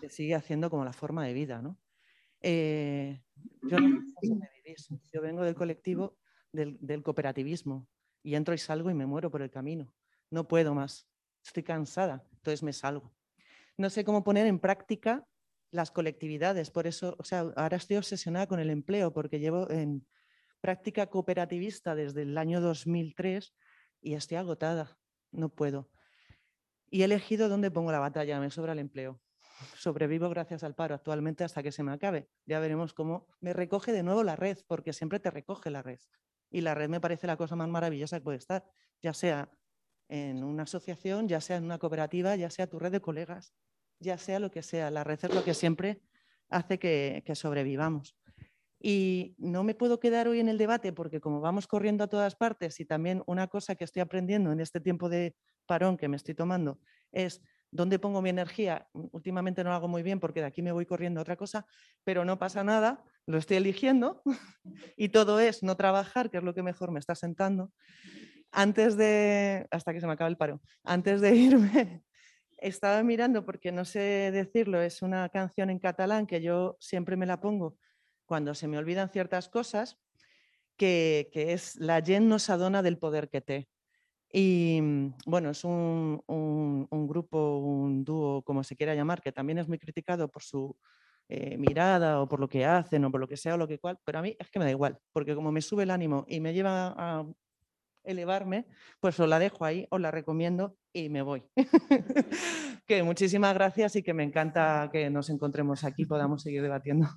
se 0.00 0.08
sigue 0.08 0.34
haciendo 0.34 0.68
como 0.68 0.84
la 0.84 0.92
forma 0.92 1.24
de 1.24 1.32
vida. 1.32 1.62
¿no? 1.62 1.78
Eh, 2.40 3.22
yo, 3.62 5.22
vengo 5.22 5.44
del 5.44 5.54
colectivo 5.54 6.18
del, 6.52 6.76
del 6.80 7.02
cooperativismo 7.02 7.88
y 8.22 8.34
entro 8.34 8.54
y 8.54 8.58
salgo 8.58 8.90
y 8.90 8.94
me 8.94 9.06
muero 9.06 9.30
por 9.30 9.42
el 9.42 9.50
camino. 9.50 9.94
No 10.30 10.48
puedo 10.48 10.74
más, 10.74 11.08
estoy 11.44 11.62
cansada, 11.62 12.26
entonces 12.32 12.62
me 12.62 12.72
salgo. 12.72 13.12
No 13.78 13.90
sé 13.90 14.04
cómo 14.04 14.24
poner 14.24 14.46
en 14.46 14.58
práctica 14.58 15.24
las 15.70 15.92
colectividades, 15.92 16.70
por 16.72 16.88
eso, 16.88 17.14
o 17.18 17.24
sea, 17.24 17.52
ahora 17.54 17.76
estoy 17.76 17.96
obsesionada 17.96 18.48
con 18.48 18.58
el 18.58 18.70
empleo 18.70 19.12
porque 19.12 19.38
llevo 19.38 19.70
en 19.70 20.04
práctica 20.60 21.06
cooperativista 21.06 21.94
desde 21.94 22.22
el 22.22 22.36
año 22.36 22.60
2003 22.60 23.54
y 24.00 24.14
estoy 24.14 24.36
agotada, 24.36 24.98
no 25.30 25.48
puedo. 25.48 25.90
Y 26.90 27.02
he 27.02 27.04
elegido 27.04 27.48
dónde 27.48 27.70
pongo 27.70 27.92
la 27.92 28.00
batalla, 28.00 28.40
me 28.40 28.50
sobra 28.50 28.72
el 28.72 28.80
empleo. 28.80 29.20
Sobrevivo 29.76 30.28
gracias 30.28 30.64
al 30.64 30.74
paro 30.74 30.96
actualmente 30.96 31.44
hasta 31.44 31.62
que 31.62 31.70
se 31.70 31.84
me 31.84 31.92
acabe. 31.92 32.28
Ya 32.46 32.58
veremos 32.58 32.94
cómo 32.94 33.28
me 33.38 33.52
recoge 33.52 33.92
de 33.92 34.02
nuevo 34.02 34.24
la 34.24 34.34
red, 34.34 34.58
porque 34.66 34.92
siempre 34.92 35.20
te 35.20 35.30
recoge 35.30 35.70
la 35.70 35.82
red. 35.82 36.00
Y 36.50 36.62
la 36.62 36.74
red 36.74 36.88
me 36.88 37.00
parece 37.00 37.28
la 37.28 37.36
cosa 37.36 37.54
más 37.54 37.68
maravillosa 37.68 38.18
que 38.18 38.24
puede 38.24 38.38
estar, 38.38 38.64
ya 39.00 39.14
sea 39.14 39.52
en 40.08 40.42
una 40.42 40.64
asociación, 40.64 41.28
ya 41.28 41.40
sea 41.40 41.58
en 41.58 41.64
una 41.64 41.78
cooperativa, 41.78 42.34
ya 42.34 42.50
sea 42.50 42.66
tu 42.66 42.78
red 42.78 42.90
de 42.90 43.00
colegas, 43.00 43.54
ya 44.00 44.18
sea 44.18 44.38
lo 44.38 44.50
que 44.50 44.62
sea. 44.62 44.90
La 44.90 45.04
red 45.04 45.18
es 45.22 45.34
lo 45.34 45.44
que 45.44 45.54
siempre 45.54 46.00
hace 46.48 46.78
que, 46.78 47.22
que 47.26 47.34
sobrevivamos. 47.34 48.16
Y 48.80 49.34
no 49.38 49.64
me 49.64 49.74
puedo 49.74 49.98
quedar 49.98 50.28
hoy 50.28 50.40
en 50.40 50.48
el 50.48 50.56
debate 50.56 50.92
porque 50.92 51.20
como 51.20 51.40
vamos 51.40 51.66
corriendo 51.66 52.04
a 52.04 52.08
todas 52.08 52.36
partes 52.36 52.78
y 52.78 52.84
también 52.84 53.22
una 53.26 53.48
cosa 53.48 53.74
que 53.74 53.84
estoy 53.84 54.00
aprendiendo 54.00 54.52
en 54.52 54.60
este 54.60 54.80
tiempo 54.80 55.08
de 55.08 55.34
parón 55.66 55.96
que 55.96 56.08
me 56.08 56.16
estoy 56.16 56.34
tomando 56.34 56.78
es 57.10 57.42
dónde 57.70 57.98
pongo 57.98 58.22
mi 58.22 58.30
energía. 58.30 58.88
Últimamente 58.92 59.64
no 59.64 59.70
lo 59.70 59.76
hago 59.76 59.88
muy 59.88 60.02
bien 60.02 60.20
porque 60.20 60.40
de 60.40 60.46
aquí 60.46 60.62
me 60.62 60.72
voy 60.72 60.86
corriendo 60.86 61.20
a 61.20 61.22
otra 61.22 61.36
cosa, 61.36 61.66
pero 62.04 62.24
no 62.24 62.38
pasa 62.38 62.64
nada, 62.64 63.04
lo 63.26 63.38
estoy 63.38 63.58
eligiendo 63.58 64.22
y 64.96 65.10
todo 65.10 65.40
es 65.40 65.62
no 65.62 65.76
trabajar, 65.76 66.30
que 66.30 66.38
es 66.38 66.44
lo 66.44 66.54
que 66.54 66.62
mejor 66.62 66.90
me 66.90 67.00
está 67.00 67.14
sentando. 67.14 67.72
Antes 68.50 68.96
de, 68.96 69.66
hasta 69.70 69.92
que 69.92 70.00
se 70.00 70.06
me 70.06 70.14
acabe 70.14 70.30
el 70.30 70.38
paro, 70.38 70.62
antes 70.84 71.20
de 71.20 71.34
irme, 71.36 72.02
estaba 72.60 73.02
mirando 73.02 73.44
porque 73.44 73.72
no 73.72 73.84
sé 73.84 74.30
decirlo, 74.32 74.80
es 74.80 75.02
una 75.02 75.28
canción 75.28 75.70
en 75.70 75.78
catalán 75.78 76.26
que 76.26 76.40
yo 76.40 76.76
siempre 76.80 77.16
me 77.16 77.26
la 77.26 77.40
pongo 77.40 77.76
cuando 78.26 78.54
se 78.54 78.68
me 78.68 78.78
olvidan 78.78 79.10
ciertas 79.10 79.48
cosas, 79.48 79.98
que, 80.76 81.30
es 81.32 81.76
la 81.76 82.02
gent 82.02 82.26
no 82.26 82.38
s'adona 82.38 82.82
del 82.82 82.98
poder 82.98 83.28
que 83.28 83.40
té. 83.40 83.68
Y 84.30 84.80
mm, 84.82 85.14
bueno, 85.26 85.50
es 85.50 85.64
un, 85.64 86.22
grupo, 87.08 87.58
un 87.58 88.04
dúo, 88.04 88.42
como 88.42 88.62
se 88.62 88.76
quiera 88.76 88.94
llamar, 88.94 89.22
que 89.22 89.32
también 89.32 89.58
es 89.58 89.68
muy 89.68 89.78
criticado 89.78 90.28
por 90.28 90.42
su 90.42 90.76
eh, 91.28 91.56
mirada 91.56 92.20
o 92.20 92.28
por 92.28 92.40
lo 92.40 92.48
que 92.48 92.64
hacen 92.64 93.04
o 93.04 93.10
por 93.10 93.20
lo 93.20 93.28
que 93.28 93.36
sea 93.36 93.54
o 93.54 93.58
lo 93.58 93.68
que 93.68 93.78
cual, 93.78 93.98
pero 94.04 94.18
a 94.18 94.22
mí 94.22 94.36
es 94.38 94.50
que 94.50 94.58
me 94.58 94.64
da 94.64 94.70
igual, 94.70 94.98
porque 95.12 95.34
como 95.34 95.52
me 95.52 95.62
sube 95.62 95.82
el 95.82 95.90
ánimo 95.90 96.24
y 96.28 96.40
me 96.40 96.52
lleva 96.54 96.94
a 96.96 97.26
elevarme, 98.04 98.66
pues 99.00 99.18
os 99.20 99.28
la 99.28 99.38
dejo 99.38 99.64
ahí, 99.64 99.86
os 99.90 100.00
la 100.00 100.10
recomiendo 100.10 100.76
y 100.92 101.08
me 101.08 101.22
voy. 101.22 101.44
que 102.86 103.02
muchísimas 103.02 103.54
gracias 103.54 103.96
y 103.96 104.02
que 104.02 104.14
me 104.14 104.24
encanta 104.24 104.88
que 104.92 105.10
nos 105.10 105.30
encontremos 105.30 105.84
aquí 105.84 106.04
podamos 106.04 106.42
seguir 106.42 106.62
debatiendo. 106.62 107.08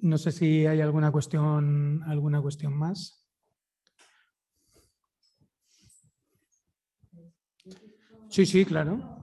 No 0.00 0.18
sé 0.18 0.32
si 0.32 0.66
hay 0.66 0.82
alguna 0.82 1.10
cuestión, 1.10 2.02
alguna 2.04 2.42
cuestión 2.42 2.76
más. 2.76 3.24
Sí, 8.28 8.44
sí, 8.44 8.66
claro. 8.66 9.13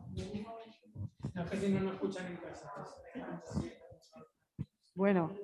Bueno, 4.93 5.35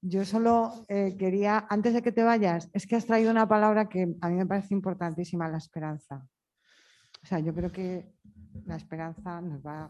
yo 0.00 0.24
solo 0.24 0.84
eh, 0.88 1.16
quería, 1.18 1.66
antes 1.68 1.94
de 1.94 2.02
que 2.02 2.12
te 2.12 2.22
vayas, 2.22 2.70
es 2.72 2.86
que 2.86 2.96
has 2.96 3.06
traído 3.06 3.30
una 3.30 3.48
palabra 3.48 3.88
que 3.88 4.14
a 4.20 4.28
mí 4.28 4.36
me 4.36 4.46
parece 4.46 4.74
importantísima, 4.74 5.48
la 5.48 5.58
esperanza. 5.58 6.26
O 7.22 7.26
sea, 7.26 7.40
yo 7.40 7.54
creo 7.54 7.72
que 7.72 8.12
la 8.66 8.76
esperanza 8.76 9.40
nos 9.40 9.64
va 9.64 9.88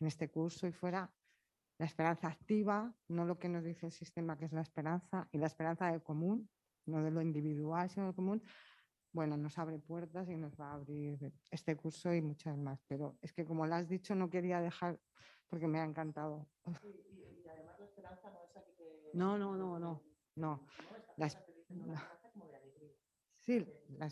en 0.00 0.06
este 0.06 0.30
curso 0.30 0.66
y 0.66 0.72
fuera 0.72 1.10
la 1.78 1.86
esperanza 1.86 2.28
activa, 2.28 2.92
no 3.08 3.24
lo 3.24 3.38
que 3.38 3.48
nos 3.48 3.64
dice 3.64 3.86
el 3.86 3.92
sistema 3.92 4.36
que 4.36 4.46
es 4.46 4.52
la 4.52 4.62
esperanza, 4.62 5.28
y 5.32 5.38
la 5.38 5.46
esperanza 5.46 5.86
del 5.90 6.02
común, 6.02 6.48
no 6.86 7.02
de 7.02 7.10
lo 7.10 7.22
individual, 7.22 7.88
sino 7.88 8.06
del 8.06 8.14
común, 8.14 8.42
bueno, 9.12 9.36
nos 9.36 9.58
abre 9.58 9.78
puertas 9.78 10.28
y 10.28 10.36
nos 10.36 10.58
va 10.58 10.70
a 10.70 10.74
abrir 10.74 11.32
este 11.50 11.76
curso 11.76 12.14
y 12.14 12.22
muchas 12.22 12.56
más. 12.56 12.80
Pero 12.88 13.16
es 13.20 13.32
que 13.32 13.44
como 13.44 13.66
lo 13.66 13.74
has 13.74 13.88
dicho, 13.88 14.14
no 14.14 14.30
quería 14.30 14.60
dejar, 14.60 14.98
porque 15.48 15.66
me 15.66 15.80
ha 15.80 15.84
encantado. 15.84 16.46
No, 19.12 19.38
no, 19.38 19.56
no, 19.56 19.78
no, 19.78 20.00
no. 20.36 20.60
La, 21.16 21.28
sí, 23.44 23.66
la, 23.98 24.10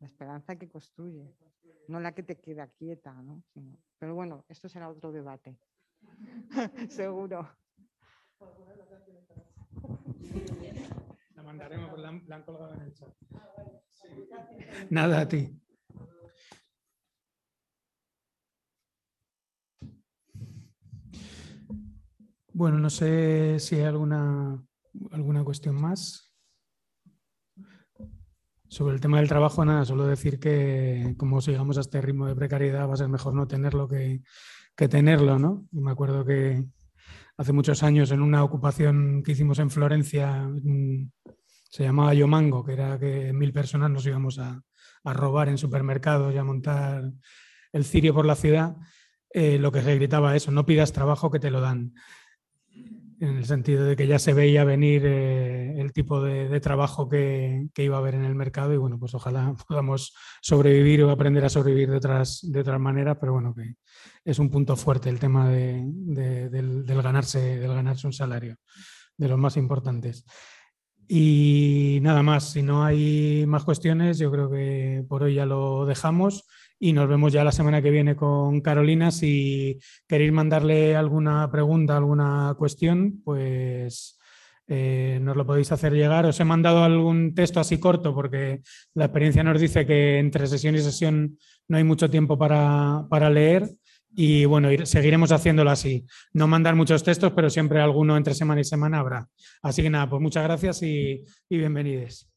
la 0.00 0.06
esperanza 0.06 0.56
que 0.56 0.68
construye, 0.68 1.24
no 1.86 2.00
la 2.00 2.12
que 2.12 2.22
te 2.22 2.36
queda 2.36 2.66
quieta, 2.66 3.12
¿no? 3.22 3.42
pero 3.98 4.14
bueno, 4.14 4.44
esto 4.48 4.68
será 4.68 4.88
otro 4.88 5.12
debate. 5.12 5.56
Seguro. 6.90 7.48
Mandaremos, 11.50 11.98
la, 11.98 12.12
la 12.28 12.36
han 12.36 12.42
colgado 12.44 12.74
en 12.74 12.82
el 12.82 12.94
chat. 12.94 13.08
Nada 14.88 15.22
a 15.22 15.26
ti. 15.26 15.60
Bueno, 22.52 22.78
no 22.78 22.88
sé 22.88 23.58
si 23.58 23.74
hay 23.74 23.82
alguna, 23.82 24.64
alguna 25.10 25.42
cuestión 25.42 25.74
más. 25.74 26.32
Sobre 28.68 28.94
el 28.94 29.00
tema 29.00 29.18
del 29.18 29.28
trabajo, 29.28 29.64
nada, 29.64 29.84
solo 29.84 30.06
decir 30.06 30.38
que 30.38 31.16
como 31.18 31.40
sigamos 31.40 31.78
a 31.78 31.80
este 31.80 32.00
ritmo 32.00 32.28
de 32.28 32.36
precariedad 32.36 32.88
va 32.88 32.94
a 32.94 32.98
ser 32.98 33.08
mejor 33.08 33.34
no 33.34 33.48
tenerlo 33.48 33.88
que, 33.88 34.22
que 34.76 34.86
tenerlo, 34.86 35.40
¿no? 35.40 35.66
me 35.72 35.90
acuerdo 35.90 36.24
que 36.24 36.64
hace 37.36 37.52
muchos 37.54 37.82
años 37.82 38.10
en 38.12 38.20
una 38.20 38.44
ocupación 38.44 39.22
que 39.24 39.32
hicimos 39.32 39.58
en 39.58 39.70
Florencia, 39.70 40.46
se 41.70 41.84
llamaba 41.84 42.14
Yomango, 42.14 42.64
que 42.64 42.72
era 42.72 42.98
que 42.98 43.32
mil 43.32 43.52
personas 43.52 43.90
nos 43.90 44.04
íbamos 44.04 44.38
a, 44.38 44.62
robar 45.04 45.48
en 45.48 45.56
supermercados 45.56 46.34
y 46.34 46.36
a 46.36 46.44
montar 46.44 47.10
el 47.72 47.84
cirio 47.84 48.12
por 48.12 48.26
la 48.26 48.34
ciudad, 48.34 48.76
eh, 49.32 49.58
lo 49.58 49.72
que 49.72 49.80
se 49.80 49.94
gritaba 49.94 50.36
eso, 50.36 50.50
no 50.50 50.66
pidas 50.66 50.92
trabajo 50.92 51.30
que 51.30 51.38
te 51.38 51.50
lo 51.50 51.62
dan 51.62 51.94
en 53.20 53.36
el 53.36 53.44
sentido 53.44 53.84
de 53.84 53.96
que 53.96 54.06
ya 54.06 54.18
se 54.18 54.32
veía 54.32 54.64
venir 54.64 55.02
eh, 55.04 55.78
el 55.78 55.92
tipo 55.92 56.22
de, 56.22 56.58
trabajo 56.60 57.08
que, 57.08 57.68
iba 57.76 57.96
a 57.96 57.98
haber 58.00 58.14
en 58.14 58.24
el 58.24 58.34
mercado 58.34 58.72
y 58.72 58.78
bueno, 58.78 58.98
pues 58.98 59.14
ojalá 59.14 59.54
podamos 59.68 60.14
sobrevivir 60.40 61.04
o 61.04 61.10
aprender 61.10 61.44
a 61.44 61.50
sobrevivir 61.50 61.90
de 61.90 61.98
otras, 61.98 62.40
de 62.42 62.60
otras 62.60 62.80
maneras, 62.80 63.18
pero 63.20 63.34
bueno, 63.34 63.54
que 63.54 63.74
es 64.24 64.38
un 64.38 64.50
punto 64.50 64.74
fuerte 64.74 65.10
el 65.10 65.18
tema 65.18 65.50
del, 65.50 66.84
ganarse, 66.86 67.58
del 67.58 67.74
ganarse 67.74 68.06
un 68.06 68.12
salario, 68.14 68.56
de 69.16 69.28
los 69.28 69.38
más 69.38 69.56
importantes. 69.58 70.24
Y 71.12 71.98
nada 72.02 72.22
más, 72.22 72.52
si 72.52 72.62
no 72.62 72.84
hay 72.84 73.44
más 73.44 73.64
cuestiones, 73.64 74.16
yo 74.18 74.30
creo 74.30 74.48
que 74.48 75.04
por 75.08 75.24
hoy 75.24 75.34
ya 75.34 75.44
lo 75.44 75.84
dejamos 75.84 76.46
y 76.78 76.92
nos 76.92 77.08
vemos 77.08 77.32
ya 77.32 77.42
la 77.42 77.50
semana 77.50 77.82
que 77.82 77.90
viene 77.90 78.14
con 78.14 78.60
Carolina. 78.60 79.10
Si 79.10 79.80
queréis 80.06 80.30
mandarle 80.30 80.94
alguna 80.94 81.50
pregunta, 81.50 81.96
alguna 81.96 82.54
cuestión, 82.56 83.22
pues 83.24 84.20
eh, 84.68 85.18
nos 85.20 85.36
lo 85.36 85.44
podéis 85.44 85.72
hacer 85.72 85.94
llegar. 85.94 86.26
Os 86.26 86.38
he 86.38 86.44
mandado 86.44 86.84
algún 86.84 87.34
texto 87.34 87.58
así 87.58 87.80
corto 87.80 88.14
porque 88.14 88.60
la 88.94 89.06
experiencia 89.06 89.42
nos 89.42 89.60
dice 89.60 89.84
que 89.84 90.20
entre 90.20 90.46
sesión 90.46 90.76
y 90.76 90.78
sesión 90.78 91.38
no 91.66 91.76
hay 91.76 91.82
mucho 91.82 92.08
tiempo 92.08 92.38
para, 92.38 93.30
leer. 93.30 93.68
Y 94.12 94.44
bueno, 94.44 94.68
seguiremos 94.84 95.32
haciéndolo 95.32 95.70
así. 95.70 96.04
No 96.32 96.46
mandar 96.46 96.74
muchos 96.76 97.02
textos, 97.02 97.32
pero 97.34 97.50
siempre 97.50 97.80
alguno 97.80 98.16
entre 98.16 98.34
semana 98.34 98.60
y 98.60 98.64
semana 98.64 98.98
habrá. 98.98 99.28
Así 99.62 99.82
que 99.82 99.90
nada, 99.90 100.08
pues 100.08 100.20
muchas 100.22 100.44
gracias 100.44 100.82
y, 100.82 101.24
y 101.48 101.58
bienvenidos. 101.58 102.29